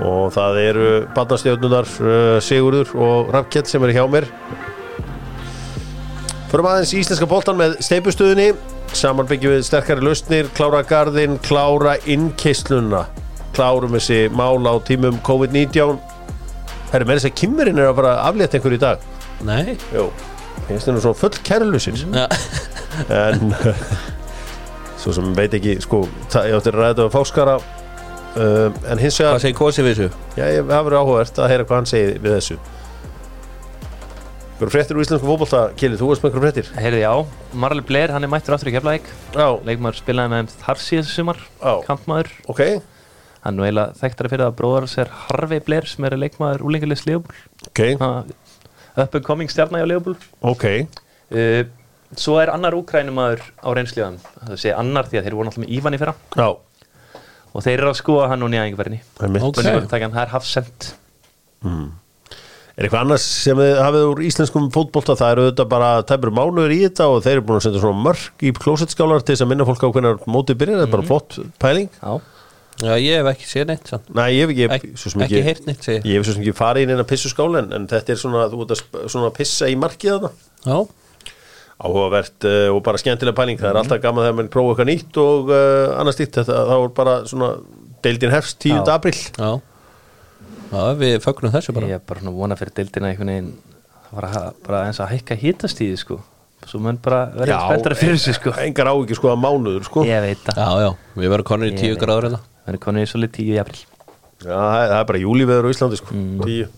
og 0.00 0.32
það 0.34 0.60
eru 0.62 0.90
barnastjörnunar 1.16 1.88
uh, 2.00 2.36
Sigurður 2.44 2.92
og 2.96 3.32
Rafkjell 3.34 3.66
sem 3.68 3.84
eru 3.84 3.96
hjá 3.96 4.04
mér. 4.10 4.28
Förum 6.52 6.68
aðeins 6.68 6.92
íslenska 6.96 7.28
boltan 7.28 7.58
með 7.60 7.78
steipustöðinni 7.84 8.52
saman 8.96 9.28
byggjum 9.28 9.54
við 9.56 9.66
sterkari 9.66 10.04
lausnir 10.04 10.48
klára 10.56 10.82
garðin, 10.84 11.38
klára 11.44 11.96
innkeisluna 12.04 13.06
klárum 13.56 13.96
þessi 13.96 14.26
mál 14.32 14.64
á 14.64 14.74
tímum 14.84 15.18
COVID-19. 15.26 15.98
Herri, 16.92 17.08
með 17.08 17.18
þess 17.18 17.28
að 17.30 17.36
Kimmerinn 17.40 17.80
er 17.80 17.90
að 17.90 17.98
fara 18.00 18.14
að 18.14 18.30
aflétta 18.30 18.58
einhver 18.58 18.76
í 18.76 18.80
dag. 18.80 19.04
Nei. 19.48 19.76
Jú, 19.92 20.08
finnst 20.68 20.88
þennu 20.88 21.02
svona 21.02 21.18
full 21.18 21.38
kærlusir 21.44 21.96
Já, 21.98 22.26
en 23.24 23.54
svo 25.00 25.14
sem 25.16 25.32
veit 25.36 25.54
ekki 25.56 25.78
sko, 25.82 26.04
ég 26.30 26.56
átti 26.58 26.72
að 26.72 26.78
ræða 26.78 27.08
um 27.08 27.14
fáskara 27.14 27.56
um, 28.36 28.78
en 28.88 29.02
hins 29.02 29.18
hvað 29.18 29.28
vegar 29.32 29.42
segir 29.44 29.58
Kosi 29.58 29.84
við 29.84 29.96
þessu? 29.96 30.22
já, 30.38 30.44
ég 30.48 30.68
verið 30.68 30.98
áhugavert 31.00 31.42
að 31.42 31.50
heyra 31.52 31.66
hvað 31.68 31.80
hann 31.80 31.90
segir 31.90 32.22
við 32.22 32.36
þessu. 32.38 32.58
Hverju 34.62 34.70
fréttir 34.76 34.94
úr 34.98 35.02
íslensku 35.02 35.26
fótbolta, 35.26 35.60
Kili, 35.74 35.96
þú 35.98 36.12
veist 36.12 36.22
með 36.22 36.34
hverju 36.36 36.44
fréttir? 36.44 36.68
Heyrði 36.78 37.00
já, 37.02 37.12
Marley 37.64 37.82
Blair 37.88 38.12
hann 38.14 38.22
er 38.22 38.30
mættur 38.30 38.54
áttur 38.54 38.70
í 38.70 38.74
Keflavík. 38.76 39.08
Já, 39.34 39.46
leikmaður 39.66 39.98
spilaði 39.98 40.30
með 40.36 40.52
þar 40.62 40.82
síðast 40.84 41.16
sumar 41.16 41.40
kampmaður. 41.88 42.30
Ok, 42.52 42.62
hann 43.42 43.58
er 43.58 43.66
eiginlega 43.66 43.98
þekktari 43.98 44.30
fyrir 44.30 44.46
að 44.46 44.56
bróðar 44.60 44.86
er 45.02 45.12
Harvey 45.24 45.64
Blair 45.66 45.88
sem 45.90 46.06
er 46.06 46.14
leikmaður 46.20 46.62
úlingarlegs 46.68 47.02
Leopold. 47.08 47.42
Ok, 47.72 47.82
up 49.02 49.16
and 49.18 49.26
coming 49.26 49.50
stjarnar 49.50 49.82
hjá 49.82 49.90
Leopold. 49.90 50.28
Ok. 50.46 50.68
Uh, 51.32 51.64
svo 52.14 52.36
er 52.38 52.52
annar 52.52 52.76
úkrænumaður 52.76 53.42
á 53.64 53.68
reynsliðan 53.72 54.18
það 54.20 54.58
sé 54.60 54.74
annar 54.76 55.08
því 55.08 55.18
að 55.18 55.26
þeir 55.26 55.36
voru 55.38 55.48
náttúrulega 55.48 55.66
með 55.66 55.78
Ívan 55.78 55.96
í 55.96 56.00
fyrra. 56.02 56.14
Já, 56.36 56.48
og 57.52 57.64
þeir 57.66 57.78
eru 57.78 57.90
að 57.92 57.98
skoða 58.00 58.28
hann 58.32 58.46
og 58.46 58.52
nýjæðingverðinni 58.52 59.00
það 59.18 59.26
er 59.28 59.34
mitt 59.36 59.48
Ok. 59.48 59.62
það 59.92 60.22
er 60.24 60.32
Hafsend 60.32 60.92
Er 62.72 62.86
eitthvað 62.86 63.02
annars 63.04 63.24
sem 63.44 63.58
þið 63.60 63.78
hafið 63.84 64.04
úr 64.08 64.20
íslenskum 64.24 64.68
fótbolta? 64.72 65.12
Það 65.20 65.32
eru 65.34 65.42
auðvitað 65.44 65.66
bara 65.74 65.88
tæpur 66.08 66.32
mánuður 66.32 66.72
í 66.72 66.78
þetta 66.86 67.08
og 67.12 67.18
þeir 67.26 67.34
eru 67.36 67.42
búin 67.50 67.58
að 67.60 67.64
senda 67.66 67.82
svona 67.82 68.04
mörg 68.06 68.44
í 68.48 68.52
klósettskálar 68.56 69.24
til 69.26 69.34
þess 69.34 69.44
að 69.44 69.50
minna 69.50 69.66
fólk 69.68 69.84
á 69.84 69.88
hvernig 69.92 70.24
mótið 70.24 70.58
byrjar, 70.62 70.80
það 70.80 70.86
er 70.86 70.94
bara 70.94 71.08
flott 71.10 71.36
pæling. 71.60 71.90
Já. 72.00 72.14
Já, 72.82 72.94
ég 72.96 73.20
hef 73.20 73.28
ekki 73.34 73.46
séð 73.50 73.66
neitt 73.68 73.90
sann. 73.92 74.06
Nei, 74.16 74.30
ég 74.32 74.48
hef 74.48 74.54
ekki, 74.54 74.64
Ek, 74.88 74.96
svo 74.98 75.12
sem 75.12 75.24
ekki 75.26 75.42
heyrt 75.44 75.68
neitt 75.68 75.84
segi 75.84 76.00
ég. 76.00 76.16
Hef 76.16 76.24
svo 76.26 76.34
sem 76.38 76.42
ekki 76.46 76.54
farið 76.56 76.86
inn 76.86 76.94
eina 76.96 77.04
pissuskála 77.12 77.60
en, 77.60 77.68
en 77.76 77.84
þetta 77.92 78.14
er 78.16 78.20
svona, 78.24 78.46
þú 78.50 78.64
ert 78.64 78.72
að 78.74 78.82
svona 79.12 79.28
að 79.28 79.36
pissa 79.36 79.68
í 79.68 79.76
markið 79.78 80.14
þarna. 80.16 80.32
Já, 80.64 80.78
áhugavert 81.82 82.46
uh, 82.46 82.68
og 82.76 82.80
bara 82.86 83.00
skemmtilega 83.02 83.36
pæling. 83.40 83.58
Það 83.60 83.70
er 83.72 83.80
alltaf 83.82 84.00
gaman 84.04 84.24
þegar 84.26 84.36
mann 84.38 84.50
prófa 84.54 84.72
eitthvað 84.74 84.90
nýtt 84.92 85.20
og 85.22 85.50
uh, 85.50 85.98
annars 86.00 86.20
nýtt, 86.20 86.36
þetta, 86.38 86.58
þá 86.70 86.74
er 86.78 86.92
bara 87.00 87.14
svona 87.30 87.48
deildin 88.06 88.34
hefst 88.34 88.58
10. 88.62 88.76
Já. 88.78 88.96
apríl. 88.96 89.18
Já. 89.38 89.52
Já, 90.72 90.82
við 90.96 91.18
fögnum 91.24 91.52
þessu 91.52 91.74
bara. 91.76 91.88
Ég 91.90 91.98
er 92.00 92.04
bara 92.08 92.22
svona 92.22 92.34
vona 92.38 92.56
fyrir 92.56 92.72
dildina 92.78 93.10
einhvern 93.12 93.32
veginn 93.34 93.50
að 93.52 94.12
fara 94.16 94.30
að- 94.40 94.60
bara 94.66 94.84
eins 94.88 95.00
að 95.04 95.10
hækka 95.16 95.36
hitastíði 95.42 95.98
sko. 96.00 96.20
Svo 96.62 96.78
mun 96.78 96.96
bara 97.02 97.24
verið 97.34 97.58
spenntara 97.66 97.96
fyrir 97.98 98.14
þessu 98.16 98.34
sko. 98.38 98.52
engar 98.62 98.86
áhyggjur 98.92 99.18
sko 99.18 99.32
að 99.34 99.40
mánuður 99.42 99.84
sko. 99.88 100.04
Ég 100.06 100.22
veit 100.22 100.44
það, 100.46 100.60
Já, 100.62 100.68
já, 100.86 100.90
við 101.18 101.32
verðum 101.34 101.48
konur 101.50 101.66
í 101.66 101.72
Ég 101.72 101.80
10 101.82 101.90
veit. 101.96 102.02
gráður 102.04 102.26
hérna. 102.28 102.40
Verið 102.68 102.82
konið 102.86 103.02
í 103.02 103.10
svolítið 103.10 103.34
10 103.42 103.50
í 103.50 103.58
april 103.58 103.80
Já, 104.42 104.54
það 104.54 104.76
er, 104.84 104.92
það 104.92 105.06
bara 105.10 105.22
júlíveður 105.24 105.66
á 105.66 105.72
Íslandi 105.74 105.98
sko, 105.98 106.14
Mm. 106.14 106.38
10 106.46 106.68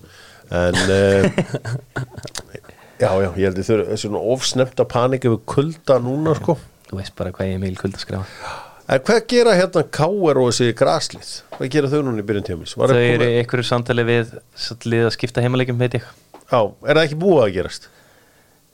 en 0.54 0.74
uh, 0.88 1.28
já, 3.04 3.10
já, 3.24 3.28
ég 3.30 3.48
held 3.48 3.58
að 3.60 3.68
þau 3.68 3.74
eru 3.78 3.98
svona 4.02 4.22
ofsnefnda 4.34 4.86
panik 4.90 5.26
yfir 5.28 5.40
kulda 5.54 5.98
núna 6.02 6.34
sko 6.38 6.56
þú 6.88 7.00
veist 7.00 7.14
bara 7.18 7.32
hvað 7.34 7.50
ég 7.50 7.58
er 7.58 7.64
mil 7.64 7.76
kuld 7.80 7.98
að 7.98 8.06
skrifa 8.06 8.60
En 8.84 9.00
hvað 9.00 9.22
gera 9.32 9.54
hérna 9.56 9.80
K.R. 9.96 10.38
og 10.42 10.50
þessi 10.50 10.74
graslið? 10.76 11.28
Hvað 11.54 11.70
gera 11.72 11.88
þau 11.88 12.02
núna 12.04 12.20
í 12.20 12.24
byrjun 12.28 12.44
tímils? 12.44 12.74
þau 12.76 12.90
eru 13.00 13.28
einhverju 13.38 13.64
samtali 13.64 14.04
við 14.04 14.34
að 15.06 15.14
skipta 15.14 15.40
heimalegjum 15.40 15.78
veit 15.80 15.96
ég 15.96 16.04
Já, 16.50 16.58
er 16.60 16.98
það 16.98 17.06
ekki 17.06 17.18
búið 17.22 17.40
að 17.46 17.54
gerast? 17.54 17.88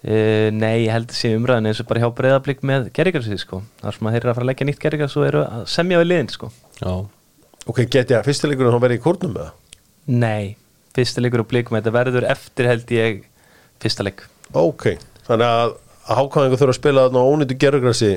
Uh, 0.01 0.49
nei, 0.57 0.87
ég 0.88 0.95
held 0.97 1.12
að 1.12 1.19
sé 1.21 1.31
umræðin 1.37 1.71
eins 1.71 1.83
og 1.83 1.87
bara 1.93 2.03
hjá 2.03 2.09
breyðablík 2.16 2.62
með 2.66 2.88
gerrigarsið 2.97 3.38
sko. 3.45 3.61
þar 3.85 3.97
sem 3.99 4.09
að 4.09 4.14
þeir 4.16 4.23
eru 4.25 4.33
að 4.33 4.38
fara 4.38 4.47
að 4.47 4.51
leggja 4.51 4.66
nýtt 4.66 4.83
gerrigar 4.83 5.12
svo 5.12 5.25
eru 5.29 5.43
að 5.45 5.64
semja 5.71 6.01
við 6.01 6.09
liðin 6.09 6.31
sko. 6.35 6.49
Já, 6.81 6.93
Ok, 7.69 7.83
geti 7.93 8.16
að 8.16 8.25
fyrstileikurinn 8.31 8.73
þá 8.73 8.83
verið 8.83 8.99
í 8.99 9.03
kórnum 9.05 9.35
með 9.37 9.45
það? 9.45 9.83
Nei, 10.25 10.57
fyrsta 10.97 11.23
leikur 11.23 11.43
og 11.45 11.51
blíkum 11.51 11.77
þetta 11.77 11.93
verður 11.95 12.27
eftir 12.33 12.71
held 12.71 12.95
ég 12.97 13.21
fyrsta 13.83 14.07
leik. 14.07 14.27
Ok, 14.57 14.93
þannig 15.29 15.47
að, 15.47 15.75
að 16.07 16.21
hákvæðingu 16.21 16.61
þurfa 16.61 16.75
að 16.75 16.81
spila 16.81 17.07
þarna 17.07 17.25
á 17.25 17.31
ónýttu 17.31 17.59
gerðugrassi 17.64 18.12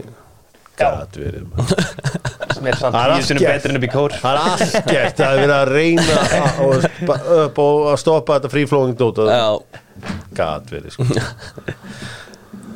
Gat 0.74 1.18
verið 1.22 1.44
maður. 1.52 1.84
sem 2.56 2.68
er 2.72 2.78
samt 2.80 2.96
Það 2.96 3.04
er 3.04 3.12
tíu 3.14 3.28
sinum 3.28 3.44
betur 3.46 3.74
en 3.74 3.78
upp 3.78 3.84
í 3.86 3.90
kór. 3.94 4.16
Það 4.24 4.34
er 4.34 4.48
allt 4.50 4.88
gert, 4.88 5.20
það 5.20 5.28
er 5.28 5.42
verið 5.44 5.54
að 5.56 5.70
reyna 5.70 6.16
að, 6.18 6.64
að, 6.66 6.88
að, 7.14 7.62
að 7.92 8.00
stoppa 8.02 8.38
þetta 8.40 8.52
fríflóðing 8.56 8.98
dót. 8.98 9.22
Já, 9.30 10.10
gat 10.40 10.74
verið 10.74 10.96
sko. 10.96 11.06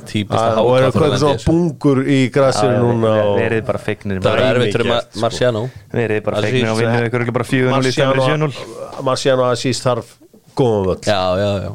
típist 0.08 0.38
Það 0.38 0.54
að 0.54 0.62
og 0.62 0.70
er 0.72 0.86
háka 0.86 1.02
eitthvað 1.02 1.18
svona 1.24 1.42
bungur 1.48 2.00
í 2.08 2.20
grassinu 2.34 2.78
núna 2.80 3.10
og 3.26 3.34
verið 3.42 3.66
bara 3.68 3.82
feiknir 3.84 4.22
það 4.24 4.38
er 4.40 4.46
erfitt 4.54 4.78
fyrir 4.78 4.94
sko. 4.94 5.24
Marciano. 5.26 5.64
Verið 5.92 6.22
bara 6.28 6.40
Aziz, 6.40 6.54
feiknir 6.54 6.72
og 6.72 6.80
vinnu 6.80 7.10
ykkur 7.10 7.26
ekki 7.26 7.36
bara 7.36 7.50
4-0 7.50 7.90
í 7.92 7.96
stæðan 7.96 8.14
fyrir 8.14 8.32
7-0 8.38 8.48
Marciano 8.48 9.04
Marciano 9.10 9.50
Asís 9.50 9.84
þarf 9.84 10.14
góðan 10.58 10.88
völl. 10.88 11.02
Já, 11.04 11.22
já, 11.42 11.50
já, 11.66 11.72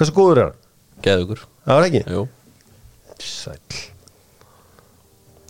Hversu 0.00 0.14
góður 0.16 0.40
er 0.40 0.46
hann? 0.48 0.58
geðugur 1.04 1.42
Það 1.68 1.76
var 1.78 1.86
ekki? 1.90 2.02
Jú, 2.08 2.22
Sæll. 3.20 3.80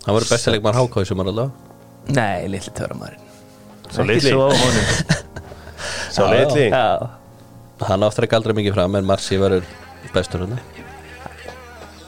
Hann 0.04 0.16
verður 0.16 0.32
bestileg 0.34 0.62
mann 0.64 0.74
háka 0.78 1.04
í 1.04 1.08
sumar 1.08 1.28
allavega 1.30 1.68
nei, 2.16 2.48
litli 2.50 2.72
töramærin 2.74 3.28
Sá 3.90 4.02
litli. 4.06 4.32
Svo 6.10 6.26
litli. 6.30 6.66
Já. 6.70 7.10
hann 7.86 8.04
áttur 8.06 8.26
ekki 8.26 8.36
aldrei 8.38 8.54
mikið 8.58 8.74
fram 8.76 8.98
en 8.98 9.06
Marci 9.08 9.38
verður 9.40 9.66
bestur 10.14 10.42
hérna. 10.44 10.58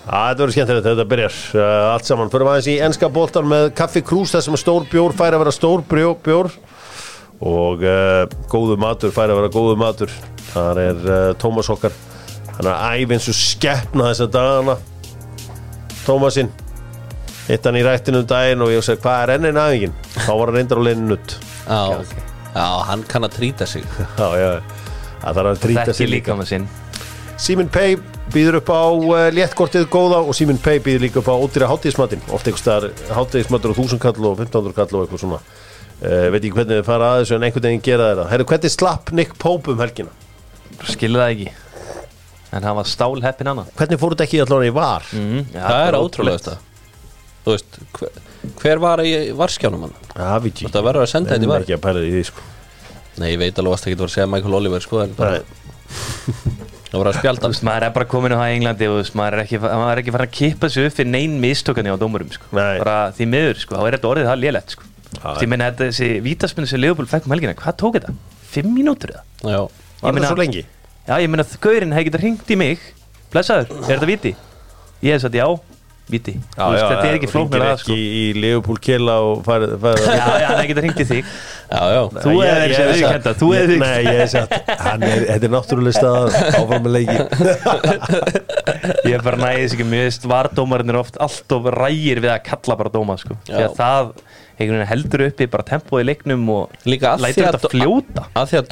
Á, 0.02 0.34
Þetta 0.34 0.42
verður 0.42 0.54
skemmtilegt 0.56 0.84
þegar 0.86 0.96
þetta 0.98 1.08
byrjar. 1.12 1.36
Uh, 1.54 1.92
allt 1.92 2.08
saman. 2.08 2.30
Förum 2.32 2.50
aðeins 2.50 2.68
í 2.72 2.76
enska 2.82 3.08
boltan 3.14 3.46
með 3.50 3.68
Kaffi 3.78 4.02
Krús 4.06 4.32
þar 4.34 4.42
sem 4.48 4.56
stór 4.58 4.86
bjór 4.90 5.14
fær 5.18 5.36
að 5.36 5.44
vera 5.44 5.54
stór 5.54 5.84
bjó- 5.90 6.16
bjór. 6.26 6.50
Og 7.42 7.82
uh, 7.86 8.24
góðu 8.50 8.76
matur 8.82 9.14
fær 9.14 9.30
að 9.30 9.38
vera 9.40 9.52
góðu 9.54 9.76
matur. 9.78 10.14
Það 10.52 10.80
er 10.82 11.04
uh, 11.06 11.20
Tómas 11.42 11.70
okkar 11.72 11.94
hann 12.62 12.72
er 12.96 13.04
æf 13.04 13.14
eins 13.16 13.28
og 13.30 13.38
skeppna 13.38 14.10
þessa 14.10 14.28
dagana. 14.32 14.76
Tómasinn 16.06 16.50
hitt 17.48 17.66
hann 17.66 17.78
í 17.78 17.82
rættinu 17.84 18.22
um 18.22 18.28
daginn 18.28 18.62
og 18.64 18.70
ég 18.72 18.84
segi 18.86 19.02
hvað 19.02 19.24
er 19.24 19.34
ennin 19.36 19.58
aðingin? 19.60 19.96
Þá 20.14 20.30
var 20.30 20.50
hann 20.50 20.58
reyndar 20.58 20.78
á 20.78 20.84
leiðinu 20.86 21.08
nutt 21.10 21.34
já, 21.66 21.80
já, 22.54 22.66
hann 22.88 23.02
kann 23.08 23.26
að 23.26 23.36
trýta 23.38 23.66
sig. 23.66 23.84
Já, 24.20 24.28
já, 24.38 24.50
það 25.22 25.38
þarf 25.38 25.50
að 25.52 25.60
trýta 25.62 25.94
sig 25.96 26.10
líka. 26.10 26.36
Simin 27.42 27.70
Pay 27.72 27.96
býður 28.32 28.60
upp 28.60 28.70
á 28.70 28.82
uh, 28.92 29.14
léttkortið 29.34 29.88
góða 29.90 30.20
og 30.22 30.36
Simin 30.36 30.60
Pay 30.62 30.82
býður 30.84 31.06
líka 31.06 31.22
upp 31.22 31.30
á 31.32 31.34
ódýra 31.34 31.70
hátíðismatinn 31.70 32.22
oft 32.30 32.46
einhvers 32.46 32.62
staðar 32.62 32.92
hátíðismatur 33.16 33.72
og 33.72 33.80
1000 33.82 34.02
kall 34.02 34.28
og 34.28 34.42
1500 34.44 34.76
kall 34.76 34.98
og 34.98 35.06
eitthvað 35.06 35.24
svona. 35.24 35.40
Uh, 36.02 36.28
veit 36.34 36.42
ekki 36.42 36.54
hvernig 36.58 36.78
þið 36.80 36.86
fara 36.86 37.10
að 37.14 37.22
þessu 37.22 37.38
en 37.38 37.48
einhvern 37.48 37.66
veginn 37.68 37.84
gera 37.86 38.08
þeirra 38.10 38.28
Herru, 38.30 38.46
hvernig 38.52 38.74
slapp 38.74 39.12
Nick 39.16 39.34
Pope 39.42 39.74
um 39.74 39.82
helgina? 39.82 40.14
Skilu 40.86 41.22
það 41.22 41.34
ekki 41.34 41.50
En 42.52 42.66
hann 42.68 42.76
var 42.76 42.88
stál 42.90 43.16
heppin 43.24 43.48
annað 43.52 43.70
Hvernig 43.78 44.00
fóru 44.02 44.16
þetta 44.16 44.26
ekki 44.28 44.40
allan 44.44 44.66
í 44.68 44.72
var? 44.76 45.06
mm, 45.12 45.44
já, 45.54 45.62
það 45.64 45.86
er 45.88 45.98
ótrúlega 46.00 46.40
þetta 46.42 46.56
þú 47.42 47.54
veist, 47.56 47.78
hver, 47.98 48.18
hver 48.62 48.82
var 48.82 49.02
í 49.02 49.12
varskjánum 49.38 49.86
hann? 49.88 49.94
Ég 50.44 50.58
Þetta 50.66 50.82
verður 50.84 51.06
að 51.06 51.12
senda 51.14 51.32
þetta 51.32 51.48
í 51.48 51.52
var 51.52 51.64
ekki 51.64 51.76
að 51.78 51.84
pæla 51.86 52.04
í 52.06 52.12
því 52.12 52.24
sko 52.28 52.50
Nei, 53.22 53.28
ég 53.34 53.40
veit 53.42 53.58
alveg 53.60 53.74
að 53.76 53.82
það 53.84 53.92
getur 53.92 54.08
að 54.08 54.12
segja 54.14 54.28
Michael 54.32 54.54
Oliver 54.56 54.80
sko, 54.84 55.00
en 55.04 55.10
bara, 55.18 55.40
það 56.88 56.94
var 57.02 57.10
að 57.10 57.18
spjalda 57.18 57.42
Þú 57.48 57.50
veist, 57.52 57.64
maður 57.68 57.86
er 57.88 57.92
bara 57.96 58.08
komin 58.08 58.32
á 58.32 58.38
það 58.40 58.52
í 58.52 58.54
Englandi 58.56 58.88
og 58.88 58.94
þú 58.94 59.00
veist, 59.02 59.16
maður 59.20 59.36
er 59.36 59.42
ekki, 59.44 59.60
maður 59.64 59.92
er 59.92 60.00
ekki 60.02 60.14
farin 60.16 60.28
að 60.30 60.36
kippa 60.38 60.70
sig 60.72 60.86
upp 60.88 60.96
fyrir 60.96 61.10
neinn 61.12 61.34
mistökani 61.42 61.92
á 61.92 61.96
dómurum 62.00 62.30
sko. 62.32 62.48
Nei. 62.56 62.78
bara 62.80 62.96
því 63.16 63.26
miður, 63.34 63.60
sko, 63.64 63.76
þá 63.76 63.84
er 63.90 63.96
þetta 63.98 64.10
orðið 64.12 64.28
það 64.30 64.42
lélegt 64.46 64.76
sko. 64.76 64.88
Því 65.22 65.48
menn 65.52 65.64
þetta 65.66 65.88
þessi 65.90 66.08
vítaspunni 66.24 66.70
sem 66.72 66.80
Leopold 66.80 67.10
fekk 67.12 67.28
um 67.28 67.34
helgina, 67.36 67.56
hvað 67.60 67.76
tók 67.82 67.98
þetta? 67.98 68.14
Fimm 68.52 68.72
mínútur 68.76 69.12
eða? 69.12 69.24
Já, 69.44 69.60
var 69.60 70.08
það 70.08 70.16
meina- 70.16 70.32
svo 70.32 70.40
lengi? 70.40 70.64
Já, 71.02 71.16
ég 71.18 71.30
meina, 71.30 71.44
gaurinn 71.62 71.94
hefði 71.96 72.10
getað 72.10 72.22
hringt 72.22 72.50
í 72.54 72.56
mig 72.60 72.82
Blessaður, 73.32 73.72
er 73.80 73.88
þetta 73.96 74.06
viti? 74.06 74.30
Ég 75.02 75.16
hef 75.16 75.24
sagt 75.24 75.34
já, 75.34 75.46
viti 76.10 76.32
Þú 76.56 76.66
veist, 76.72 76.84
Þetta 76.90 77.06
er 77.08 77.16
ekki 77.18 77.28
flóknar 77.30 77.62
að 77.68 77.76
sko 77.82 77.92
ekki 77.94 78.06
í 78.22 78.24
Leopold 78.42 78.80
Killa 78.84 79.14
og 79.22 79.42
farið 79.46 79.86
Já, 80.02 80.26
já, 80.42 80.48
hefði 80.50 80.66
getað 80.72 80.82
hringt 80.86 81.00
í 81.00 81.06
þig. 81.12 81.30
Já, 81.72 81.82
já. 81.94 82.00
Þú 82.16 82.34
hefði 82.42 82.66
ég- 82.66 82.82
viðurkennda, 82.92 83.32
þú 83.40 83.48
hefði 83.56 83.78
Nei, 83.80 84.00
ég 84.04 84.18
hef 84.22 84.32
sagt 84.34 84.72
hann 84.82 85.06
er, 85.08 85.24
Þetta 85.30 85.48
er 85.48 85.54
náttúrulega 85.54 85.96
stað 85.96 86.36
áfram 86.58 86.84
með 86.88 86.92
leiki. 86.98 87.16
Ég 89.08 89.16
er 89.16 89.24
bara 89.24 89.38
næðis 89.40 89.74
ekki, 89.76 89.86
veist 89.92 90.26
vardómarinn 90.28 90.92
er 90.92 90.98
oft 91.00 91.16
allt 91.22 91.54
of 91.56 91.66
rægir 91.74 92.20
við 92.24 92.32
að 92.34 92.44
kalla 92.50 92.76
bara 92.82 92.92
dóma 92.92 93.16
sko. 93.20 93.36
Já. 93.48 93.56
því 93.56 93.64
að 93.68 93.76
það 93.80 94.12
heldur 94.92 95.24
uppi 95.26 95.46
bara 95.50 95.64
tempóið 95.66 96.04
í 96.04 96.06
leiknum 96.10 96.42
og 96.54 96.74
Líka 96.86 97.14
að 97.16 97.24
lætur 97.24 97.46
að- 97.48 97.56
þetta 97.56 97.70
fljóta. 97.72 98.26
að 98.38 98.50
því 98.52 98.58
að 98.60 98.68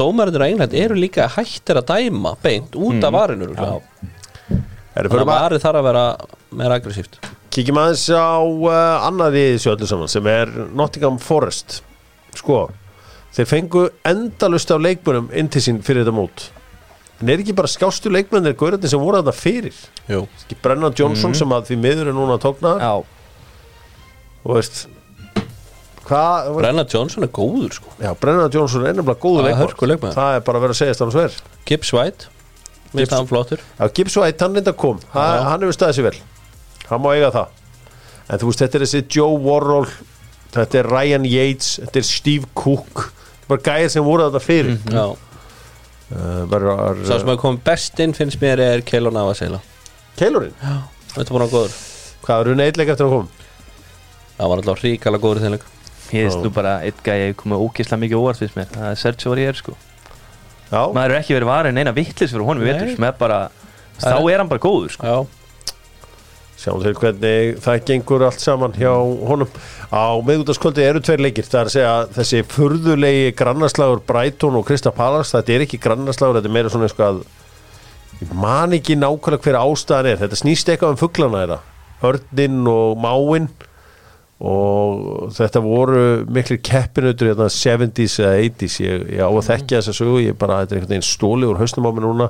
England 0.51 0.75
eru 0.85 0.95
líka 1.01 1.27
hættir 1.35 1.81
að 1.81 1.89
dæma 1.95 2.35
beint 2.45 2.77
út 2.79 3.03
af 3.09 3.13
varinu 3.17 3.49
Já. 3.57 3.81
Þannig 4.95 5.13
að 5.15 5.21
að- 5.23 5.31
varið 5.31 5.63
þarf 5.65 5.81
að 5.81 5.87
vera 5.91 6.05
meira 6.61 6.79
aggressíft. 6.81 7.19
Kíkjum 7.51 7.79
aðeins 7.83 8.05
á 8.15 8.39
uh, 8.43 9.07
annað 9.09 9.37
í 9.41 9.45
þessu 9.57 9.73
öllu 9.75 9.87
saman 9.91 10.11
sem 10.11 10.27
er 10.31 10.51
Nottingham 10.79 11.19
Forest. 11.23 11.81
Sko, 12.39 12.61
þeir 13.35 13.49
fengu 13.51 13.85
endalust 14.07 14.71
af 14.71 14.79
leikmönum 14.83 15.31
inn 15.35 15.49
til 15.51 15.63
sín 15.65 15.81
fyrir 15.83 16.05
þetta 16.05 16.15
mót. 16.15 16.49
En 17.21 17.29
er 17.29 17.43
ekki 17.43 17.53
bara 17.59 17.69
skástu 17.69 18.09
leikmennir 18.11 18.55
gaurarnir 18.57 18.89
sem 18.89 19.03
voru 19.03 19.19
þetta 19.21 19.35
fyrir? 19.37 19.75
Jú. 20.09 20.23
Brennan 20.63 20.95
Johnson 20.97 21.35
sem 21.37 21.51
að 21.53 21.67
því 21.69 21.77
miður 21.83 22.09
er 22.13 22.17
núna 22.17 22.39
tóknar 22.41 22.81
Já, 22.81 22.95
og 24.41 24.55
veist 24.57 24.87
hvað, 26.07 26.47
þú 26.47 26.55
veist, 26.55 26.63
Brenna 26.63 26.85
Johnson 26.95 27.27
er 27.27 27.33
góður 27.37 27.75
sko. 27.77 27.93
Já, 28.01 28.11
Brennan 28.23 28.51
Johnson 28.55 28.87
er 28.89 28.95
nefnilega 28.97 29.21
góðu 29.23 29.43
Það 29.43 29.47
leikmann 29.51 29.63
hörkuleikmaður. 29.67 30.17
það 30.17 30.37
er 30.39 30.45
bara 30.47 30.59
að 30.61 30.65
vera 30.65 30.77
að 30.77 30.81
segja 30.81 30.97
þannig 31.01 31.17
svo 31.19 31.25
er 31.27 31.37
Gibbs 31.69 31.93
White 31.99 32.31
Mér 32.91 33.05
finnst 33.05 33.15
hann 33.15 33.29
flottur. 33.31 33.61
Já, 33.79 33.89
Gibbs 33.95 34.17
White, 34.19 34.45
hann 34.45 34.57
reynda 34.59 34.73
kom. 34.75 34.99
Ha, 35.15 35.25
Já. 35.37 35.43
hann 35.53 35.63
hefur 35.63 35.77
staðið 35.77 35.99
sér 35.99 36.07
vel. 36.09 36.21
Hann 36.91 37.03
má 37.05 37.11
eiga 37.15 37.31
það. 37.35 37.49
En 38.31 38.39
þú 38.43 38.49
veist, 38.51 38.63
þetta 38.65 38.79
er 38.79 38.85
þessi 38.87 39.03
Joe 39.15 39.39
Worrell 39.39 39.91
þetta 40.55 40.81
er 40.81 40.89
Ryan 40.91 41.27
Yates, 41.29 41.73
þetta 41.85 42.01
er 42.03 42.07
Steve 42.09 42.49
Cook. 42.59 43.05
Þetta 43.07 43.45
er 43.45 43.51
bara 43.53 43.65
gæðir 43.69 43.93
sem 43.95 44.07
voru 44.07 44.27
þetta 44.29 44.43
fyrir. 44.45 44.79
Mm 44.79 44.97
Já. 44.97 45.05
Uh, 46.11 46.41
var, 46.51 46.65
Sá 47.07 47.21
sem 47.23 47.29
að 47.31 47.37
koma 47.39 47.61
best 47.63 48.01
inn 48.03 48.15
finnst 48.19 48.41
mér 48.43 48.59
er 48.65 48.81
Keilo 48.83 49.13
Navasela. 49.15 49.61
Keilurinn, 50.19 50.57
Þetta 51.13 51.23
er 51.23 51.37
búin 51.37 51.45
að 51.45 51.53
góður. 51.55 51.77
Hvað 52.25 52.41
er 52.43 52.51
hún 52.51 52.63
eitthvað 52.65 52.91
eftir 52.97 53.07
að 53.07 53.15
koma? 53.15 53.45
Það 54.41 54.51
var 54.51 54.63
alltaf 54.63 54.83
ríkala 54.83 55.21
góður 55.23 55.55
leik. 55.55 55.69
Ég 56.11 56.27
veist 56.27 56.41
Já. 56.41 56.43
nú 56.43 56.51
bara 56.51 56.73
eitt 56.83 56.99
gæði 57.07 57.37
komið 57.39 57.63
ógeðslega 57.63 58.03
mikið 58.03 58.19
óvart 58.25 58.43
fyrst 58.43 58.59
mér. 58.59 58.73
Það 58.75 58.89
er 58.91 58.99
Sergio 58.99 59.31
Aurier 59.31 59.61
sko 59.61 59.77
já, 60.71 60.81
maður 60.95 61.11
er 61.11 61.19
ekki 61.21 61.37
verið 61.37 61.51
varin 61.51 61.81
eina 61.81 61.95
vittlis 61.97 62.33
fyrir 62.33 62.47
honum 62.47 62.65
Nei. 62.65 62.73
veitum 62.73 62.95
sem 62.95 63.07
er 63.11 63.19
bara 63.19 63.39
þá 64.01 64.17
er 64.17 64.43
hann 64.43 64.51
bara 64.51 64.63
góður 64.63 64.95
sko. 64.95 65.07
Já. 65.07 65.37
Sjáum 66.61 66.83
til 66.85 66.93
hvernig 66.93 67.61
það 67.65 67.85
gengur 67.89 68.23
allt 68.27 68.43
saman 68.43 68.75
hjá 68.77 68.93
honum. 68.93 69.49
Á 69.89 70.21
meðgútaskvöldi 70.29 70.85
eru 70.85 71.01
tveir 71.01 71.23
leikir 71.25 71.47
það 71.49 71.61
er 71.63 71.71
að 71.71 71.75
segja 71.75 71.95
þessi 72.19 72.43
furðulegi 72.53 73.31
grannarslagur 73.39 74.03
Brighton 74.07 74.59
og 74.61 74.67
Krista 74.69 74.93
Pallas 74.93 75.33
þetta 75.33 75.55
er 75.57 75.65
ekki 75.65 75.81
grannarslagur, 75.81 76.37
þetta 76.37 76.51
er 76.51 76.57
meira 76.59 76.73
svona 76.73 76.91
eitthvað 76.91 77.23
ég 78.21 78.35
man 78.37 78.77
ekki 78.77 78.99
nákvæmlega 79.01 79.47
hver 79.47 79.61
ástæðan 79.63 80.11
er. 80.13 80.21
Þetta 80.21 80.41
snýst 80.43 80.69
eitthvað 80.69 80.95
um 80.95 81.01
fugglana 81.01 81.41
þeirra 81.41 81.61
Örnin 82.11 82.61
og 82.69 83.01
Máin 83.01 83.49
og 84.41 85.33
þetta 85.37 85.61
voru 85.61 86.03
miklu 86.33 86.57
keppinutur 86.65 87.29
í 87.29 87.33
þarna 87.35 87.51
70s 87.53 88.15
eða 88.25 88.39
80s 88.47 88.77
ég, 88.81 89.03
ég 89.19 89.21
á 89.21 89.29
að 89.29 89.45
þekkja 89.51 89.81
þessa 89.83 89.95
sögu 89.99 90.23
ég 90.25 90.39
bara, 90.41 90.63
þetta 90.63 90.73
er 90.77 90.81
einhvern 90.81 90.95
veginn 90.95 91.05
stóli 91.11 91.49
úr 91.51 91.61
hausnum 91.61 91.89
á 91.89 91.93
mig 91.93 92.05
núna. 92.07 92.29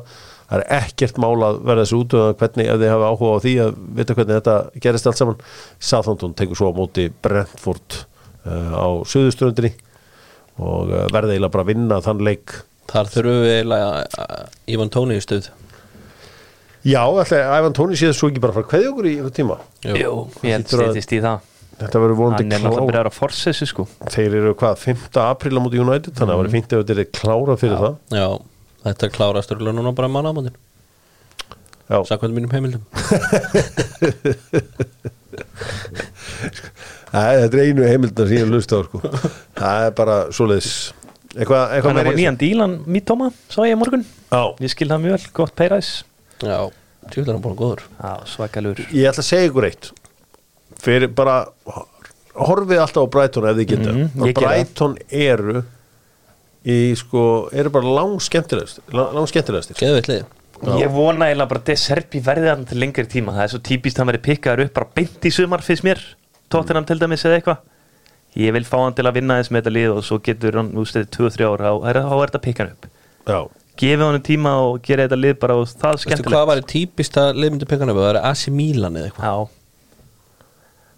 Það 0.50 0.56
er 0.64 0.64
ekkert 0.80 1.20
mál 1.22 1.36
að 1.46 1.60
verða 1.68 1.84
þessu 1.84 2.00
út 2.02 2.16
og 2.18 2.32
hvernig 2.40 2.66
ef 2.72 2.80
þið 2.82 2.90
hafa 2.90 3.10
áhuga 3.12 3.36
á 3.38 3.42
því 3.44 3.52
að 3.62 3.76
vita 4.00 4.16
hvernig 4.18 4.40
þetta 4.40 4.56
gerist 4.82 5.06
allt 5.06 5.20
saman. 5.20 5.44
Southampton 5.78 6.34
tekur 6.40 6.58
svo 6.58 6.72
á 6.74 6.78
móti 6.80 7.04
Brentford 7.22 8.00
uh, 8.42 8.74
á 8.74 8.86
söðuströndinni 9.06 9.70
og 10.58 10.90
uh, 10.90 11.04
verða 11.14 11.36
eiginlega 11.36 11.54
bara 11.54 11.62
að 11.68 11.70
vinna 11.70 12.00
þann 12.02 12.24
leik. 12.26 12.56
Þar 12.90 13.12
þurfum 13.14 13.38
við 13.44 13.54
eiginlega 13.60 13.92
uh, 14.26 14.42
Ivan 14.74 14.90
Tóni 14.90 15.20
í 15.20 15.22
stuð. 15.22 15.46
Já, 16.90 17.04
ætli 17.22 17.38
Ævan 17.38 17.74
Tóni 17.76 18.00
séð 18.00 18.16
svo 18.18 18.32
ekki 18.32 18.42
bara 18.42 18.56
frá 18.56 18.66
hverju 18.66 18.90
okkur 18.90 19.06
í 19.06 19.14
einhvern 19.20 19.36
tíma? 19.36 19.60
Jú, 19.86 20.12
ég 20.48 20.58
að- 20.58 20.74
stýttist 20.74 21.14
í 21.14 21.22
það 21.22 21.46
Þetta 21.80 22.00
verður 22.02 22.18
vonandi 22.18 22.44
hann 22.44 22.52
er 22.52 22.60
náttúrulega 22.60 22.90
byrjar 22.90 23.08
að 23.08 23.16
forsa 23.16 23.50
þessu 23.50 23.66
sko. 23.70 23.84
Þeir 24.12 24.34
eru 24.40 24.50
hvað, 24.60 24.74
5. 24.82 25.20
apríl 25.24 25.56
á 25.56 25.60
móti 25.64 25.80
United? 25.80 26.12
Þannig 26.12 26.26
að 26.26 26.30
það 26.34 26.40
verður 26.40 26.54
fínt 26.56 26.74
ef 26.74 26.82
þetta 26.82 26.94
er 26.96 27.12
klárað 27.16 27.60
fyrir 27.62 27.78
það. 27.80 27.94
Já, 28.18 28.28
þetta 28.84 29.06
er 29.06 29.14
klárast 29.14 29.54
örgulega 29.54 29.76
núna 29.78 29.92
bara 29.96 30.12
mánaðamótin 30.12 30.56
Já, 31.90 31.98
Sakvæmt 32.06 32.36
mínum 32.36 32.52
heimildum. 32.54 32.82
Æ, 37.10 37.22
þetta 37.42 37.56
er 37.56 37.62
einu 37.64 37.82
heimildar 37.88 38.28
sem 38.30 38.38
ég 38.38 38.46
lust 38.52 38.70
á 38.70 38.78
sko. 38.86 39.00
Það 39.58 39.86
er 39.88 39.94
bara 39.98 40.16
eitthvað 40.30 41.74
hann 41.74 41.90
er 41.90 41.96
meira 41.96 42.10
á 42.10 42.14
í 42.14 42.18
nýjan 42.20 42.38
dílan 42.38 42.72
Mítóma, 42.90 43.30
sá 43.50 43.62
ég 43.66 43.78
morgun. 43.78 44.04
Já, 44.30 44.42
ég 44.62 44.70
skil 44.72 44.90
það 44.90 45.02
mjög 45.04 45.16
vel, 45.16 45.26
gott 45.40 45.54
peiræs 45.58 45.90
Já, 46.40 46.70
tjóðlega 47.10 47.34
hann 47.34 47.44
búin 47.44 47.58
góður. 47.58 47.82
Já, 47.98 48.12
svakalur. 48.36 48.78
Ég 48.94 49.10
ætla 49.10 49.22
að 49.24 49.30
segja 49.32 49.50
ykkur 49.50 49.66
eitt 49.66 49.90
fyrir 50.84 51.12
bara 51.16 51.38
horfið 52.40 52.82
alltaf 52.82 53.06
á 53.06 53.12
Brighton 53.12 53.48
ef 53.50 53.56
þið 53.58 53.70
geta 53.72 53.94
geri 53.94 54.34
það. 54.34 54.42
Brighton 54.42 54.96
eru 55.10 55.62
í 56.70 56.76
sko, 56.98 57.24
eru 57.56 57.72
bara 57.72 57.96
lang 58.00 58.20
skemmtilegast 58.22 58.82
lang 58.92 59.30
Já. 60.60 60.74
Ég 60.76 60.90
vona 60.92 61.30
eiginlega 61.30 61.48
bara 61.48 61.62
að 61.62 61.68
De 61.70 61.76
Serbi 61.80 62.20
verði 62.20 62.50
hann 62.50 62.66
til 62.68 62.76
lengri 62.82 63.06
tíma. 63.08 63.32
Það 63.32 63.46
er 63.46 63.52
svo 63.54 63.60
típist 63.64 63.96
að 63.96 64.02
hann 64.02 64.10
verið 64.10 64.24
pikkaður 64.26 64.62
upp 64.66 64.74
bara 64.76 64.88
beint 64.98 65.24
í 65.24 65.30
sumar 65.32 65.62
fyrst 65.64 65.86
mér. 65.86 66.02
Tottenham 66.52 66.84
til 66.84 66.98
dæmis 67.00 67.24
eða 67.24 67.38
eitthvað. 67.38 67.62
Ég 68.36 68.52
vil 68.52 68.66
fá 68.68 68.76
hann 68.82 68.96
til 68.98 69.06
að 69.08 69.16
vinna 69.16 69.38
þess 69.40 69.50
með 69.54 69.62
þetta 69.62 69.72
lið 69.78 69.94
og 69.94 70.04
svo 70.04 70.18
getur 70.26 70.58
hann 70.60 70.68
úr 70.76 70.90
stæði 70.90 71.08
2-3 71.16 71.48
ára 71.48 71.72
og 71.78 71.86
þá 72.04 72.12
er 72.18 72.28
þetta 72.28 72.42
pikkan 72.44 72.74
upp. 72.74 72.90
Já, 73.24 73.38
gefið 73.80 74.04
honum 74.04 74.26
tíma 74.28 74.52
og 74.66 74.82
gera 74.84 75.06
þetta 75.08 75.18
lið 75.22 75.38
bara 75.40 75.56
og 75.62 75.64
það 75.70 75.86
er 75.88 75.96
Veistu 75.96 76.04
skemmtilegt. 76.10 76.34
hvað 76.36 76.46
var 76.52 76.62
típist 76.74 77.18
að 77.24 77.40
liðmyndu 77.40 77.70
pekana 77.72 77.96
það 78.04 78.10
er 78.12 78.20
AC 78.30 78.44
Milan 78.52 79.00
eða 79.00 79.08
eitthvað. 79.10 79.24
Já 79.32 79.59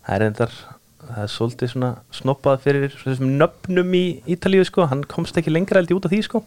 Það 0.03 0.15
er 0.17 0.27
endar 0.27 0.55
það 1.03 1.23
er 1.25 1.31
svolítið 1.33 1.73
svona 1.73 1.91
snoppað 2.15 2.61
fyrir 2.65 2.93
þessum 2.95 3.33
nöfnum 3.41 3.97
í 3.99 4.05
Ítalíu 4.35 4.67
sko. 4.67 4.87
Hann 4.91 5.03
komst 5.11 5.39
ekki 5.39 5.53
lengra 5.53 5.81
held 5.81 5.91
ég 5.93 5.99
út 5.99 6.07
af 6.09 6.13
því 6.15 6.21
sko. 6.27 6.43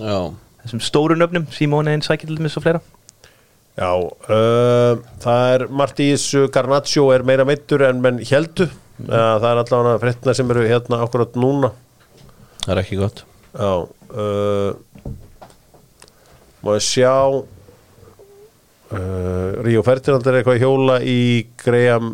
Já, 0.00 0.18
þessum 0.64 0.82
stóru 0.84 1.18
nöfnum, 1.18 1.46
Simone 1.54 1.96
með 2.00 2.52
svo 2.54 2.64
fleira. 2.64 2.82
Já, 3.78 3.92
uh, 3.96 4.98
það 5.22 5.54
er 5.54 5.62
margt 5.72 6.00
í 6.02 6.10
þessu 6.10 6.48
Garnaccio 6.52 7.06
er 7.14 7.22
meira 7.24 7.46
meittur 7.48 7.84
en 7.86 8.00
menn 8.02 8.18
heldu 8.28 8.66
uh, 8.66 8.72
það 9.08 9.46
er 9.52 9.60
allavega 9.62 10.00
fréttina 10.02 10.34
sem 10.36 10.50
eru 10.52 10.66
hérna 10.66 10.98
akkurat 11.06 11.38
núna. 11.38 11.70
Það 12.64 12.74
er 12.74 12.82
ekki 12.82 12.98
gott. 13.00 13.24
Já 13.54 13.72
uh, 13.86 14.70
Má 16.60 16.74
ég 16.76 16.84
sjá 16.84 17.14
uh, 17.32 17.46
Ríó 19.64 19.80
Ferdinand 19.86 20.26
er 20.28 20.36
eitthvað 20.40 20.58
að 20.58 20.64
hjóla 20.66 20.96
í 21.00 21.20
Graham 21.62 22.10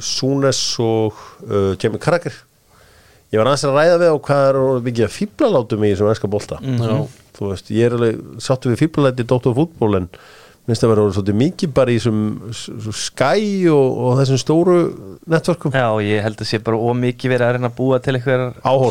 Súnes 0.00 0.60
og 0.82 1.14
uh, 1.48 1.74
Jamie 1.80 2.00
Carragher. 2.02 2.34
Ég 3.34 3.40
var 3.40 3.50
aðeins 3.50 3.66
að 3.66 3.76
ræða 3.78 3.98
við 4.02 4.14
á 4.14 4.16
hvað 4.28 4.46
er 4.48 4.58
mikið 4.86 5.04
að 5.08 5.14
fíblalátum 5.18 5.84
í 5.84 5.92
þessum 5.94 6.10
enska 6.12 6.30
bolta. 6.30 6.58
Já, 6.62 6.96
Þú 7.34 7.48
veist, 7.50 7.70
ég 7.74 7.88
er 7.88 7.94
alveg 7.96 8.18
sáttu 8.44 8.70
við 8.70 8.82
fíblalæti 8.84 9.24
í 9.24 9.28
Dóttor 9.32 9.56
fútból 9.56 9.96
en 9.98 10.04
minnst 10.68 10.84
að 10.86 10.92
vera 10.94 11.06
svolítið 11.12 11.34
mikið 11.40 11.72
bara 11.76 11.90
í 11.92 11.96
þessum 11.98 12.20
s- 12.54 12.68
s- 12.78 13.00
Sky 13.08 13.66
og, 13.74 13.98
og 14.06 14.20
þessum 14.20 14.38
stóru 14.40 14.76
networkum. 15.34 15.74
Já, 15.74 15.88
ég 16.06 16.22
held 16.24 16.38
að 16.40 16.48
sé 16.52 16.60
bara 16.64 16.78
ómikið 16.78 17.34
verið 17.34 17.46
að 17.48 17.52
reyna 17.58 17.70
að 17.72 17.76
búa 17.80 17.98
til 18.04 18.14
eitthvað 18.16 18.44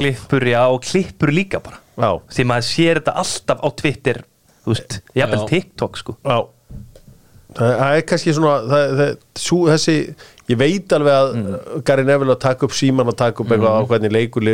klippur, 0.03 0.45
já, 0.51 0.59
og 0.75 0.83
klippur 0.85 1.31
líka 1.33 1.63
bara. 1.63 1.79
Já, 1.95 2.11
því 2.35 2.45
maður 2.51 2.67
sér 2.67 2.99
þetta 2.99 3.15
alltaf 3.23 3.63
á 3.63 3.67
Twitter 3.79 4.21
þú 4.65 4.73
veist, 4.75 4.99
jafnvel 5.17 5.39
Já. 5.39 5.47
TikTok 5.55 5.97
sko. 6.03 6.17
Já 6.27 6.37
Það 7.57 7.73
það 7.79 7.97
er 7.97 8.05
kannski 8.11 8.35
svona 8.37 8.53
það, 8.69 8.95
það, 8.99 9.11
sú, 9.43 9.59
þessi, 9.69 9.97
ég 10.51 10.59
veit 10.59 10.95
alveg 10.97 11.17
að 11.17 11.33
mm. 11.39 11.57
Gary 11.89 12.07
Neville 12.07 12.35
að 12.35 12.41
taka 12.45 12.67
upp 12.67 12.77
síman 12.77 13.11
að 13.11 13.19
taka 13.23 13.43
upp 13.43 13.53
eitthvað 13.53 13.77
á 13.77 13.81
hvernig 13.91 14.15
leikur 14.17 14.49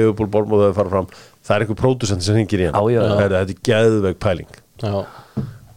fara 0.75 0.89
fram, 0.95 1.07
það 1.45 1.55
er 1.55 1.65
eitthvað 1.65 1.81
pródusent 1.83 2.25
sem 2.25 2.37
hringir 2.37 2.65
í 2.65 2.69
hann, 2.69 2.75
Já, 2.75 2.99
já, 2.99 3.01
já. 3.05 3.15
Þetta 3.23 3.39
er 3.39 3.63
geðveik 3.69 4.21
pæling. 4.23 4.59
Já, 4.83 4.99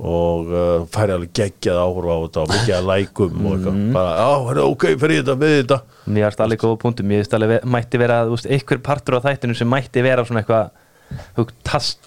og 0.02 0.48
uh, 0.50 0.84
færi 0.90 1.14
alveg 1.14 1.30
geggjað 1.38 1.78
áhorfa 1.78 2.14
á 2.14 2.18
þetta 2.24 2.42
og 2.42 2.48
mikið 2.50 2.74
að 2.74 2.86
lækum 2.90 3.44
og 3.46 3.52
eitthvað, 3.54 3.76
bara, 3.94 4.14
á, 4.18 4.30
hérna, 4.48 4.64
ok, 4.72 4.86
fyrir 4.98 5.20
þetta, 5.20 5.36
við 5.38 5.52
þetta. 5.60 5.78
Mér 6.08 6.26
varst 6.26 6.42
alveg 6.42 6.62
góða 6.62 6.78
punktum, 6.82 7.06
mér 7.06 7.22
veist 7.22 7.36
alveg 7.38 7.52
ve- 7.52 7.60
mætti 7.76 8.00
vera, 8.02 8.16
þú 8.26 8.34
veist, 8.34 8.48
einhver 8.56 8.80
partur 8.82 9.18
á 9.22 9.24
þættinu 9.28 9.54
sem 9.58 9.70
mætti 9.70 10.02
vera 10.02 10.24
svona 10.26 10.42
eitthvað 10.42 10.72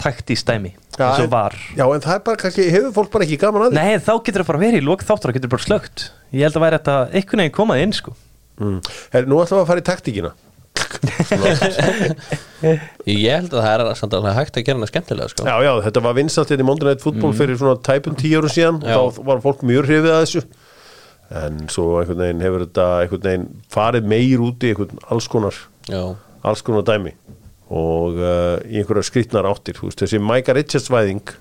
takt 0.02 0.34
í 0.34 0.38
stæmi, 0.40 0.74
eins 1.02 1.24
og 1.26 1.32
var. 1.34 1.56
Já, 1.76 1.84
en 1.86 2.04
það 2.06 2.16
er 2.16 2.24
bara 2.30 2.42
kannski, 2.42 2.66
hefur 2.74 2.94
fólk 2.96 3.12
bara 3.14 3.28
ekki 3.28 3.40
gaman 3.42 3.66
að 3.66 3.74
því? 3.74 3.78
Nei, 3.82 4.00
þá 4.06 4.14
getur 4.26 4.42
það 4.44 4.50
bara 4.52 4.64
verið 4.64 4.80
í 4.80 4.86
lók 4.86 5.04
þáttur 5.06 5.32
og 5.32 5.38
getur 5.40 5.52
bara 5.52 5.66
slögt 5.66 5.98
Ég 6.36 6.44
held 6.48 6.58
að 6.60 6.66
væri 6.66 6.80
þetta 6.80 6.96
einhvern 7.12 7.42
veginn 7.44 7.56
komað 7.56 7.82
inn 7.84 7.96
sko. 7.96 8.16
Mm. 8.60 8.80
Her, 9.14 9.28
Nú 9.30 9.40
ætlum 9.44 9.60
við 9.60 9.64
að 9.64 9.70
fara 9.72 9.84
í 9.84 9.88
taktíkina. 9.92 10.32
Ég 13.06 13.32
held 13.32 13.54
að 13.54 13.64
það 13.64 13.74
er 13.74 14.00
samt 14.00 14.16
alveg 14.18 14.38
hægt 14.38 14.58
að 14.60 14.66
gera 14.68 14.80
hana 14.80 14.90
skemmtilega 14.90 15.32
sko. 15.32 15.46
Já, 15.48 15.56
já, 15.66 15.72
þetta 15.86 16.04
var 16.06 16.18
vinsalt 16.18 16.52
hérna 16.52 16.66
í 16.66 16.68
Monday 16.68 16.90
Night 16.90 17.04
Football 17.04 17.36
fyrir 17.38 17.60
svona 17.60 17.78
tæpum 17.86 18.16
tíu 18.20 18.40
árum 18.40 18.52
síðan. 18.52 18.80
Já. 18.84 18.98
þá 19.00 19.20
var 19.30 19.44
fólk 19.44 19.64
mjög 19.68 19.88
hrifið 19.90 20.12
að 20.16 20.24
þessu. 20.26 20.44
En 21.36 21.64
svo 21.74 21.86
einhvern 22.02 22.22
veginn 22.22 22.44
hefur 22.46 22.66
þetta 22.68 22.88
einhvern 23.04 23.26
veginn 23.30 23.48
farið 23.74 24.10
meir 24.12 24.44
út 24.46 24.66
í 24.66 24.74
einhvern 24.74 25.00
alls 25.14 25.28
konar, 25.32 25.56
Já, 25.90 26.04
alls 26.46 26.62
konar 26.66 26.86
dæmi 26.86 27.16
og 27.70 28.20
uh, 28.22 28.58
í 28.70 28.78
einhverjar 28.82 29.08
skrýtnar 29.10 29.48
áttir. 29.50 29.80
Veist, 29.82 30.02
þessi 30.04 30.20
Micah 30.22 30.54
Richards 30.58 30.90
væðing 30.94 31.34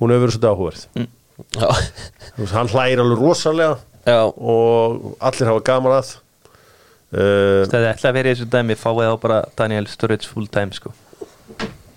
hún 0.00 0.14
hefur 0.14 0.26
verið 0.26 0.38
svolítið 0.38 1.06
Þú 1.38 2.42
veist, 2.42 2.54
hann 2.56 2.70
hlægir 2.72 3.02
alveg 3.04 3.20
rosalega 3.22 3.76
já, 4.08 4.20
og 4.26 5.12
allir 5.22 5.50
hafa 5.52 5.62
gaman 5.68 5.94
að. 6.00 6.14
Uh, 7.08 7.62
Það 7.70 7.84
er 7.86 8.02
að 8.10 8.16
vera 8.18 8.30
í 8.32 8.34
þessu 8.34 8.48
dæmi 8.52 8.74
fáið 8.76 9.12
á 9.12 9.16
bara 9.22 9.36
Daniel 9.56 9.86
Sturridge 9.88 10.26
full 10.28 10.48
time 10.52 10.74
sko. 10.76 10.90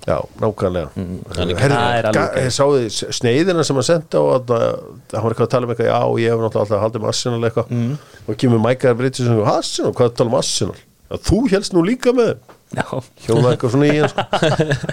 Já, 0.06 0.16
nákvæmlega. 0.42 0.89
Er 0.98 1.42
alveg 1.42 2.14
ga- 2.16 2.28
ok. 2.30 2.38
ég 2.42 2.54
sáði 2.56 2.88
sneiðina 3.18 3.66
sem 3.66 3.78
hann 3.78 3.86
sendi 3.86 4.18
á 4.18 4.24
að 4.38 4.54
hann 4.56 5.26
var 5.26 5.34
eitthvað 5.34 5.46
að 5.46 5.52
tala 5.56 5.68
um 5.68 5.74
eitthvað, 5.76 5.92
já, 5.92 6.00
ég 6.24 6.32
hef 6.32 6.39
náttúrulega 6.42 6.64
alltaf 6.64 6.82
haldið 6.86 7.02
um 7.02 7.10
Arsenal 7.12 7.42
eitthvað. 7.50 7.74
Mm. 7.76 7.92
og 8.28 8.39
kemur 8.42 8.64
Mækar 8.64 8.96
Brittis 8.98 9.30
og 9.30 9.46
Arsenal, 9.52 9.94
hvað 9.94 10.10
að 10.10 10.16
tala 10.22 10.30
um 10.34 10.39
Arsenal? 10.39 10.80
Já, 11.12 11.18
þú 11.30 11.42
helst 11.54 11.76
nú 11.78 11.84
líka 11.86 12.14
með 12.18 12.34
hjóla 12.72 13.51
eitthvað 13.51 13.74
svona 13.74 13.88
í 13.89 13.97
hann 13.99 14.11
sko. 14.11 14.24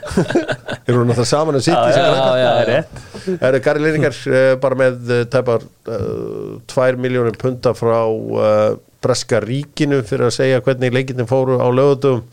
Erum 0.88 1.04
við 1.04 1.10
náttúrulega 1.12 1.28
saman 1.30 1.58
að 1.58 1.64
Það 3.28 3.46
eru 3.48 3.60
Lineker 3.84 4.18
uh, 4.32 4.52
bara 4.62 4.78
með 4.80 5.12
uh, 5.14 5.22
tæpar 5.30 5.66
uh, 5.86 6.58
2 6.74 6.98
miljónir 7.02 7.38
punta 7.38 7.74
frá 7.78 8.00
uh, 8.08 8.74
Breska 9.04 9.38
ríkinu 9.44 10.00
fyrir 10.06 10.26
að 10.26 10.36
segja 10.40 10.62
hvernig 10.66 10.94
leikindin 10.96 11.30
fóru 11.30 11.60
á 11.62 11.66
lögutum 11.70 12.24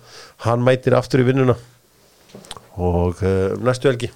hann 0.47 0.65
mætir 0.65 0.97
aftur 0.97 1.21
í 1.21 1.27
vinnuna. 1.27 1.55
Og 2.81 3.21
næstu 3.63 3.87
helgi. 3.87 4.09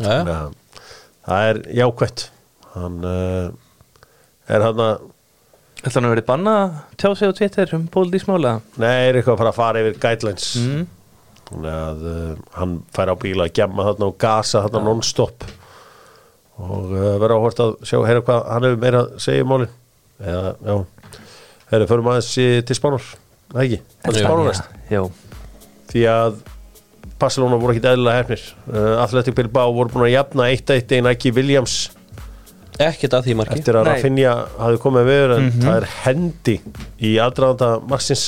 Það 0.00 1.48
er 1.50 1.58
jákvætt. 1.76 2.30
Hann 2.72 3.02
er 3.04 4.64
hann 4.64 4.80
að 4.86 5.02
Ætla 5.80 5.94
hann 5.96 6.08
að 6.10 6.14
verið 6.14 6.26
banna 6.28 6.54
að 6.60 6.72
tjá 7.00 7.08
sig 7.16 7.30
á 7.30 7.32
Twitter 7.38 7.70
um 7.78 7.86
pólitísmála 7.88 8.50
nei, 8.82 9.08
er 9.08 9.16
eitthvað 9.20 9.32
að 9.36 9.40
fara 9.40 9.52
að 9.54 9.58
fara 9.60 9.80
yfir 9.84 9.94
guidelines. 10.02 10.48
Mm. 10.60 10.82
að 11.70 12.02
uh, 12.10 12.34
hann 12.58 12.74
fær 12.94 13.10
á 13.10 13.16
bíla 13.22 13.46
að 13.48 13.54
gemma 13.56 13.86
þarna 13.88 14.10
og 14.10 14.18
gasa 14.20 14.60
þarna 14.66 14.82
non-stop. 14.90 15.46
Og 16.60 16.92
uh, 16.92 17.14
vera 17.22 17.38
áhvert 17.40 17.62
að 17.64 17.72
sjá 17.88 17.96
heyra 18.04 18.22
hvað 18.26 18.44
hann 18.52 18.66
hefur 18.68 18.82
meira 18.84 19.00
að 19.06 19.14
segja 19.24 19.46
í 19.46 19.48
málin. 19.48 19.72
Eða, 20.20 20.52
já. 20.68 20.76
Herra, 21.70 21.86
förum 21.88 22.08
aðeins 22.12 22.30
í- 22.42 22.62
til 22.68 22.76
Spánar, 22.76 23.04
það 23.54 23.62
ekki? 23.64 23.80
Það 24.04 24.10
er 24.10 24.18
Jú. 24.20 24.24
Spánar 24.26 24.48
næst 24.50 24.90
Já, 24.90 25.02
því 25.92 26.02
að 26.12 26.40
Barcelona 27.20 27.58
voru 27.62 27.74
ekki 27.76 27.88
eðlilega 27.88 28.20
hefnir 28.20 28.42
uh, 28.74 29.02
Athletic 29.04 29.36
Bilbao 29.38 29.72
voru 29.76 29.92
búin 29.94 30.06
að 30.08 30.14
jafna 30.16 30.48
1-1 30.52 30.94
einn 30.98 31.08
ekki 31.12 31.32
Williams 31.36 31.76
Ekkert 32.80 33.16
að 33.18 33.26
því 33.28 33.34
marki. 33.40 33.58
Eftir 33.60 33.76
að. 33.76 33.88
Rafinha 33.90 34.34
hafði 34.60 34.80
komið 34.84 35.10
við 35.10 35.34
en 35.36 35.50
það 35.58 35.74
er 35.76 35.88
hendi 36.04 36.56
í 37.04 37.12
aðdraðanda 37.20 37.70
Marsins 37.90 38.24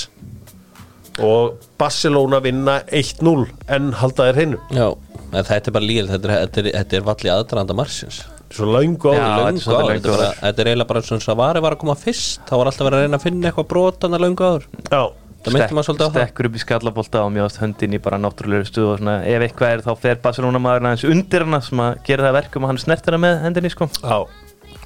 og 1.22 1.56
Barcelona 1.80 2.40
vinna 2.44 2.78
1-0 2.88 3.46
en 3.72 3.90
halda 4.00 4.28
þér 4.30 4.38
hreinu. 4.40 4.60
Já, 4.72 4.86
en 5.32 5.48
þetta 5.48 5.68
er 5.72 5.74
bara 5.76 5.88
líl 5.88 6.06
Þetta 6.08 6.28
er, 6.28 6.36
þetta 6.46 6.62
er, 6.62 6.70
þetta 6.78 6.98
er 6.98 7.04
valli 7.08 7.32
aðdraðanda 7.32 7.76
marsins 7.76 8.22
svo 8.52 8.66
er 8.68 8.72
svolítið 8.76 9.22
áður, 9.24 9.46
löngu 9.48 9.62
þetta, 9.64 9.76
er 9.80 10.00
bara- 10.12 10.26
áður. 10.28 10.40
þetta 10.42 10.60
er 10.60 10.68
eiginlega 10.68 10.88
bara 10.92 11.02
svona 11.08 11.24
svo 11.24 11.34
var 11.40 11.60
var 11.64 11.72
að 11.72 11.78
koma 11.80 11.94
fyrst. 11.96 12.40
Þá 12.44 12.52
var 12.60 12.68
alltaf 12.68 12.84
verið 12.86 12.98
að 12.98 13.04
reyna 13.06 13.16
að 13.16 13.22
finna 13.24 13.48
eitthvað 13.48 13.68
brotana 13.72 14.18
löngu 14.20 14.44
áður. 14.44 14.66
Já, 14.92 15.02
Það 15.42 15.52
það. 15.98 16.12
Stekkur 16.12 16.46
upp 16.46 16.54
í 16.54 16.60
skallabólta 16.62 17.22
og 17.26 17.32
mjögast 17.34 17.58
höndin 17.58 17.96
í 17.96 17.98
bara 17.98 18.18
náttúrulega 18.22 18.68
stuð 18.68 18.92
og 18.92 18.98
svona. 19.00 19.14
Ef 19.26 19.42
eitthvað 19.42 19.72
er 19.74 19.80
þá 19.82 19.98
fer 19.98 20.20
Barcelona 20.22 20.60
maður 20.62 20.86
aðeins 20.86 21.04
undir 21.10 21.42
hana 21.42 21.60
sem 21.60 21.82
að 21.82 21.96
gera 22.06 22.22
það 22.22 22.30
að 22.30 22.36
verkum 22.38 22.62
að 22.62 22.70
hann 22.70 22.78
snertir 22.78 23.16
hana 23.16 23.24
með 23.26 23.40
hendinni 23.42 23.72
sko. 23.72 23.88
Já 24.04 24.20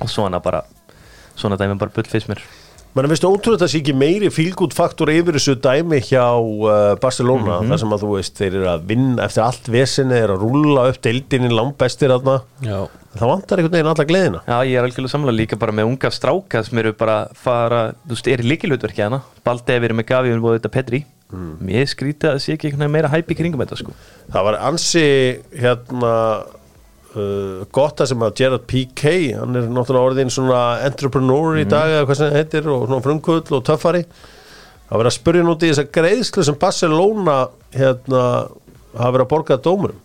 og 0.01 0.13
svona 0.13 0.43
bara 0.45 0.63
svona 1.37 1.59
dæmi 1.61 1.79
bara 1.81 1.93
bull 1.95 2.09
fyrst 2.09 2.31
mér. 2.31 2.45
Menni 2.97 3.11
finnst 3.13 3.27
ótrúlega 3.29 3.59
að 3.59 3.63
það 3.67 3.71
sé 3.75 3.79
ekki 3.83 3.93
meiri 4.01 4.29
fílgút 4.33 4.73
faktor 4.73 5.11
yfir 5.13 5.37
þessu 5.37 5.55
dæmi 5.61 5.99
hjá 6.01 6.23
uh, 6.41 6.95
Barcelona 6.97 7.59
þar 7.69 7.81
sem 7.83 7.91
að 7.93 8.05
þú 8.07 8.13
veist 8.15 8.39
þeir 8.41 8.55
eru 8.55 8.71
að 8.73 8.87
vinna 8.89 9.27
eftir 9.27 9.43
allt 9.45 9.69
vesinni, 9.69 10.15
þeir 10.17 10.25
eru 10.25 10.37
að 10.39 10.45
rúlla 10.47 10.85
upp 10.89 11.03
deildinni 11.05 11.51
langbestir 11.53 12.15
þarna. 12.15 12.39
Já, 12.65 12.79
það 13.19 13.33
vantar 13.35 13.61
einhvern 13.61 13.77
veginn 13.77 13.91
alla 13.93 14.07
gleðina. 14.09 14.41
Já, 14.49 14.57
ég 14.71 14.81
er 14.81 14.89
algjörlega 14.89 15.13
samlega 15.13 15.39
líka 15.43 15.61
bara 15.61 15.77
með 15.77 15.91
unga 15.91 16.13
stráka 16.17 16.65
sem 16.65 16.81
eru 16.81 16.95
bara 16.97 17.19
fara, 17.37 17.83
þú 18.07 18.17
veist, 18.17 18.33
er 18.33 18.45
í 18.47 18.49
líkilutverki 18.55 19.05
hana 19.05 19.21
Baldi 19.45 19.77
hefur 19.77 19.85
verið 19.91 20.01
með 20.01 20.09
Gavi 20.15 20.33
og 20.39 20.49
þetta 20.55 20.73
Pedri 20.73 21.05
mm. 21.05 21.55
Ég 21.77 21.93
skrítið 21.93 22.31
að 22.31 22.39
það 22.39 22.45
sé 22.47 22.57
ekki 22.57 22.89
meira 22.89 23.13
hæp 23.13 23.29
í 23.29 23.37
kringum 23.37 23.61
þetta 23.67 23.83
sko. 23.83 23.93
Það 24.33 24.49
var 24.49 24.59
ansi 24.71 25.07
hérna 25.53 26.15
uh, 27.17 27.67
gott 27.75 28.01
að 28.03 28.11
sem 28.13 28.25
að 28.27 28.35
Gerard 28.41 28.65
P.K. 28.71 29.13
hann 29.41 29.59
er 29.59 29.69
náttúrulega 29.73 30.13
orðin 30.13 30.33
svona 30.33 30.63
entrepreneur 30.87 31.61
í 31.61 31.67
dag 31.69 31.93
eða 31.93 32.07
hvað 32.07 32.21
sem 32.21 32.31
það 32.31 32.41
heitir 32.41 32.71
og 32.73 32.87
svona 32.87 33.05
frumkull 33.05 33.43
og 33.59 33.67
töffari. 33.67 34.03
Það 34.87 35.01
var 35.01 35.11
að 35.11 35.17
spurja 35.17 35.47
núti 35.47 35.67
í 35.67 35.73
þess 35.73 35.83
að 35.83 35.93
greiðslu 35.97 36.47
sem 36.47 36.59
Barcelona 36.63 37.37
hérna 37.75 38.25
hafa 38.97 39.15
verið 39.17 39.25
að 39.27 39.33
borga 39.33 39.61
dómurum. 39.63 40.03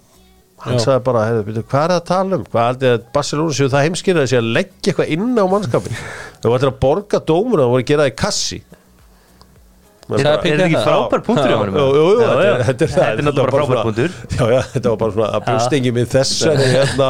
Hann 0.62 0.78
Já. 0.78 0.84
sagði 0.84 1.02
bara, 1.08 1.22
heyrðu, 1.26 1.46
byrju, 1.48 1.62
hvað 1.72 1.84
er 1.84 1.92
það 1.92 2.00
að 2.00 2.10
tala 2.12 2.38
um? 2.38 2.44
Hvað 2.54 2.84
er 2.86 2.98
að 2.98 3.06
Barcelona 3.16 3.56
séu 3.58 3.70
það 3.72 3.86
heimskýra 3.88 4.26
að 4.26 4.36
að 4.38 4.50
leggja 4.58 4.92
eitthvað 4.92 5.14
inn 5.16 5.32
á 5.42 5.46
mannskapin 5.50 6.02
þau 6.42 6.52
var 6.52 6.62
til 6.62 6.70
að 6.70 6.78
borga 6.84 7.22
dómurum 7.32 7.66
og 7.66 7.74
voru 7.74 7.82
að 7.82 7.90
gera 7.90 8.06
það 8.06 8.12
í 8.12 8.20
kassi 8.22 8.60
Sagði 10.12 10.52
Er 10.52 10.60
þetta 10.60 10.66
ekki 10.68 10.82
frábær 10.86 11.22
punktur 11.26 11.52
þetta 11.52 12.44
er- 12.46 12.64
þetta 12.68 12.86
Þetta 12.92 13.26
náttúrulega 13.28 13.52
bara 13.56 13.66
frábær 13.70 13.84
punktur. 13.88 14.16
Þetta 14.76 14.92
var 14.92 15.00
bara 15.04 15.16
svona 15.16 15.30
að 15.38 15.46
brjóstengi 15.48 15.94
með 15.96 16.10
þessari 16.16 16.68
hérna 16.76 17.10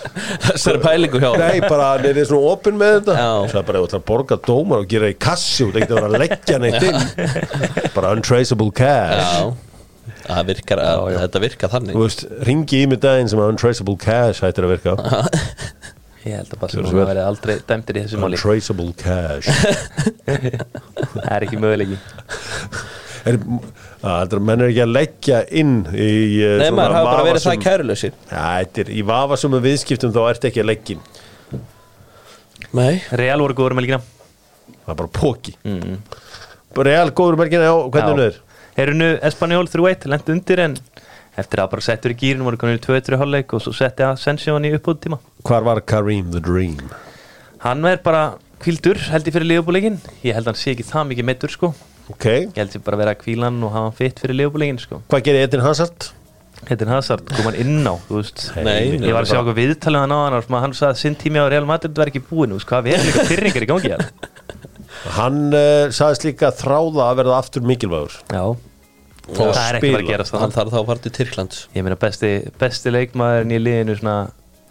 þessari 0.50 0.82
pælingu 0.84 1.22
hjá 1.22 1.30
Nei, 1.40 1.60
bara 1.64 1.88
er 2.22 2.28
svona 2.28 2.52
opinn 2.52 2.78
með 2.82 2.94
þetta. 3.00 3.18
Það 3.52 3.58
er 3.62 3.66
bara 3.72 3.82
að 4.00 4.06
borga 4.12 4.38
dómar 4.46 4.84
og 4.84 4.88
gera 4.92 5.10
í 5.12 5.16
kassi 5.26 5.66
og 5.66 5.72
það 5.74 5.82
ekki 5.86 5.96
að 5.96 6.08
að 6.10 6.22
leggja 6.26 6.62
neitt 6.62 6.88
inn. 6.88 7.90
Bara 7.96 8.14
untraceable 8.16 8.72
cash. 8.76 9.52
Það 10.22 10.46
virkar, 10.52 10.80
þetta 11.18 11.40
virkar 11.42 11.70
þannig. 11.72 12.20
Ringi 12.46 12.82
í 12.84 12.88
mig 12.90 13.00
daginn 13.02 13.30
sem 13.30 13.40
að 13.42 13.52
Untraceable 13.54 13.96
Cash 14.02 14.42
hættir 14.44 14.66
að 14.68 14.76
virka 14.76 14.94
Ég 16.22 16.38
held 16.38 16.52
að 16.54 16.60
Barcelona 16.62 17.06
verði 17.08 17.22
aldrei 17.26 17.54
dæmtir 17.66 17.98
í 17.98 18.02
þessu 18.04 18.22
máli. 18.22 18.38
Untraceable 18.38 18.92
Cash. 19.00 19.48
Það 21.12 21.32
er 21.34 21.46
ekki 21.48 21.58
mögulegi 21.62 21.98
er, 23.28 23.38
að, 24.02 24.36
Menn 24.42 24.62
er 24.62 24.70
ekki 24.70 24.82
að 24.84 24.94
leggja 24.96 25.40
inn 25.60 25.74
í 25.90 26.12
uh, 26.42 26.56
Nei, 26.58 26.68
svona 26.68 26.78
maður 26.78 26.96
hafa 26.96 27.10
bara 27.10 27.26
verið 27.26 27.46
það 27.46 28.06
Já, 28.06 28.46
þetta 28.62 28.82
er 28.84 28.92
í 28.92 29.04
vafasömu 29.06 29.60
viðskiptum 29.62 30.14
þá 30.14 30.22
ert 30.24 30.48
ekki 30.50 30.62
að 30.62 30.70
leggja 30.70 30.98
Nei. 32.72 33.02
Real 33.20 33.42
voru 33.42 33.56
góður 33.58 33.76
með 33.76 33.86
líkina 33.86 34.00
Það 34.72 34.94
er 34.94 34.98
bara 35.02 35.12
póki 35.18 35.54
mm. 35.66 35.98
Real 36.88 37.12
góður 37.12 37.38
merkina, 37.42 37.68
já, 37.68 37.74
hvernig 37.92 38.14
hún 38.14 38.24
er? 38.24 38.40
Eru 38.82 38.94
nú 38.96 39.08
Espanjól 39.28 39.66
3-1, 39.68 40.06
lendi 40.08 40.32
undir 40.32 40.62
en 40.64 40.76
eftir 41.40 41.62
að 41.62 41.70
bara 41.74 41.84
settur 41.84 42.14
í 42.14 42.18
gýrin 42.20 42.44
voru 42.46 42.60
konur 42.60 42.78
í 42.78 42.82
2-3 42.84 43.20
hálfleik 43.20 43.54
og 43.56 43.64
svo 43.64 43.74
setti 43.76 44.04
að 44.06 44.18
Sensjón 44.20 44.68
í 44.68 44.72
uppbúð 44.76 45.00
tíma 45.06 45.20
Hvar 45.46 45.66
var 45.66 45.82
Kareem 45.88 46.32
the 46.34 46.42
Dream? 46.44 46.90
Hann 47.64 47.84
er 47.88 48.02
bara 48.04 48.34
kvildur 48.62 49.00
held 49.10 49.28
ég 49.28 49.36
fyrir 49.36 49.50
liðbúleikin 49.54 50.00
Ég 50.22 50.36
held 50.36 50.46
að 50.46 50.52
hann 50.52 50.62
sé 50.62 50.74
ekki 50.74 50.88
það 50.88 51.12
mikið 51.12 51.30
meittur 51.30 51.54
sko. 51.54 51.72
Ok, 52.12 52.26
Ég 52.26 52.58
held 52.58 52.74
ég 52.76 52.82
bara 52.84 52.98
að 52.98 53.04
vera 53.04 53.18
kvílan 53.20 53.62
og 53.62 53.72
hafa 53.72 53.88
hann 53.88 54.00
fitt 54.00 54.20
fyrir 54.22 54.38
liðbúleikin 54.42 54.82
sko. 54.82 55.00
Hvað 55.08 55.24
gerir 55.28 55.46
Edin 55.48 55.64
Hazard? 55.64 56.12
Er 56.70 56.78
Hazard, 56.86 57.26
kom 57.26 57.48
hann 57.48 57.56
inn 57.58 57.82
á, 57.82 57.98
þú 58.06 58.20
veist. 58.20 58.44
Nei, 58.62 58.94
Ég 58.94 59.10
var 59.10 59.24
að 59.24 59.32
sjá 59.32 59.40
okkur 59.40 59.56
viðtalið 59.56 60.04
hann 60.04 60.12
á 60.14 60.18
hann 60.22 60.36
og 60.38 60.52
hann 60.62 60.74
sagði 60.78 60.92
að 60.94 61.00
sinn 61.00 61.16
tími 61.18 61.40
á 61.42 61.50
Real 61.50 61.66
Madrid 61.66 61.96
var 61.98 62.10
ekki 62.12 62.22
búin, 62.22 62.52
þú 62.52 62.60
veist 62.60 62.68
hvað 62.70 62.84
við 62.86 62.94
erum 62.94 63.08
líka 63.08 63.24
fyrringar 63.32 63.64
í 63.66 63.68
gangi 63.72 63.90
hérna. 63.90 64.10
Hann 65.16 65.40
uh, 65.50 65.90
sagðist 65.90 66.26
líka 66.28 66.52
þráða 66.54 67.08
að 67.08 67.18
verða 67.18 67.40
aftur 67.42 67.66
mikilvægur. 67.66 68.14
Já, 68.30 68.44
það 69.28 69.68
er 69.68 69.74
ekki 69.78 69.92
bara 69.92 70.02
spila. 70.02 70.22
að 70.22 70.26
Hann 70.42 70.52
það. 70.52 70.56
Þarf 70.58 70.70
þá 70.72 70.78
að 70.82 70.88
fara 70.90 71.00
til 71.06 71.12
Tyrklands. 71.18 71.56
Ég 71.76 71.82
meina 71.86 71.98
besti, 72.00 72.30
besti 72.60 72.88
leikmaðurinn 72.94 73.54
í 73.56 73.58
liðinu 73.62 73.94
svona 74.00 74.16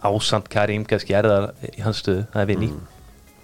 ásand 0.02 0.46
Karim 0.52 0.82
kannski 0.88 1.12
er 1.16 1.24
það 1.30 1.44
í 1.70 1.72
hans 1.84 1.98
stöðu, 2.02 2.22
það 2.32 2.40
er 2.42 2.48
vinni. 2.50 2.68
Mm. 2.72 2.82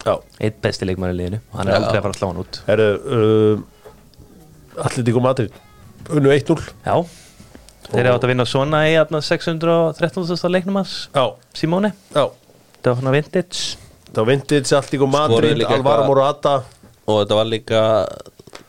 Já, 0.07 0.15
Eitt 0.47 0.59
besti 0.63 0.85
leikmaður 0.89 1.15
í 1.15 1.17
liðinu 1.23 1.39
og 1.53 1.57
hann 1.59 1.69
er 1.69 1.73
Já. 1.75 1.79
aldrei 1.81 1.99
að 1.99 2.05
fara 2.05 2.15
að 2.15 2.21
slá 2.21 2.29
hann 2.29 2.43
út. 2.43 2.55
Uh, 2.69 3.57
Atletico 4.85 5.21
Madrid 5.25 5.53
Unnu 6.09 6.31
1-0 6.33 6.55
Já, 6.87 6.95
þeir 7.91 8.01
eru 8.05 8.13
átt 8.15 8.25
að 8.25 8.31
vinna 8.33 8.47
svona 8.49 8.79
í 8.89 8.91
hérna, 8.95 9.19
613. 9.25 10.49
leiknum 10.55 10.79
hans 10.81 10.93
Já, 11.13 11.25
Simone, 11.59 11.91
já. 12.15 12.25
Það 12.79 12.91
var 12.93 12.99
svona 13.03 13.15
vintage. 13.17 13.59
Það 14.09 14.21
var 14.23 14.29
vintage, 14.31 14.71
Atletico 14.79 15.07
Skoruðu 15.11 15.35
Madrid, 15.35 15.65
Alvaro 15.67 16.03
Morata. 16.07 16.53
Og 17.09 17.15
þetta 17.25 17.35
var 17.41 17.47
líka 17.51 17.81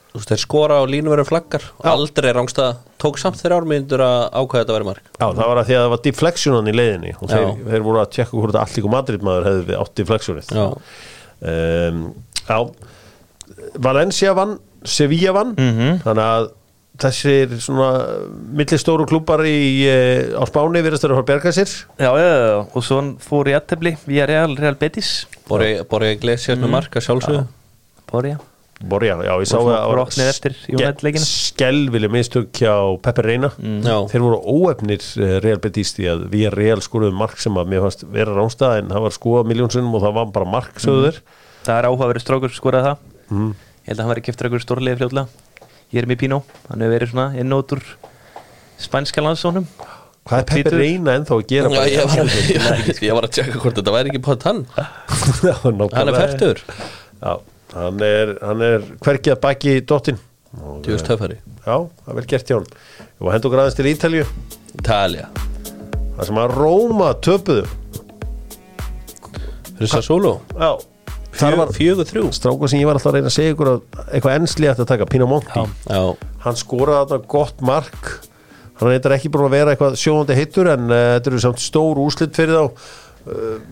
Þú 0.10 0.18
veist, 0.18 0.32
þeir 0.32 0.42
skora 0.42 0.78
og 0.82 0.88
línu 0.90 1.12
verið 1.14 1.28
flaggar 1.30 1.66
Aldrei 1.86 2.32
rángstað 2.34 2.80
Tók 3.00 3.20
samt 3.22 3.38
þeirra 3.40 3.60
ármyndur 3.62 4.02
að 4.04 4.24
ákvæða 4.36 4.64
þetta 4.64 4.76
verið 4.76 4.88
mark. 4.90 5.06
Já, 5.14 5.26
það 5.28 5.46
var 5.46 5.60
að 5.62 5.68
því 5.70 5.76
að 5.78 5.84
það 5.84 5.92
var 5.94 6.02
deflectionan 6.04 6.68
í 6.68 6.74
leiðinni. 6.76 7.12
Og 7.16 7.30
þeir, 7.32 7.44
Já. 7.46 7.52
þeir 7.70 7.86
voru 7.86 8.02
að 8.02 8.10
tjekka 8.18 8.36
hvort 8.36 8.56
að 8.58 8.64
Atletico 8.66 8.92
Madrid 8.92 9.24
maður 9.24 9.48
hefði 9.48 9.78
átt 9.80 9.94
deflectionið. 10.00 10.50
Já. 10.60 10.66
Um, 11.40 12.02
Já. 12.50 12.58
Valencia 13.88 14.34
vann, 14.36 14.58
Sevilla 14.84 15.36
vann. 15.38 15.54
Mhm. 15.56 16.02
þannig 16.04 16.26
að 16.26 16.50
þessir 17.00 17.56
svona 17.64 17.90
millistóru 18.60 19.06
klúpar 19.08 19.46
í, 19.48 19.88
eh, 19.88 20.36
á 20.36 20.44
Spáni 20.50 20.84
virðast 20.84 21.06
þeirra 21.06 21.16
að 21.16 21.20
fara 21.22 21.24
að 21.24 21.32
berga 21.32 21.56
sér. 21.56 21.72
Já, 21.96 22.12
já, 22.12 22.28
já, 22.28 22.48
já, 22.50 22.60
og 22.76 22.84
svo 22.84 23.00
fór 23.24 23.48
í 23.48 23.56
aðtefli 23.56 23.96
via 24.06 24.28
Real, 24.28 24.56
Real 24.60 24.76
Betis 24.76 25.26
Borja 25.48 26.12
Iglesias 26.12 26.60
með 26.60 26.70
mark 26.76 26.92
að 26.92 27.08
sjálfsögðu. 27.08 27.48
Borja 28.12 28.40
Borja, 28.80 29.18
já, 29.28 29.34
ég 29.42 29.50
sá 29.50 29.58
að 29.60 29.68
var 29.92 30.00
eftir 30.24 30.54
skelvileg 31.20 32.14
mistök 32.14 32.62
hjá 32.62 32.74
Pepper 33.04 33.28
Reina. 33.28 33.50
Já. 33.60 33.98
þeir 34.08 34.24
voru 34.24 34.40
óefnir 34.40 35.04
eh, 35.20 35.36
Real 35.44 35.60
Betis 35.60 35.92
því 35.98 36.08
að 36.14 36.24
við 36.32 36.48
Real 36.56 36.80
skoruðum 36.86 37.20
mark 37.20 37.42
sem 37.44 37.60
að 37.60 37.74
mér 37.74 37.84
fannst 37.84 38.06
vera 38.14 38.38
rángstað 38.38 38.78
en 38.80 38.94
það 38.94 39.06
var 39.08 39.16
skoða 39.18 39.44
miljónsinnum 39.52 40.00
og 40.00 40.06
það 40.06 40.16
var 40.22 40.32
bara 40.40 40.50
mark 40.56 40.80
sögðu 40.80 41.10
þeir. 41.10 41.20
Það 41.68 41.76
er 41.82 41.90
áhugaverið 41.90 42.24
strákur 42.24 42.56
skorað 42.56 42.88
það. 42.88 43.06
Mm. 43.30 43.52
Ég 43.84 43.92
held 43.92 44.00
að 44.00 44.04
hann 44.06 44.14
verið 44.14 44.28
keftur 44.30 44.48
einhverju 44.48 44.66
stórlega 44.68 45.00
fljóðlega 45.02 45.48
Ég 45.90 46.04
er 46.04 46.06
með 46.06 46.20
Pino, 46.22 46.44
hann 46.70 46.84
hefur 46.86 46.94
verið 46.94 47.12
svona 47.12 47.28
innót 47.42 47.72
úr 47.74 47.80
spænska 48.80 49.24
landsónum 49.26 49.66
Hvað 50.30 50.42
er 50.44 50.52
Hvítur. 50.54 50.76
Reina 50.78 51.16
ennþá 51.18 51.38
að 51.40 51.46
gera? 51.50 51.70
Já, 51.74 51.80
ég 51.90 52.10
var, 52.12 52.30
ég, 52.30 52.60
var, 52.62 52.84
ég 53.08 53.16
var 53.18 53.26
að 53.26 53.32
tjekka 53.34 53.62
hvort 53.64 53.80
þetta 53.80 53.94
væri 53.96 54.12
ekki 54.12 54.22
på 54.28 54.36
hann 54.44 54.60
Hann 55.96 56.12
er 56.12 56.18
færtur. 56.20 56.62
Já, 57.18 57.32
hann 57.76 58.02
er, 58.06 58.34
hann 58.42 58.64
er 58.66 58.86
hvergi 59.04 59.34
að 59.36 59.42
baki 59.46 59.78
dottin 59.86 60.20
Og, 60.58 60.80
Djúst 60.86 61.06
töfari 61.06 61.38
Já, 61.62 61.76
það 61.78 62.10
er 62.10 62.18
vel 62.18 62.28
gert 62.32 62.50
hjá 62.50 62.58
hann 62.58 62.70
var 63.28 63.36
hendur 63.36 63.54
græðast 63.54 63.78
til 63.78 63.90
Ítalju 63.92 64.26
Italia 64.80 65.28
Það 66.20 66.28
sem 66.28 66.40
að 66.42 66.54
Róma 66.58 67.10
töpuðu. 67.24 67.68
Fyrir 69.78 69.92
Sassolo 69.92 70.34
Já, 70.60 70.72
var 71.56 71.70
Fjögur 71.76 72.08
þrjú. 72.10 72.24
stráka 72.36 72.68
sem 72.68 72.82
ég 72.82 72.90
var 72.90 72.98
alltaf 72.98 73.14
að 73.14 73.20
reyna 73.20 73.30
að 73.32 73.36
segja 73.38 73.54
ykkur 73.54 73.70
að 73.72 74.02
eitthvað 74.10 74.40
ennsli 74.40 74.68
ætti 74.68 74.84
að 74.84 74.90
taka, 74.90 75.08
Pinamonti 75.08 75.64
Já. 75.88 76.02
Hann 76.44 76.58
skoraði 76.60 77.14
þarna 77.14 77.30
gott 77.32 77.62
mark. 77.64 78.10
Hann 78.80 78.92
eitthvað 78.96 79.16
ekki 79.16 79.32
búin 79.32 79.48
að 79.48 79.56
vera 79.56 79.76
eitthvað 79.76 79.96
sjóðandi 80.00 80.38
hittur 80.40 80.72
en 80.74 80.90
uh, 80.90 80.98
þetta 81.16 81.32
eru 81.32 81.42
samt 81.46 81.64
stór 81.64 82.02
úslit 82.04 82.36
fyrir 82.36 82.58
þá 82.58 82.90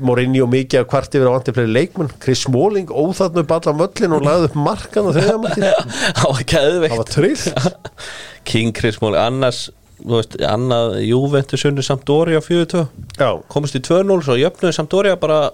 Morinni 0.04 0.42
og 0.44 0.52
mikið 0.52 0.82
að 0.82 0.88
kvart 0.92 1.18
yfir 1.18 1.30
á 1.30 1.38
antið 1.38 1.58
fleiri 1.58 1.74
leikmenn 1.74 2.14
Chris 2.24 2.44
Smalling 2.46 2.92
óþarnu 2.92 3.44
upp 3.44 3.54
allan 3.58 3.80
völlin 3.82 4.16
og 4.18 4.26
lagði 4.28 4.50
upp 4.52 4.58
markan 4.68 5.10
á 5.10 5.12
þriðja 5.18 5.38
markið. 5.44 5.94
Það 6.20 6.32
var 6.34 6.48
geðveikt. 6.54 6.94
Það 6.94 7.04
var 7.04 7.12
trill 7.16 7.92
King 8.52 8.74
Chris 8.78 9.02
Móli 9.04 9.20
annars 9.22 9.68
þú 9.98 10.18
veist, 10.20 10.36
annað 10.46 10.98
Juventus 11.08 11.66
unni 11.68 11.86
Sampdoria 11.86 12.42
4-2 12.44 12.84
Já, 13.18 13.30
komist 13.50 13.78
í 13.78 13.82
2-0 13.82 14.20
svo 14.26 14.38
jöfnuði 14.38 14.76
Sampdoria 14.78 15.18
bara 15.20 15.48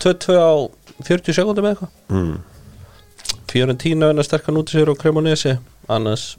2-2 0.00 0.38
á 0.40 0.52
40 1.04 1.36
sekundum 1.36 1.66
eða 1.68 1.74
eitthvað. 1.74 1.90
Mm. 2.16 2.38
Fiorentina 3.50 4.10
unna 4.12 4.24
sterkan 4.24 4.58
út 4.60 4.72
í 4.72 4.78
sér 4.78 4.92
og 4.92 4.98
Cremonese 5.00 5.58
annars 5.90 6.32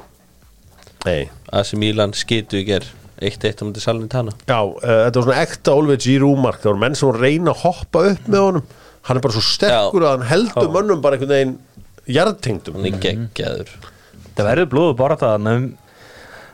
AC 1.06 1.74
Milan 1.78 2.14
skitu 2.18 2.62
í 2.62 2.66
ger 2.68 2.86
1-1 3.22 3.62
á 3.62 3.64
mútið 3.68 3.86
Salernitana. 3.86 4.36
Já, 4.50 4.60
uh, 4.60 4.80
þetta 4.82 5.20
var 5.20 5.28
svona 5.28 5.42
ekta 5.46 5.76
Oliver 5.78 6.02
Giroud 6.02 6.42
mark 6.42 6.62
það 6.64 6.72
voru 6.72 6.84
menn 6.84 6.98
sem 6.98 7.10
voru 7.10 7.22
að 7.22 7.28
reyna 7.28 7.54
að 7.54 7.62
hoppa 7.66 8.06
upp 8.12 8.32
með 8.32 8.46
honum. 8.48 8.66
Hann 9.08 9.18
er 9.18 9.26
bara 9.26 9.36
svo 9.38 9.46
sterkur 9.46 10.06
að 10.08 10.16
hann 10.16 10.28
heldur 10.30 10.74
mönnum 10.74 11.04
bara 11.04 11.18
einhvern 11.18 11.36
veginn 11.36 11.54
jarðtengdum. 12.12 12.78
Hann 12.78 12.90
er 12.90 13.00
geggjaður. 13.06 13.72
Það 14.38 14.50
verður 14.52 14.72
blóðu 14.74 14.98
bara 15.00 15.18
það 15.22 15.48
um 15.52 15.70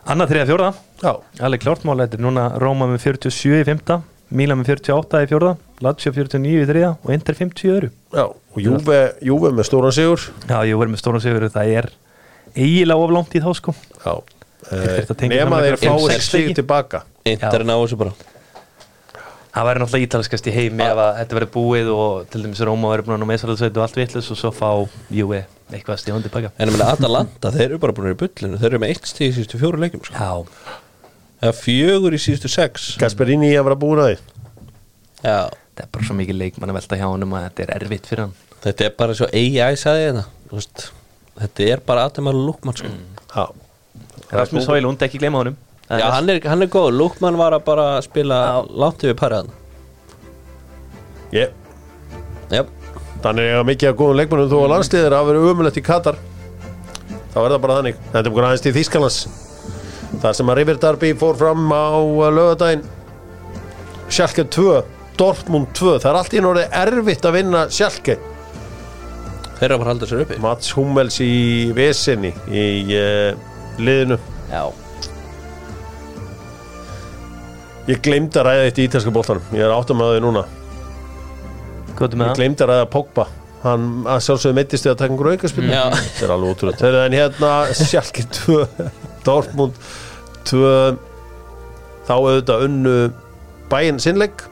annað 0.07 0.34
þriða 0.34 0.49
fjórða. 0.51 0.70
Já, 1.03 1.11
Alveg 1.45 1.63
klárt 1.63 1.84
mál, 1.86 1.97
þetta 2.01 2.18
er 2.18 2.24
núna 2.24 2.45
Róma 2.61 2.88
með 2.89 3.03
47 3.05 3.59
í 3.59 3.65
fymta 3.68 3.99
Mílan 4.28 4.59
með 4.59 4.74
48 4.74 5.22
í 5.24 5.28
fjórða 5.30 5.53
Lazio 5.86 6.11
49 6.11 6.63
í 6.63 6.65
þriða 6.68 6.89
og 6.97 7.11
Inter 7.13 7.38
50 7.38 7.63
í 7.63 7.70
öðru. 7.72 7.89
Já, 8.11 8.24
og 8.28 8.57
Juve, 8.59 8.97
Juve 9.24 9.51
með 9.55 9.68
stóran 9.70 9.93
sigur. 9.95 10.24
Já, 10.49 10.57
verður 10.65 10.91
með 10.91 11.01
stóran 11.03 11.24
sigur 11.24 11.45
það 11.53 11.72
er 11.80 11.88
eiginlega 12.57 13.05
of 13.05 13.13
langt 13.13 13.38
í 13.38 13.43
þá 13.43 13.51
sko. 13.55 13.76
Já, 14.01 14.15
nema 15.32 15.61
þeir 15.63 15.78
fáið 15.82 16.09
sex 16.13 16.32
leiki. 16.34 16.57
tilbaka. 16.61 17.03
Inter 17.28 17.61
er 17.61 17.68
náðu 17.68 17.86
þessu 17.86 17.99
bara. 18.01 18.15
Það 19.57 19.68
væri 19.68 19.82
náttúrulega 19.82 20.05
ítalskast 20.05 20.47
í 20.47 20.53
heimi 20.53 20.84
ef 20.86 20.99
að 21.01 21.11
þetta 21.18 21.38
verður 21.38 21.51
búið 21.55 21.88
og 21.89 22.28
til 22.30 22.41
dæmis 22.43 22.59
Róma 22.68 22.91
verður 22.91 23.07
búin 23.07 23.15
að 23.15 23.22
ná 23.24 23.30
meðsarðarsveit 23.32 23.78
og 23.80 23.86
allt 23.88 23.95
vitlis 23.97 24.28
og 24.30 24.38
svo 24.38 24.51
fá 24.53 24.70
Juve 25.09 25.39
eitthvað 25.74 26.01
stíðan 26.03 26.26
tilbaka. 26.28 26.51
En 26.61 26.70
ég 26.70 26.76
meina 26.76 26.91
Atalanta, 26.93 27.51
þeir 27.55 27.65
eru 27.72 27.80
bara 27.82 27.95
búin 27.97 28.13
í 28.13 28.20
bullinu. 28.20 28.59
Þeir 28.61 28.70
eru 28.70 28.82
með 28.84 28.93
1 28.93 29.09
stíð 29.09 29.28
í 29.28 29.36
síðustu 29.39 29.61
fjóru 29.63 29.82
leikjum 29.82 30.03
sko. 30.05 30.13
Já, 30.13 30.78
eða 31.41 31.55
fjögur 31.57 32.15
í 32.15 32.22
síðustu 32.22 32.51
6 32.53 32.86
Gasperini 33.01 33.49
að 33.57 33.65
vera 33.72 33.80
búin 33.82 34.03
að 34.03 34.11
því. 34.11 34.20
Já, 35.26 35.39
þetta 35.49 35.88
er 35.88 35.91
bara 35.97 36.09
svo 36.11 36.18
mikið 36.22 36.39
leikmann 36.43 36.74
að 36.76 36.80
velta 36.80 36.99
hjá 37.01 37.07
honum 37.07 37.36
að 37.39 37.47
þetta 37.49 37.65
er 37.65 37.74
erfitt 37.80 38.11
fyrir 38.11 38.28
hann. 38.28 38.36
Þetta 38.68 38.86
er 38.86 38.95
bara 39.01 39.18
svo 39.18 39.32
AI 39.34 39.80
sagði 39.82 40.05
þetta 40.11 40.28
veist, 40.53 40.86
þetta 41.41 41.68
er 41.74 41.84
bara 41.89 42.05
Ademar 42.07 42.38
Lukman 42.38 42.78
sko. 42.78 42.93
Já, 43.34 43.45
Rasmus 44.32 44.68
Højlund, 44.68 45.02
ekki 45.08 45.22
gleyma 45.22 45.40
honum 45.44 45.56
já, 45.88 45.96
er- 46.02 46.12
hann 46.12 46.30
er, 46.34 46.42
hann 46.44 46.62
er 46.66 46.72
góð, 46.72 46.90
Lukman 46.98 47.38
var 47.40 47.56
að 47.56 47.64
bara 47.68 47.86
spila 48.04 48.40
langt 48.68 49.04
yfir 49.06 49.16
paraðan 49.20 49.54
ég 51.36 51.52
já, 52.52 52.64
Þannig 53.24 53.48
að 53.58 53.64
mikið 53.66 53.90
að 53.90 53.96
góðum 54.00 54.18
leikmennum 54.20 54.50
þó 54.52 54.58
að 54.62 54.70
landsliðir 54.76 55.14
að 55.18 55.30
vera 55.32 55.40
umulett 55.52 55.78
í 55.80 55.82
Katar. 55.84 56.18
Þá 57.34 57.38
er 57.42 57.50
það 57.56 57.62
bara 57.64 57.78
þannig. 57.80 57.96
Þetta 58.14 58.22
er 58.30 58.36
bara 58.36 58.50
aðeins 58.52 58.64
til 58.66 58.74
Þýskalands. 58.76 59.18
Þar 60.22 60.36
sem 60.38 60.52
að 60.54 60.58
River 60.60 60.78
Darby 60.84 61.10
fór 61.18 61.40
fram 61.40 61.64
á 61.74 61.98
lögadaginn 62.38 62.84
Schalke 64.14 64.46
2 64.54 64.68
Dortmund 65.18 65.72
2, 65.76 65.96
það 66.04 66.08
er 66.12 66.20
allt 66.22 66.36
í 66.38 66.44
norði 66.46 66.68
erfitt 66.84 67.26
að 67.26 67.36
vinna 67.40 67.64
Schalke. 67.74 68.20
Þeirra 69.58 69.80
var 69.82 69.90
haldið 69.92 70.12
sér 70.14 70.22
uppi. 70.28 70.38
Mats 70.46 70.72
Hummels 70.78 71.18
í 71.26 71.34
vesinni 71.76 72.32
í 72.54 72.66
uh, 72.94 73.32
liðinu. 73.82 74.18
Já, 74.52 74.64
Ég 77.88 78.02
glemdi 78.04 78.36
að 78.42 78.48
ræða 78.50 78.64
eitt 78.68 78.80
í 78.82 78.86
ítalska 78.88 79.12
bóltanum 79.16 79.46
Ég 79.56 79.64
er 79.64 79.72
áttum 79.72 80.02
að 80.04 80.10
því 80.18 80.24
núna. 80.26 80.42
Hvað 81.96 82.08
er 82.10 82.18
með 82.20 82.26
Ég 82.26 82.32
það? 82.34 82.40
glemdi 82.42 82.66
að 82.66 82.72
ræða 82.74 82.88
Pogba. 82.92 83.26
Hann 83.64 83.86
að 84.12 84.20
sjálfsögðu 84.26 84.58
meittist 84.60 84.86
við 84.86 84.92
að 84.92 84.98
taka 85.02 85.14
einhver 85.16 85.30
aukaspil 85.34 85.64
Já. 85.72 85.84
Það 85.96 86.26
er 86.28 86.34
alveg 86.36 86.52
ótrúlega 86.54 86.82
Þegar 86.84 87.08
en 87.08 87.16
hérna 87.18 87.52
Sjálki 87.80 88.26
2 88.38 88.58
Dortmund 89.28 89.80
tvö 90.48 90.74
þá 92.08 92.14
auðvitað 92.14 92.68
unnu 92.68 92.94
bæinn 93.72 93.98
sinnleik 94.04 94.46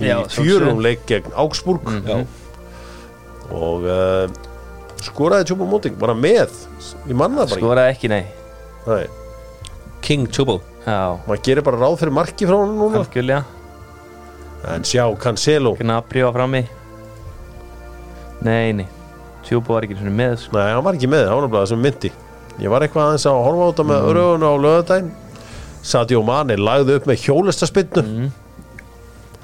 í 0.00 0.06
Já, 0.12 0.20
fjörum 0.32 0.78
leik 0.84 1.02
gegn 1.08 1.32
Augsburg. 1.36 1.90
Já, 2.06 2.22
og 3.56 3.84
uh, 3.88 4.30
skoraði 5.04 5.48
Tjúpa 5.50 5.66
Móting 5.68 5.96
bara 6.00 6.14
með 6.16 6.52
í 7.08 7.16
manna 7.16 7.42
bara 7.42 7.50
ekki. 7.50 7.60
Skoraði 7.60 7.92
ekki, 7.96 8.12
nei 8.12 8.24
Nei, 8.86 9.06
King 10.04 10.28
Chubo 10.30 10.60
Já, 10.86 11.18
maður 11.26 11.42
gerir 11.42 11.66
bara 11.66 11.80
ráð 11.80 11.96
fyrir 11.98 12.14
marki 12.14 12.46
frá 12.46 12.60
hann 12.60 12.76
núna. 12.78 13.00
Algjörlega. 13.02 13.42
En 14.70 14.84
sjá 14.86 15.02
Cancelo. 15.18 15.72
Gnabry 15.80 16.22
á 16.22 16.30
frammi. 16.30 16.60
Nei, 18.46 18.70
nei. 18.78 18.86
Tjúbo 19.46 19.74
var 19.74 19.86
ekki 19.86 19.98
svona 19.98 20.14
með 20.14 20.36
sko. 20.44 20.54
Nei, 20.54 20.70
hann 20.70 20.84
var 20.86 20.98
ekki 20.98 21.10
með, 21.10 21.26
hann 21.30 21.42
var 21.42 21.52
bara 21.56 21.70
sem 21.70 21.82
myndi. 21.82 22.12
Ég 22.62 22.70
var 22.70 22.86
eitthvað 22.86 23.10
aðeins 23.10 23.26
að 23.26 23.42
horfa 23.48 23.66
á 23.66 23.70
þetta 23.70 23.86
með 23.90 24.06
mm. 24.06 24.44
á 24.46 24.52
lögadaginn 24.64 25.10
Sadio 25.86 26.22
Mane 26.24 26.56
lagði 26.56 26.96
upp 26.96 27.08
með 27.10 27.24
hjólistaspinnu 27.26 28.04
Mm. 28.06 28.34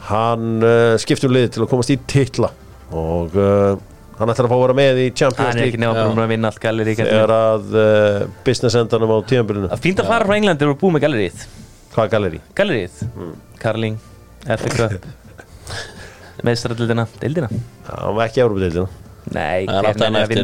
Hann 0.02 0.64
uh, 0.66 0.96
skipti 0.98 1.28
um 1.28 1.34
liði 1.34 1.52
til 1.54 1.62
að 1.62 1.68
komast 1.70 1.92
í 1.94 1.96
titla. 2.10 2.48
Og 2.90 3.36
uh, 3.38 3.76
hann 4.18 4.32
ætlar 4.32 4.46
að 4.46 4.52
fá 4.52 4.56
að 4.56 4.62
vera 4.64 4.76
með 4.78 5.00
í 5.02 5.06
Champions 5.16 5.48
Hann 5.48 5.58
er 5.58 5.66
ekki 5.68 5.78
League. 5.80 5.94
nefnum 5.96 6.22
að 6.24 6.30
vinna 6.32 6.50
allt 6.52 6.60
galleri 6.62 6.94
þegar 6.98 7.32
að 7.36 7.74
uh, 7.78 8.26
business 8.46 8.76
endanum 8.78 9.12
á 9.14 9.18
tíðanbyrjunu 9.30 9.70
Það 9.72 9.82
fínt 9.86 10.02
að 10.02 10.10
fara 10.12 10.28
frá 10.28 10.36
England 10.36 10.60
þegar 10.62 10.72
þú 10.72 10.76
er 10.76 10.80
búið 10.82 10.94
með 10.96 11.04
gallerið. 11.06 11.44
Hvað 11.92 12.04
er 12.06 12.12
galleri? 12.16 12.40
Gallerið, 12.60 13.02
Mm. 13.12 13.32
Carling, 13.62 13.98
FA 14.46 14.70
Cup 14.76 15.10
Meðstradildina, 16.42 17.04
deildina. 17.22 17.48
Já, 17.52 17.92
hann 18.02 18.16
var 18.16 18.26
ekki 18.30 18.42
Európa-deildina 18.42 18.88
Nei, 19.32 19.66
Hann 19.70 19.86
átti 19.86 20.02
Hann 20.02 20.16
eftir. 20.18 20.42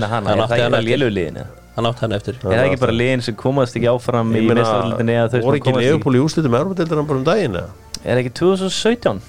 Hann 1.79 1.87
átti 1.89 2.03
hann 2.05 2.13
eftir. 2.17 2.39
Er 2.43 2.55
það 2.59 2.65
ekki 2.69 2.79
bara 2.83 2.95
liðin 2.95 3.23
sem 3.23 3.35
komast 3.39 3.77
ekki 3.79 3.89
áfram 3.91 4.31
í 4.35 4.45
þau 4.47 4.49
voru 4.51 4.63
sem 4.67 5.59
ekki 5.59 5.65
komast 5.67 5.85
í? 5.85 5.89
Leopold 5.89 6.19
í 6.19 6.23
úslitum 6.23 6.57
Európa-deildina 6.59 7.05
bara 7.11 7.19
um 7.21 7.27
daginn? 7.27 7.59
Er 7.59 8.15
það 8.15 8.23
ekki 8.25 8.33
2017? 8.41 9.21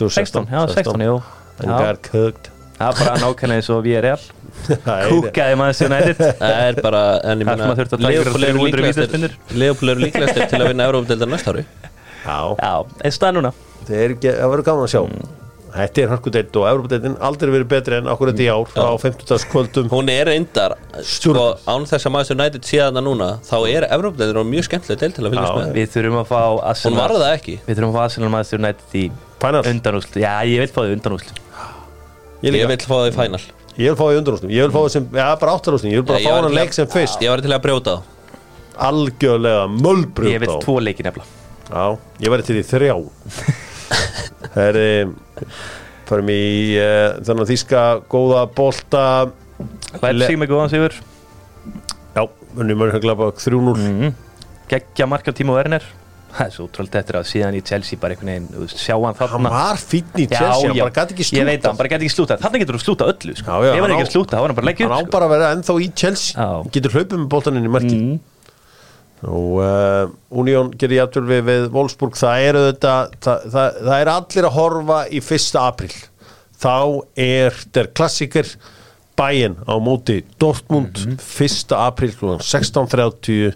16, 0.00 0.48
já 0.52 0.60
16, 0.74 1.04
jú. 1.04 1.16
And 1.60 1.70
Já. 1.70 1.78
Það 2.74 2.88
er 2.88 2.96
bara 2.98 3.18
nákvæmlega 3.22 3.60
eins 3.60 3.70
og 3.70 3.84
við 3.84 3.96
er 4.00 4.08
real 4.08 4.24
Nei, 4.64 5.04
Kúkaði 5.10 5.58
maður 5.60 5.76
sér 5.78 5.92
nættið 5.92 6.20
Það 6.40 6.58
er 6.64 6.80
bara, 6.82 7.02
300 8.34 10.04
líklegastir 10.04 10.50
til 10.50 10.60
að 10.60 10.70
vinna 10.72 10.88
Európa-deildar 10.88 11.30
næsta 11.30 11.54
ári. 11.54 11.64
Já, 12.24 12.38
Já, 12.58 12.74
eins 13.04 13.18
stað 13.18 13.38
núna? 13.38 13.54
Það 13.84 13.96
er 14.00 14.14
ekki, 14.14 14.30
það 14.38 14.52
verður 14.54 14.68
gaman 14.70 14.86
að 14.86 14.94
sjá. 14.94 15.02
Þetta 15.74 16.02
er 16.04 16.10
hörkudeild 16.12 16.56
og 16.60 16.66
Európa-deildin 16.70 17.16
aldrei 17.28 17.50
verið 17.50 17.68
betri 17.72 17.98
en 17.98 18.10
akkurat 18.12 18.40
í 18.40 18.46
ár 18.46 18.70
á 18.78 18.94
50. 19.02 19.46
kvöldum 19.50 19.88
Hún 19.90 20.10
er 20.12 20.30
reyndar, 20.30 20.76
sko, 21.02 21.48
án 21.66 21.86
þess 21.90 22.06
að 22.06 22.14
maður 22.14 22.36
United 22.36 22.68
síðan 22.68 23.00
að 23.00 23.06
núna 23.08 23.30
þá 23.44 23.56
er 23.72 23.88
Európa-deildar 23.90 24.46
mjög 24.48 24.68
skemmtileg 24.68 25.02
deil 25.02 25.16
til 25.16 25.26
að 25.26 25.34
fylgjast 25.34 25.58
með. 25.58 25.72
Við 25.80 25.92
þurfum 25.96 26.20
að 26.22 26.30
fá 26.30 26.40
Hún 26.46 26.64
Arsenal 26.70 27.00
var 27.02 27.16
það 27.18 27.32
ekki. 27.32 27.56
Við 27.66 27.80
þurfum 27.80 27.90
að 27.90 27.98
fá 27.98 28.04
Arsenal 28.06 28.32
maður 28.36 28.60
United 28.60 28.98
í 29.02 29.04
Final, 29.44 29.64
undanúsl 29.74 30.22
Já, 30.22 30.36
ég 32.44 32.58
ég, 32.60 32.68
vil 32.70 32.80
fá 32.84 32.94
það 32.94 33.08
í 33.10 33.14
final. 33.16 33.40
Ég 33.74 33.90
vil 33.90 33.98
fá 33.98 34.04
það 34.04 34.14
í 34.14 34.18
undanústum 34.20 34.50
Ég 34.54 34.66
vil 34.66 34.74
fá 34.74 34.80
það 34.80 34.90
sem, 34.94 35.06
já 35.18 35.28
bara 35.40 35.54
áttarústum 35.58 35.90
Ég 35.90 36.02
vil 36.02 36.06
bara 36.06 36.20
fá 36.22 36.28
var 36.30 36.36
hann 36.36 36.50
til 36.50 36.54
að- 36.54 36.60
leik 36.60 36.76
sem 36.76 36.90
fyrst. 36.92 37.22
Ég 37.24 37.32
var 37.32 37.42
til 37.42 37.54
að 37.54 37.62
brjóta 37.64 37.94
það 37.94 38.12
Algjörlega 38.88 39.64
mölbrut 39.70 40.30
Ég 40.30 40.42
vil 40.42 40.58
tvo 40.62 40.76
leiki 40.82 41.06
nefnilega. 41.06 41.42
Já, 41.64 41.98
ég 42.20 42.30
væri 42.34 42.44
til 42.44 42.58
í 42.60 42.64
þrjá. 42.66 42.94
Herri 44.56 44.88
Förum 46.04 46.28
í 46.28 46.76
uh, 46.76 47.16
þannig 47.24 47.46
að 47.46 47.50
þýska 47.54 47.82
góða 48.12 48.44
bolta. 48.52 49.04
Leipzig 50.02 50.36
með 50.36 50.50
góðan 50.52 50.72
sigur. 50.74 50.96
Já, 52.14 52.26
unnum 52.58 52.82
mörg 52.82 52.98
að 52.98 53.06
glapa 53.06 53.30
3-0 53.40 53.72
mm. 53.80 54.10
Gekkja 54.68 55.08
marka 55.08 55.32
tíma 55.32 55.56
Werner 55.56 55.86
Það 56.34 56.46
er 56.46 56.52
svo 56.54 56.64
útrúlega 56.66 57.00
eftir 57.00 57.18
að 57.18 57.26
síðan 57.30 57.56
í 57.56 57.60
Chelsea 57.68 58.00
bara 58.00 58.14
einhvern 58.16 58.30
veginn, 58.32 58.70
sjá 58.74 58.94
hann 58.94 59.14
Hann 59.14 59.30
þarna 59.34 59.52
var 59.54 59.80
fínn 59.80 60.18
í 60.18 60.26
Chelsea, 60.30 60.70
hann 60.70 60.80
bara 60.80 60.94
gæti 60.98 61.14
ekki 61.14 61.26
Ég 61.38 61.48
veit 61.48 61.60
slúta 61.60 61.64
það, 61.64 61.68
hann 61.70 61.80
bara 61.80 61.92
gæti 61.92 62.08
ekki 62.08 62.14
slúta 62.14 62.38
Þannig 62.42 62.64
getur 62.64 62.78
þú 62.78 62.82
slúta 62.84 63.08
öllu, 63.12 63.36
sko. 63.38 63.50
Já, 63.54 63.66
já, 63.68 63.70
Ef 63.70 63.84
hann 63.84 63.84
hann 63.84 63.94
ekki 63.94 64.08
á- 64.08 64.14
slúta, 64.14 64.34
þá 64.34 64.40
var 64.40 64.52
hann 64.52 64.58
bara 64.58 64.64
að 64.64 64.70
leggja 64.70 64.88
Hann 64.88 64.94
á 64.94 65.00
sko. 65.04 65.12
bara 65.14 65.28
að 65.28 65.34
vera 65.34 65.50
ennþá 65.54 65.76
í 65.78 65.88
Chelsea. 66.02 66.32
Já. 66.34 66.70
Getur 66.74 66.96
hlaupið 66.98 67.20
með 67.20 67.28
boltaninn 67.34 67.68
í 67.68 67.72
marki 67.74 67.98
mm. 68.00 68.16
og 69.30 69.52
uh, 69.62 70.40
Union 70.42 70.72
gerir 70.74 71.00
jafnvel 71.04 71.24
við, 71.30 71.44
við 71.48 71.68
Wolfsburg. 71.76 72.18
Það 72.18 72.48
eru 72.48 72.64
þetta 72.66 72.96
það, 73.24 73.46
það, 73.54 73.78
það 73.86 73.96
er 74.00 74.12
allir 74.16 74.48
að 74.50 74.56
horfa 74.58 74.98
í 75.06 75.22
fyrsta 75.24 75.68
april 75.70 75.92
þá 76.64 76.76
er 77.20 77.64
der 77.74 77.90
klassiker 77.94 78.48
bæinn 79.18 79.56
á 79.68 79.74
móti 79.82 80.22
Dortmund 80.40 80.98
fyrsta 81.22 81.84
april 81.86 82.14
kl. 82.16 82.38
16.30 82.42 83.54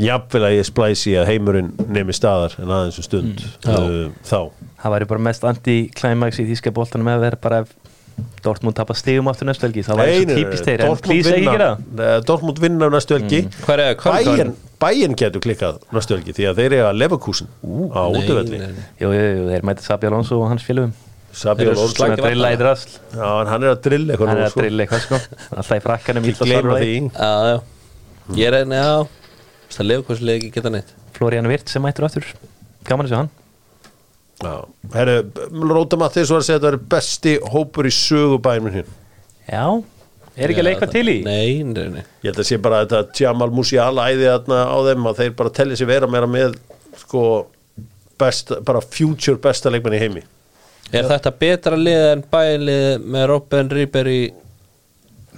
jafnvel 0.00 0.44
að 0.48 0.56
ég 0.58 0.68
splæsi 0.68 1.16
að 1.16 1.30
heimurinn 1.30 1.72
nemi 1.88 2.14
staðar 2.16 2.56
en 2.60 2.72
aðeins 2.72 3.00
um 3.00 3.06
stund. 3.06 3.42
Uh, 3.64 4.12
þá. 4.26 4.40
Það 4.82 4.94
væri 4.96 5.10
bara 5.12 5.26
mest 5.30 5.46
anti-climax 5.48 6.40
í 6.42 6.48
þýska 6.50 6.72
boltanum 6.76 7.12
ef 7.14 7.22
verið 7.24 7.44
bara 7.46 7.64
ef 7.64 7.74
Dortmund 8.44 8.76
tapar 8.78 8.96
stigum 8.96 9.26
aftur 9.28 9.48
næstu 9.48 9.66
helgi. 9.66 9.82
Það 9.84 9.98
væri 10.00 10.20
svo 10.20 10.36
típist 10.38 10.68
þeir, 10.68 10.82
en 10.86 11.00
please 11.04 11.32
ekki 11.32 11.48
gera 11.50 11.66
það. 11.76 12.22
Dortmund 12.28 12.60
vinna 12.62 12.88
næstu 12.92 13.16
helgi. 13.18 13.42
Er, 13.74 13.82
er 13.82 14.52
bæinn 14.80 15.16
getur 15.18 15.42
klikkað 15.44 15.82
næstu 15.96 16.16
helgi 16.16 16.36
því 16.36 16.46
að 16.50 16.62
þeir 16.62 16.76
eru 16.78 16.86
að 16.90 17.00
Leverkusen 17.00 17.50
á 17.92 18.02
útöfelli 18.12 18.60
Jú, 19.00 19.10
jú, 19.10 19.20
jú, 19.20 19.44
þeir 19.50 19.68
mæti 19.68 19.84
Sabi 19.84 20.08
Alonso 20.08 20.40
og 20.40 20.48
hans 20.52 20.64
félögum. 20.64 20.94
Sabi 21.36 21.66
Alonso. 21.66 21.90
Svona 21.92 22.16
Slagir 22.16 22.24
drilla 22.24 22.54
í 22.54 22.58
drasl. 22.60 22.96
Já, 23.12 23.28
en 23.28 23.52
hann 23.52 23.66
er 23.66 23.74
að 23.74 23.84
drilla 23.88 24.14
eitthvað 24.16 24.32
Hann 24.32 24.42
er 24.42 24.48
að 24.48 24.58
drilla 24.62 24.86
eitthvað, 24.86 25.04
sko. 25.04 25.20
Alltaf 25.56 25.76
í 25.76 25.84
frakkanum 25.90 26.28
Ekki 26.32 26.50
gleyma 26.52 26.80
því. 26.80 26.96
Ég 28.36 28.52
er 28.52 28.60
einn, 28.62 28.76
já 28.76 29.25
Það 29.74 29.88
lefur 29.90 30.06
hversu 30.10 30.28
leik 30.28 30.44
ekki 30.44 30.54
geta 30.58 30.72
neitt? 30.72 30.94
Florian 31.16 31.48
Virt 31.50 31.72
sem 31.72 31.82
mættur 31.84 32.06
aftur. 32.08 32.28
Gaman 32.86 33.10
sjá 33.10 33.18
hann. 33.22 33.32
Já, 34.36 34.52
herru, 34.92 35.16
Róta 35.64 35.96
Mattis 35.96 36.28
var 36.28 36.42
að 36.42 36.48
segja 36.50 36.58
að 36.58 36.64
þetta 36.66 36.72
er 36.74 36.88
besti 36.92 37.32
hópur 37.54 37.86
í 37.88 37.92
sögubæðin 37.96 38.66
minn 38.66 38.90
Já, 39.46 39.62
er 40.36 40.52
ekki 40.52 40.60
að 40.60 40.66
leika 40.66 40.88
til 40.92 41.04
í? 41.08 41.14
Nei, 41.24 41.62
nei, 41.64 41.86
nei. 41.94 42.02
Ég 42.20 42.28
held 42.28 42.42
að 42.42 42.48
sé 42.50 42.58
bara 42.60 42.82
að 42.82 42.90
þetta 42.92 43.22
Jamal 43.22 43.48
Musiala 43.56 44.08
æði 44.10 44.26
þarna 44.28 44.58
á 44.68 44.76
þeim 44.90 45.08
að 45.08 45.22
þeir 45.22 45.36
bara 45.38 45.54
telli 45.56 45.78
sér 45.80 45.88
vera 45.88 46.10
meira 46.12 46.28
með 46.28 46.58
sko 47.00 47.22
best, 48.20 48.52
bara 48.66 48.82
future 48.84 49.40
besta 49.40 49.72
leikmenn 49.72 49.96
í 49.96 50.02
heimi. 50.02 50.24
Er 50.92 51.08
þetta 51.08 51.32
betra 51.40 51.78
lið 51.80 52.04
en 52.10 52.24
bælið 52.30 53.06
með 53.08 53.26
Robben 53.32 53.72
Ribery? 53.72 54.20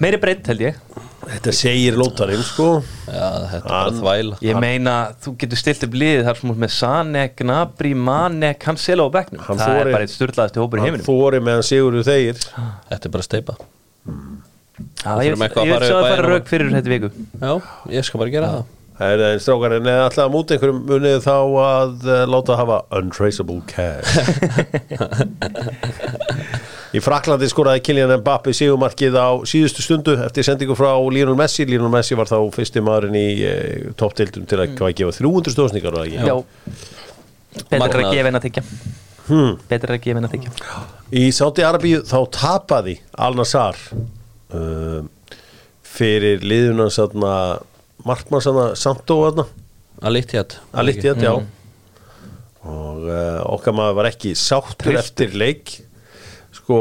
Meiri 0.02 0.18
breytt 0.22 0.50
held 0.50 0.66
ég 0.66 0.82
Þetta 1.28 1.52
segir 1.52 1.92
Lótarinn 2.00 2.40
sko. 2.46 2.66
Já, 3.04 3.26
þetta 3.50 3.58
er 3.58 3.62
bara 3.68 3.80
Hann- 3.84 3.98
þvæla. 4.00 4.34
Ég 4.46 4.56
meina, 4.62 4.94
þú 5.22 5.28
getur 5.42 5.58
stilt 5.60 5.82
upp 5.84 5.94
liðið 6.00 6.24
þar 6.28 6.36
sem 6.40 6.50
út 6.54 6.60
með 6.62 6.70
Sane, 6.72 7.22
Gnabry, 7.36 7.92
Mane, 7.94 8.50
Cancelo 8.62 9.02
á 9.06 9.10
bekknum. 9.18 9.40
Hann 9.44 9.58
Það 9.60 9.68
þorir- 9.68 9.86
er 9.86 9.92
bara 9.92 10.04
eitt 10.06 10.14
sturlaðasti 10.16 10.58
hópur 10.62 10.76
í 10.78 10.80
Hann 10.80 10.88
heiminum. 10.88 11.06
þóri 11.08 11.38
meðan 11.44 11.66
Sigurður 11.68 12.04
þegir. 12.08 12.36
Þetta 12.90 13.04
er 13.04 13.10
bara 13.18 13.26
steipa 13.28 13.54
Já, 15.04 15.10
Ég 15.26 15.30
vil 15.34 15.42
að 15.42 15.52
fara 15.52 15.86
sjá 15.86 15.96
að 15.98 16.06
fara 16.06 16.22
bæinn 16.22 16.30
rauk 16.30 16.46
fyrir 16.48 16.68
þetta 16.70 16.90
viku. 16.94 17.08
Já, 17.42 17.52
ég 17.90 18.02
skal 18.06 18.18
bara 18.22 18.30
gera 18.30 18.46
það. 18.52 18.64
Það 18.98 19.08
er 19.14 19.18
einn 19.28 19.40
strákarinn 19.42 19.86
eða 19.86 20.04
alltaf 20.08 20.24
að 20.24 20.32
múti 20.34 20.52
einhverjum 20.56 20.80
munið 20.88 21.18
þá 21.22 21.36
að 21.62 21.94
uh, 22.08 22.26
láta 22.26 22.56
hafa 22.58 22.78
untraceable 22.98 23.60
cash 23.66 24.18
Í 26.96 27.02
Fraklandi 27.04 27.48
skoraði 27.50 27.82
Kylian 27.84 28.14
Mbappe 28.22 28.54
sigumarkið 28.56 29.16
á 29.20 29.28
síðustu 29.48 29.84
stundu 29.84 30.14
eftir 30.24 30.46
sendingu 30.46 30.76
frá 30.78 30.94
Lionel 31.12 31.36
Messi. 31.36 31.66
Lionel 31.68 31.90
Messi 31.92 32.16
var 32.16 32.30
þá 32.30 32.38
fyrsti 32.54 32.80
maðurinn 32.84 33.18
í 33.18 33.26
uh, 33.44 33.90
topptildum 34.00 34.46
til 34.48 34.62
að 34.62 34.72
hvað 34.78 34.94
gefa 35.02 35.18
300 35.18 35.52
stóðsningar? 35.52 35.98
Já, 36.08 36.32
betur 37.68 37.90
er 37.90 38.06
að 38.06 38.16
gefa 38.16 38.32
en 38.32 38.40
að 38.40 38.48
þykja 38.48 38.64
Hmm. 39.28 39.58
Betur 39.68 39.90
er 39.90 39.98
að 39.98 40.04
gefa 40.06 40.20
en 40.22 40.24
að 40.24 40.34
þykja 40.38 40.78
Í 41.20 41.24
Sáti 41.36 41.64
Arabíu 41.66 42.00
þá 42.08 42.16
tapaði 42.32 42.94
Al-Nassar 43.12 43.76
uh, 44.56 45.02
fyrir 45.84 46.40
liðunan 46.40 46.92
satna 46.92 47.32
markmannsana 48.08 48.70
Santó 48.80 49.18
aðna 49.26 49.44
Alittjad 50.08 50.56
Alittjad, 50.72 51.20
já. 51.20 51.34
Og 52.68 53.04
uh, 53.04 53.44
okkar 53.52 53.76
maður 53.76 53.98
var 54.00 54.08
ekki 54.14 54.32
sáttur 54.38 54.96
eftir 54.96 55.36
leik 55.36 55.74
sko 56.58 56.80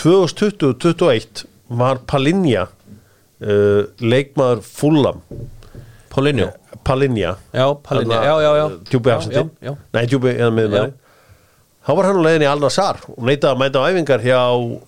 2020-21 0.00 1.44
var 1.78 2.00
Palinja 2.08 2.66
uh, 2.68 3.82
leikmaður 4.00 4.64
Fulham. 4.64 5.22
Paulinho 6.08 6.48
Palinja. 6.84 7.36
Já, 7.52 7.66
já, 7.84 8.40
já, 8.42 8.56
já. 8.56 8.70
Já, 8.90 9.16
afsætti 9.16 9.36
já, 9.36 9.44
já. 9.60 9.76
Nei, 9.92 10.06
Djúbi 10.06 10.32
eða 10.34 10.68
Já. 10.68 10.86
Þá 11.88 11.94
var 11.96 12.04
hann 12.04 12.18
á 12.20 12.24
leiðin 12.26 12.44
í 12.44 12.48
Al-Nassar 12.50 12.98
og 13.14 13.20
neitaði 13.24 13.54
að 13.54 13.60
mæta 13.62 13.80
á 13.80 13.88
æfingar 13.88 14.20
hjá, 14.20 14.40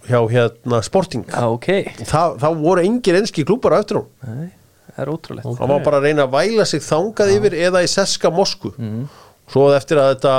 hjá 0.05 0.19
hérna 0.29 0.81
Sporting. 0.85 1.23
Já, 1.33 1.47
ok. 1.49 1.69
Það, 2.05 2.35
það 2.43 2.59
voru 2.61 2.85
engir 2.85 3.17
enski 3.21 3.45
klúpar 3.49 3.73
á 3.73 3.81
eftir 3.81 4.03
hún 4.03 4.11
Nei, 4.29 4.51
Það 4.91 5.01
er 5.07 5.13
ótrúlegt. 5.15 5.49
Hann 5.63 5.73
var 5.73 5.85
bara 5.87 6.01
að 6.01 6.09
reyna 6.09 6.27
að 6.27 6.35
væla 6.35 6.67
sig 6.69 6.85
þangað 6.85 7.33
yfir 7.39 7.57
eða 7.57 7.85
í 7.87 7.89
Seska 7.89 8.33
Mosku 8.35 8.75
svo 9.51 9.71
eftir 9.75 9.99
að 9.99 10.13
þetta 10.13 10.35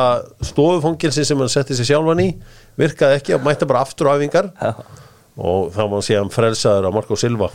stofufangilsi 0.52 1.26
sem 1.28 1.42
hann 1.42 1.52
setti 1.52 1.76
sig 1.76 1.90
sjálfan 1.90 2.22
í 2.24 2.30
virkaði 2.82 3.20
ekki 3.20 3.38
og 3.38 3.46
mætti 3.46 3.70
bara 3.70 3.86
aftur 3.86 4.12
á 4.12 4.18
æfingar. 4.18 4.52
Já. 4.58 4.74
og 5.42 5.70
þá 5.74 5.84
má 5.88 5.94
hann 5.96 6.06
sé 6.06 6.18
hann 6.20 6.34
frelsaður 6.34 6.90
á 6.90 6.96
Marko 6.96 7.16
Silva. 7.18 7.48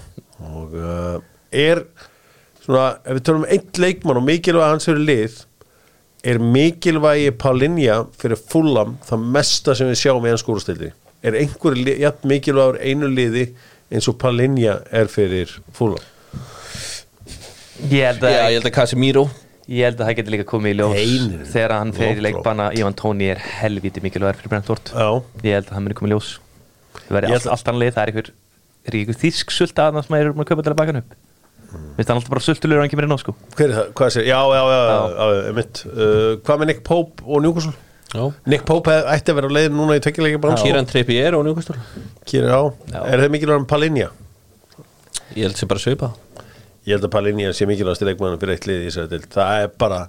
Og 0.47 0.73
uh, 0.81 1.19
er 1.53 1.85
svona, 2.65 2.97
ef 3.05 3.19
við 3.19 3.27
tölum 3.29 3.45
um 3.45 3.51
einn 3.51 3.83
leikmann 3.83 4.21
og 4.21 4.27
mikilvæg 4.27 4.73
hans 4.73 4.89
fyrir 4.89 5.05
lið 5.07 5.37
er 6.27 6.43
mikilvægi 6.43 7.31
Paulinja 7.39 8.01
fyrir 8.19 8.41
fullam 8.51 8.97
það 9.07 9.27
mesta 9.37 9.77
sem 9.79 9.91
við 9.91 10.01
sjáum 10.01 10.27
í 10.27 10.33
hans 10.33 10.43
skúrastildi 10.45 10.91
er 11.27 11.39
einhver 11.39 11.79
jafn 11.93 12.31
mikilvægur 12.31 12.81
einu 12.83 13.11
liði 13.13 13.49
eins 13.93 14.09
og 14.11 14.19
Paulinja 14.23 14.81
er 14.91 15.11
fyrir 15.13 15.53
fullam 15.77 16.03
Ég 17.91 18.07
held 18.09 18.23
að, 18.25 18.57
að 18.57 18.71
Casemiro 18.73 19.27
ég 19.67 19.83
held 19.89 19.99
að 20.01 20.07
það 20.09 20.17
getur 20.21 20.35
líka 20.37 20.47
komið 20.47 20.71
í 20.73 20.77
ljós 20.79 20.97
Einir. 21.01 21.41
þegar 21.51 21.73
hann 21.75 21.93
fer 21.97 22.21
í 22.21 22.23
leikbana 22.23 22.67
Ivan 22.79 22.95
Tóni 22.99 23.27
er 23.33 23.41
helviti 23.61 24.01
mikilvægur 24.05 24.39
fyrir 24.41 24.51
Brentford. 24.53 24.87
Já, 24.95 25.09
Ég 25.43 25.53
held 25.59 25.67
að 25.67 25.73
það 25.75 25.83
muni 25.87 25.97
komið 25.99 26.11
í 26.11 26.13
ljós. 26.15 26.29
Það 26.97 27.15
verði 27.17 27.31
Ég 27.33 27.37
allt, 27.51 27.67
annað 27.71 27.81
lið, 27.83 27.93
það 27.97 28.03
er 28.03 28.09
einhver 28.13 28.29
er 28.87 28.93
einhver 29.01 29.19
þýsk 29.23 29.49
sulta 29.55 29.81
að 29.89 29.93
það 29.99 30.05
sem 30.07 30.15
er 30.21 30.27
að 30.31 30.35
kaupa 30.47 30.63
til 30.63 30.73
að 30.73 30.79
baka 30.79 30.91
hann 30.95 31.03
upp? 31.03 31.13
Vist 31.97 32.09
hann 32.09 32.19
alltaf 32.21 32.31
bara 32.31 32.41
sultulur 32.45 32.79
og 32.79 32.83
hann 32.85 32.93
kemur 32.93 33.07
inn 33.09 33.17
á 33.17 33.19
sko. 33.21 33.33
Hver 33.57 33.67
er 33.67 33.75
það? 33.75 33.87
Hvað 33.99 34.09
sér? 34.15 34.25
Já, 34.29 34.41
já, 34.55 34.63
já, 34.71 34.81
já, 34.87 34.99
já, 35.17 35.25
já 35.49 35.53
mitt 35.57 35.75
uh, 35.91 36.31
Hvað 36.47 36.57
með 36.63 36.67
Nick 36.71 36.81
Pope 36.87 37.17
og 37.27 37.37
Newcastle? 37.43 37.75
Já. 38.15 38.25
Nick 38.47 38.63
Pope 38.69 38.89
hef, 38.95 39.05
ætti 39.17 39.31
að 39.33 39.37
vera 39.41 39.49
á 39.51 39.53
leiðin 39.57 39.77
núna 39.77 39.97
í 39.99 40.01
bara. 40.39 40.57
Kieran 40.63 40.87
Trippier 40.87 41.35
og 41.35 41.43
Newcastle. 41.45 41.75
Kýra 42.25 42.55
á, 42.55 42.63
Já. 42.95 43.01
er 43.03 43.19
það 43.25 43.35
mikilvægur 43.35 43.67
um? 43.67 43.71
Ég 46.87 46.95
held 46.95 47.05
að 47.09 47.13
Paulinja 47.17 47.53
sé 47.57 47.67
mikilvægast 47.67 48.03
í 48.05 48.07
leikmann 48.07 48.37
fyrir 48.39 48.55
eitt 48.55 48.67
lið 48.71 48.85
í 48.87 49.07
dild 49.11 49.25
Það 49.35 49.63
er 49.65 49.71
bara 49.81 50.01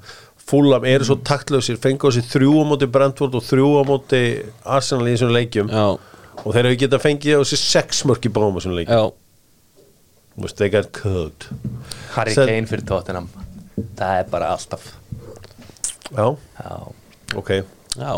Fúlam 0.47 0.85
eru 0.87 1.03
svo 1.03 1.17
taktlausir, 1.27 1.75
fengu 1.83 2.07
á 2.07 2.11
sig 2.15 2.23
þrjú 2.23 2.53
á 2.61 2.63
móti 2.69 2.87
Brentford 2.87 3.33
og 3.35 3.43
þrjú 3.43 3.71
á 3.79 3.83
móti 3.83 4.19
Arsenal 4.63 5.09
í 5.09 5.15
þessum 5.17 5.33
leikjum. 5.35 5.67
Já, 5.73 5.87
og 6.39 6.53
þeir 6.55 6.69
hefur 6.69 6.77
getað 6.85 7.01
fengið 7.03 7.35
á 7.35 7.43
sig 7.49 7.59
sex 7.59 7.99
mörk 8.07 8.23
í 8.23 8.31
báum 8.31 8.55
á 8.55 8.57
þessum 8.61 8.77
leikjum. 8.77 9.11
Veist, 10.39 10.55
they 10.61 10.69
got 10.71 10.93
cooked. 10.95 11.49
Harry 12.15 12.31
Sen- 12.37 12.47
Kane 12.47 12.69
fyrir 12.69 12.85
Tottenham. 12.87 13.27
Það 13.99 14.21
er 14.21 14.29
bara 14.31 14.53
alltaf. 14.55 14.85
Já, 16.15 16.29
Já, 16.63 16.77
ok. 17.35 17.51
Já, 17.97 18.13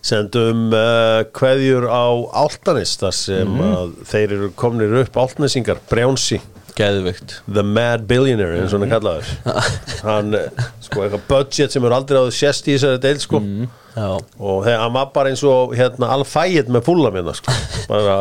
Sendum 0.00 0.70
uh, 0.72 1.26
kveðjur 1.36 1.84
á 1.92 2.08
Áltanis 2.40 2.94
þar 3.02 3.12
sem 3.12 3.44
Mhm. 3.52 3.74
að 3.76 3.92
þeir 4.08 4.32
eru 4.38 4.48
komnir 4.56 4.96
upp. 5.02 5.12
Áltanesingar, 5.20 5.82
Brjánsi 5.90 6.40
geðvikt 6.78 7.36
The 7.46 7.64
Mad 7.66 8.06
Billionaire 8.10 8.58
eins 8.60 8.74
og 8.74 8.80
hann 8.80 8.88
er 8.88 8.92
kallaður. 8.94 9.30
Hann, 10.06 10.34
eh, 10.38 10.66
sko, 10.84 11.04
eitthvað 11.04 11.24
budget 11.30 11.74
sem 11.74 11.86
er 11.86 11.96
aldrei 11.96 12.18
áður 12.20 12.36
sést 12.36 12.68
í 12.68 12.76
þessari 12.76 13.02
deil 13.04 13.22
sko. 13.22 13.40
Já, 13.94 14.10
og 14.18 14.60
þegar 14.66 14.84
hann 14.84 14.94
var 14.98 15.08
bara 15.14 15.32
eins 15.32 15.46
og 15.46 15.74
hérna 15.78 16.12
alfægit 16.16 16.70
með 16.72 16.86
fúlla 16.86 17.14
minna 17.14 17.34
sko. 17.36 17.56
Bara, 17.90 18.20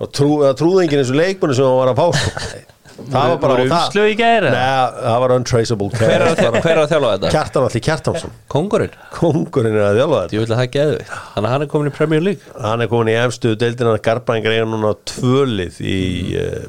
bara 0.00 0.14
trú, 0.20 0.30
eða 0.44 0.56
trúði 0.58 0.86
enginn 0.86 1.04
eins 1.04 1.12
og 1.12 1.20
leikmennu 1.20 1.58
sem 1.58 1.68
hann 1.68 1.78
var 1.82 1.92
að 1.92 2.00
fá 2.00 2.08
sko. 2.22 2.72
Það 2.96 3.30
var 3.30 3.40
bara 3.42 3.64
umslög 3.66 4.08
í 4.08 4.14
gær, 4.16 4.46
eða? 4.48 4.56
Nei, 4.56 5.00
það 5.04 5.18
var 5.22 5.34
untraceable 5.34 5.88
hver 5.92 6.14
er, 6.14 6.22
að, 6.24 6.38
er 6.56 6.78
þjálfa 6.88 7.10
þetta? 7.10 7.32
Kjartan 7.34 7.66
allir 7.66 7.84
Kjartansson. 7.84 8.32
Kongurinn? 8.52 8.94
kongurinn 9.12 9.76
er 9.76 9.84
að 9.90 9.98
þjálfa 10.00 10.20
þetta. 10.22 10.36
Ég 10.36 10.40
vil 10.42 10.46
að 10.46 10.54
það 10.54 10.64
er 10.64 10.72
geðvikt 10.76 11.12
Þannig 11.12 11.48
að 11.50 11.52
hann 11.52 11.66
er 11.66 11.70
komin 11.74 11.90
í 11.90 11.94
Premier 11.98 12.24
League. 12.24 12.54
Hann 12.64 12.84
er 12.84 12.90
komin 12.92 13.12
í 13.12 13.16
efstu 13.20 13.52
deildina 13.60 13.92
Garbaðingar 14.08 14.56
eiga 14.56 14.68
núna 14.70 14.94
tvölið 15.12 15.80
í, 15.84 16.00
uh, 16.40 16.64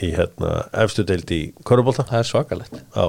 í 0.00 0.12
hérna, 0.16 0.54
efstu 0.84 1.04
deild 1.08 1.30
í 1.34 1.42
Körubólta 1.68 2.06
Það 2.08 2.22
er 2.22 2.30
svakalegt. 2.30 2.80
Já. 2.96 3.06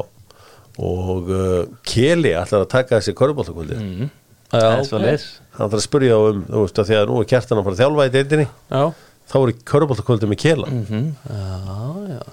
og 0.84 1.32
uh, 1.32 1.64
Keli 1.88 2.36
ætlar 2.36 2.66
að 2.66 2.70
taka 2.74 3.00
þessi 3.00 3.16
Körubóltakvöldi 3.18 3.80
mm. 3.80 4.12
það 4.52 4.94
er 5.00 5.08
leis 5.08 5.28
hann 5.54 5.68
ætlar 5.68 5.80
að 5.80 5.88
spurja 5.88 6.18
á 6.18 6.22
um, 6.32 6.46
þú 6.50 6.66
veist, 6.66 6.80
að 6.82 6.92
því 6.92 7.00
að 7.00 7.10
nú 7.10 7.18
er 7.22 7.32
Kjartan 7.34 7.60
að 7.62 7.68
fara 7.68 7.78
að 7.78 7.84
þjálfa 7.84 8.08
í 8.08 8.14
deildinni. 8.18 8.48
Já, 8.74 8.84
þá 9.32 9.36
er 9.42 9.54
Körubóltakvöldi 9.72 10.30
með 10.32 10.42
Kela. 10.44 10.72
Já, 10.74 12.16
já. 12.18 12.24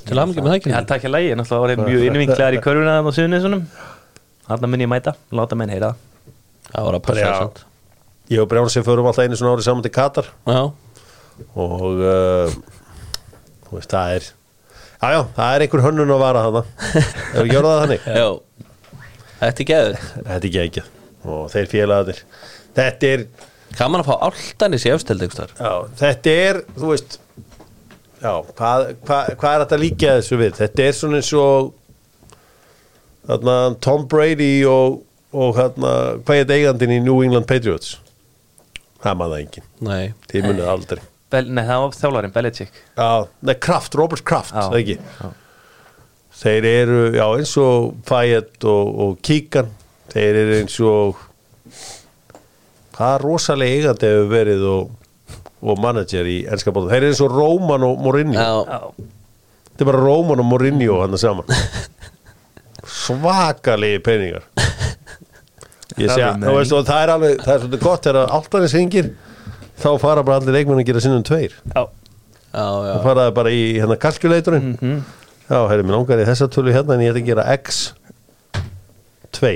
Til 0.00 0.16
aðmyggjum 0.16 0.46
með 0.46 0.52
það 0.54 0.58
ekki 0.58 0.70
Það 0.72 0.86
takk 0.88 1.02
ég 1.04 1.12
lægi, 1.12 1.32
náttúrulega 1.36 1.76
var 1.76 1.88
mjög 1.90 2.04
innvinklegar 2.08 2.56
í 2.56 2.60
körfuna 2.64 2.94
þannig 2.96 3.12
á 3.12 3.16
suðunisunum 3.18 3.64
Þarna 4.50 4.70
mun 4.72 4.82
ég 4.82 4.90
mæta, 4.90 5.12
láta 5.36 5.58
menn 5.58 5.70
heyra 5.70 5.92
það. 5.92 6.30
Það 6.70 6.86
var 6.86 6.96
að 6.96 7.02
passa 7.06 7.20
Já. 7.20 7.26
það 7.28 7.42
sant. 7.44 7.60
ég 8.32 8.42
og 8.42 8.48
Brjánsi 8.50 8.82
förum 8.86 9.08
alltaf 9.10 9.26
einu 9.26 9.38
svona 9.38 9.52
ári 9.54 9.66
saman 9.66 9.84
til 9.84 9.92
Katar. 9.94 10.30
Já, 10.48 10.60
og 11.54 12.00
uh, 12.02 12.56
veist, 13.78 13.92
það 13.94 14.14
er 14.16 14.28
já, 15.00 15.10
já, 15.14 15.20
það 15.36 15.54
er 15.54 15.64
einhver 15.64 15.84
hönnun 15.86 16.14
að 16.14 16.22
vara 16.24 16.44
þarna. 16.46 16.62
Ef 17.00 17.38
við 17.40 17.52
gjöra 17.54 17.74
það 17.74 17.82
þannig? 17.84 18.08
Þetta 19.40 19.62
er 19.64 19.68
geðvikt 19.70 20.08
þetta 20.16 20.38
er 20.38 20.48
ekki 20.64 20.84
og 21.30 21.42
þeir 21.52 21.70
félagarnir. 21.70 22.22
Þetta 22.76 23.10
er, 23.14 23.24
Kann 23.78 23.92
man 23.94 24.02
að 24.02 24.08
fá 24.10 24.26
áltanis 24.26 24.86
í 24.86 24.90
já, 24.90 25.72
þetta 26.00 26.32
er 26.46 26.58
þú 26.74 26.88
veist 26.90 27.18
já, 28.20 28.32
hvað, 28.56 28.86
hvað, 29.06 29.30
hvað 29.40 29.52
er 29.54 29.64
þetta 29.64 29.78
líka 29.80 30.16
þessu 30.18 30.40
við? 30.40 30.56
Þetta 30.58 30.86
er 30.86 30.98
svona 30.98 31.20
eins 31.20 31.30
og 31.38 31.70
þarna 33.30 33.56
Tom 33.84 34.06
Brady 34.10 34.50
og, 34.68 35.00
og 35.32 35.54
þarna, 35.58 35.94
hvað 36.26 36.42
er 36.42 36.54
eigandinn 36.58 36.96
í 36.96 37.00
New 37.04 37.22
England 37.24 37.48
Patriots? 37.50 37.94
Það 39.00 39.16
maður 39.16 39.36
það 39.36 39.44
enginn, 39.46 39.70
Nei, 39.86 40.12
þið 40.28 40.48
munið 40.50 40.68
aldrei 40.74 41.00
Bel, 41.30 41.46
Nei, 41.54 41.62
það 41.66 41.82
var 41.84 41.94
þjálfarinn, 41.94 42.32
Belichick. 42.34 42.78
Já, 42.98 43.10
nei, 43.46 43.54
Kraft, 43.62 43.94
Robert 43.98 44.24
Kraft 44.26 44.54
það 44.56 44.78
ekki? 44.80 44.96
Já. 45.20 45.28
þeir 46.40 46.66
eru, 46.70 47.00
já 47.14 47.24
eins 47.36 47.52
og 47.60 47.90
Fayette 48.08 48.66
og, 48.70 48.90
og 49.04 49.18
Kíkan 49.26 49.70
þeir 50.10 50.38
eru 50.42 50.56
eins 50.62 50.78
og 50.82 51.20
hvað 52.96 53.14
rosalega 53.22 53.78
eigandi 53.78 54.10
hefur 54.10 54.30
verið 54.32 54.66
og, 54.72 54.90
og 55.60 55.80
manager 55.82 56.26
í 56.28 56.40
ennska 56.50 56.74
bóta, 56.74 56.90
þeir 56.90 57.04
eru 57.04 57.12
eins 57.14 57.22
og 57.24 57.36
Róman 57.38 57.86
og 57.86 58.02
Mourinho, 58.02 58.40
já, 58.40 58.50
Já, 58.66 59.08
þetta 59.70 59.86
er 59.86 59.90
bara 59.92 60.02
Róman 60.04 60.42
og 60.42 60.50
Mourinho 60.50 60.98
hann 61.04 61.18
saman. 61.20 61.54
Svakalegi 62.90 64.00
peningar. 64.02 64.46
Ég 65.98 66.06
Það 66.08 66.14
segja, 66.14 66.28
er 66.38 66.74
og 66.78 66.86
það 66.86 67.02
er 67.02 67.10
alveg, 67.14 67.40
það 67.44 67.52
er 67.54 67.62
svolítið 67.64 67.82
gott 67.84 68.06
þegar 68.06 68.34
alltanis 68.38 68.74
hringir 68.76 69.08
þá 69.80 69.88
fara 70.02 70.22
bara 70.26 70.40
allir 70.40 70.56
leikmenn 70.58 70.82
að 70.82 70.88
gera 70.90 71.02
sinnum 71.04 71.24
tveir. 71.26 71.54
Já, 71.74 71.82
já, 71.84 72.60
já. 72.60 72.92
það 72.92 73.04
faraði 73.08 73.34
bara 73.40 73.52
í 73.54 73.62
hérna 73.78 73.96
kalkuleiturinn 74.04 74.70
já, 74.80 75.58
heyrðu, 75.70 75.84
mér 75.88 75.96
langar 75.96 76.22
í 76.22 76.26
þessa 76.28 76.48
tölu 76.52 76.74
hérna 76.74 76.96
en 76.96 77.04
ég 77.06 77.12
ætla 77.14 77.22
að 77.24 77.30
gera 77.30 77.46
x 77.56 77.80
2 79.38 79.52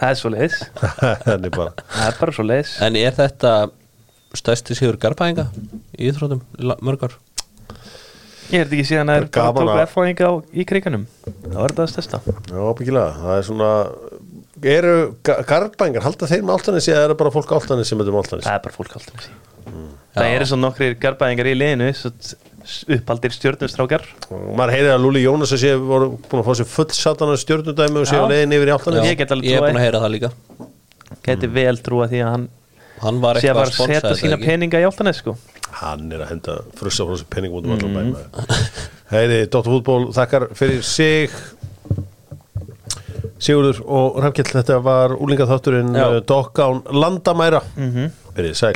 það 0.00 0.06
er 0.12 0.18
svo 0.20 0.30
leis 0.32 0.56
Það 1.26 1.46
er 1.46 2.18
bara 2.20 2.32
svo 2.34 2.46
leis 2.46 2.76
En 2.84 2.96
er 2.98 3.14
þetta 3.16 3.54
stærsti 4.38 4.76
sigur 4.78 4.98
garbaðinga 5.02 5.48
í 5.98 6.08
íþrótum 6.10 6.40
í 6.60 6.68
la- 6.70 6.78
mörg 6.86 7.02
ár? 7.08 7.16
Ég 8.50 8.62
er 8.62 8.66
þetta 8.66 8.76
ekki 8.78 8.86
síðan 8.88 9.12
að 9.14 9.26
Það 9.34 9.60
er 9.64 9.82
erfáðing 9.84 10.22
á 10.26 10.30
í 10.54 10.66
kriganum 10.66 11.04
Það 11.26 11.58
var 11.60 11.74
þetta 11.74 11.86
að 11.86 11.92
stesta 11.94 12.22
já, 12.26 12.62
byggilega, 12.80 13.10
það 13.20 13.34
er 13.36 13.46
svona 13.50 13.70
eru 14.66 14.94
garbængar, 15.24 16.04
halda 16.04 16.28
þeir 16.30 16.44
með 16.44 16.56
áltanis 16.58 16.88
eða 16.90 17.06
er 17.06 17.12
það 17.12 17.18
bara 17.22 17.32
fólk 17.34 17.54
áltanis 17.56 17.90
sem 17.90 18.02
er 18.02 18.10
um 18.12 18.20
áltanis 18.20 18.46
Það 18.46 18.56
er 18.58 18.62
bara 18.66 18.76
fólk 18.76 18.96
alltaf 18.98 19.24
sí. 19.24 19.34
Það 20.10 20.36
eru 20.36 20.46
svo 20.50 20.58
nokkri 20.58 20.92
garbæðingar 21.00 21.50
í 21.50 21.56
liðinu 21.58 21.90
uppaldir 22.96 23.32
stjórnustrákar 23.34 24.04
og 24.28 24.48
maður 24.58 24.74
heyrið 24.76 24.94
að 24.94 25.04
Lúli 25.04 25.22
Jónas 25.24 25.54
að 25.56 25.62
sé 25.62 25.70
voru 25.80 26.10
búin 26.28 26.42
að 26.42 26.48
fá 26.48 26.58
sér 26.58 26.68
full 26.68 26.88
satana 26.94 27.36
stjórnudæmi 27.40 28.02
og 28.02 28.08
sé 28.10 28.20
á 28.20 28.24
leiðin 28.28 28.56
yfir 28.58 28.70
í 28.70 28.74
áltanis 28.74 29.06
Ég 29.08 29.20
get 29.20 29.32
alveg 29.34 29.48
Ég 29.48 29.60
er 29.60 29.64
búin 29.64 29.80
að 29.80 29.86
heyra 29.86 30.02
það 30.02 30.12
líka. 30.16 30.30
Geti 31.24 31.50
vel 31.54 31.76
trúa 31.80 32.08
því 32.10 32.20
að 32.24 32.34
hann 32.34 32.48
Hann 33.00 33.22
var 33.22 33.40
sé 33.40 33.54
bara 33.56 33.70
að 33.70 33.94
setja 33.94 34.12
sína 34.18 34.36
peninga 34.40 34.80
í 34.82 34.84
áltanes 34.84 35.22
sko. 35.22 35.38
Hann 35.80 36.10
er 36.12 36.26
að 36.26 36.34
henda 36.34 36.56
frussa 36.76 37.06
frá 37.06 37.14
þessu 37.14 37.28
penning 37.32 37.54
út 37.56 37.64
um 37.64 37.78
allan 37.78 37.94
bæ 37.96 38.34
heiði, 39.14 39.38
Dóttar 39.48 39.72
fútból 39.72 40.10
þakkar 40.14 40.50
fyrir 40.58 40.84
sig 40.84 41.32
Sigurður 43.40 43.82
og 43.88 44.20
Rafkell 44.20 44.48
þetta 44.52 44.78
var 44.84 45.14
úlingaþátturinn 45.16 45.94
Já. 45.96 46.06
Dokkán 46.28 46.82
Landamæra. 46.92 47.62
Verið 48.36 48.56
sæl 48.58 48.74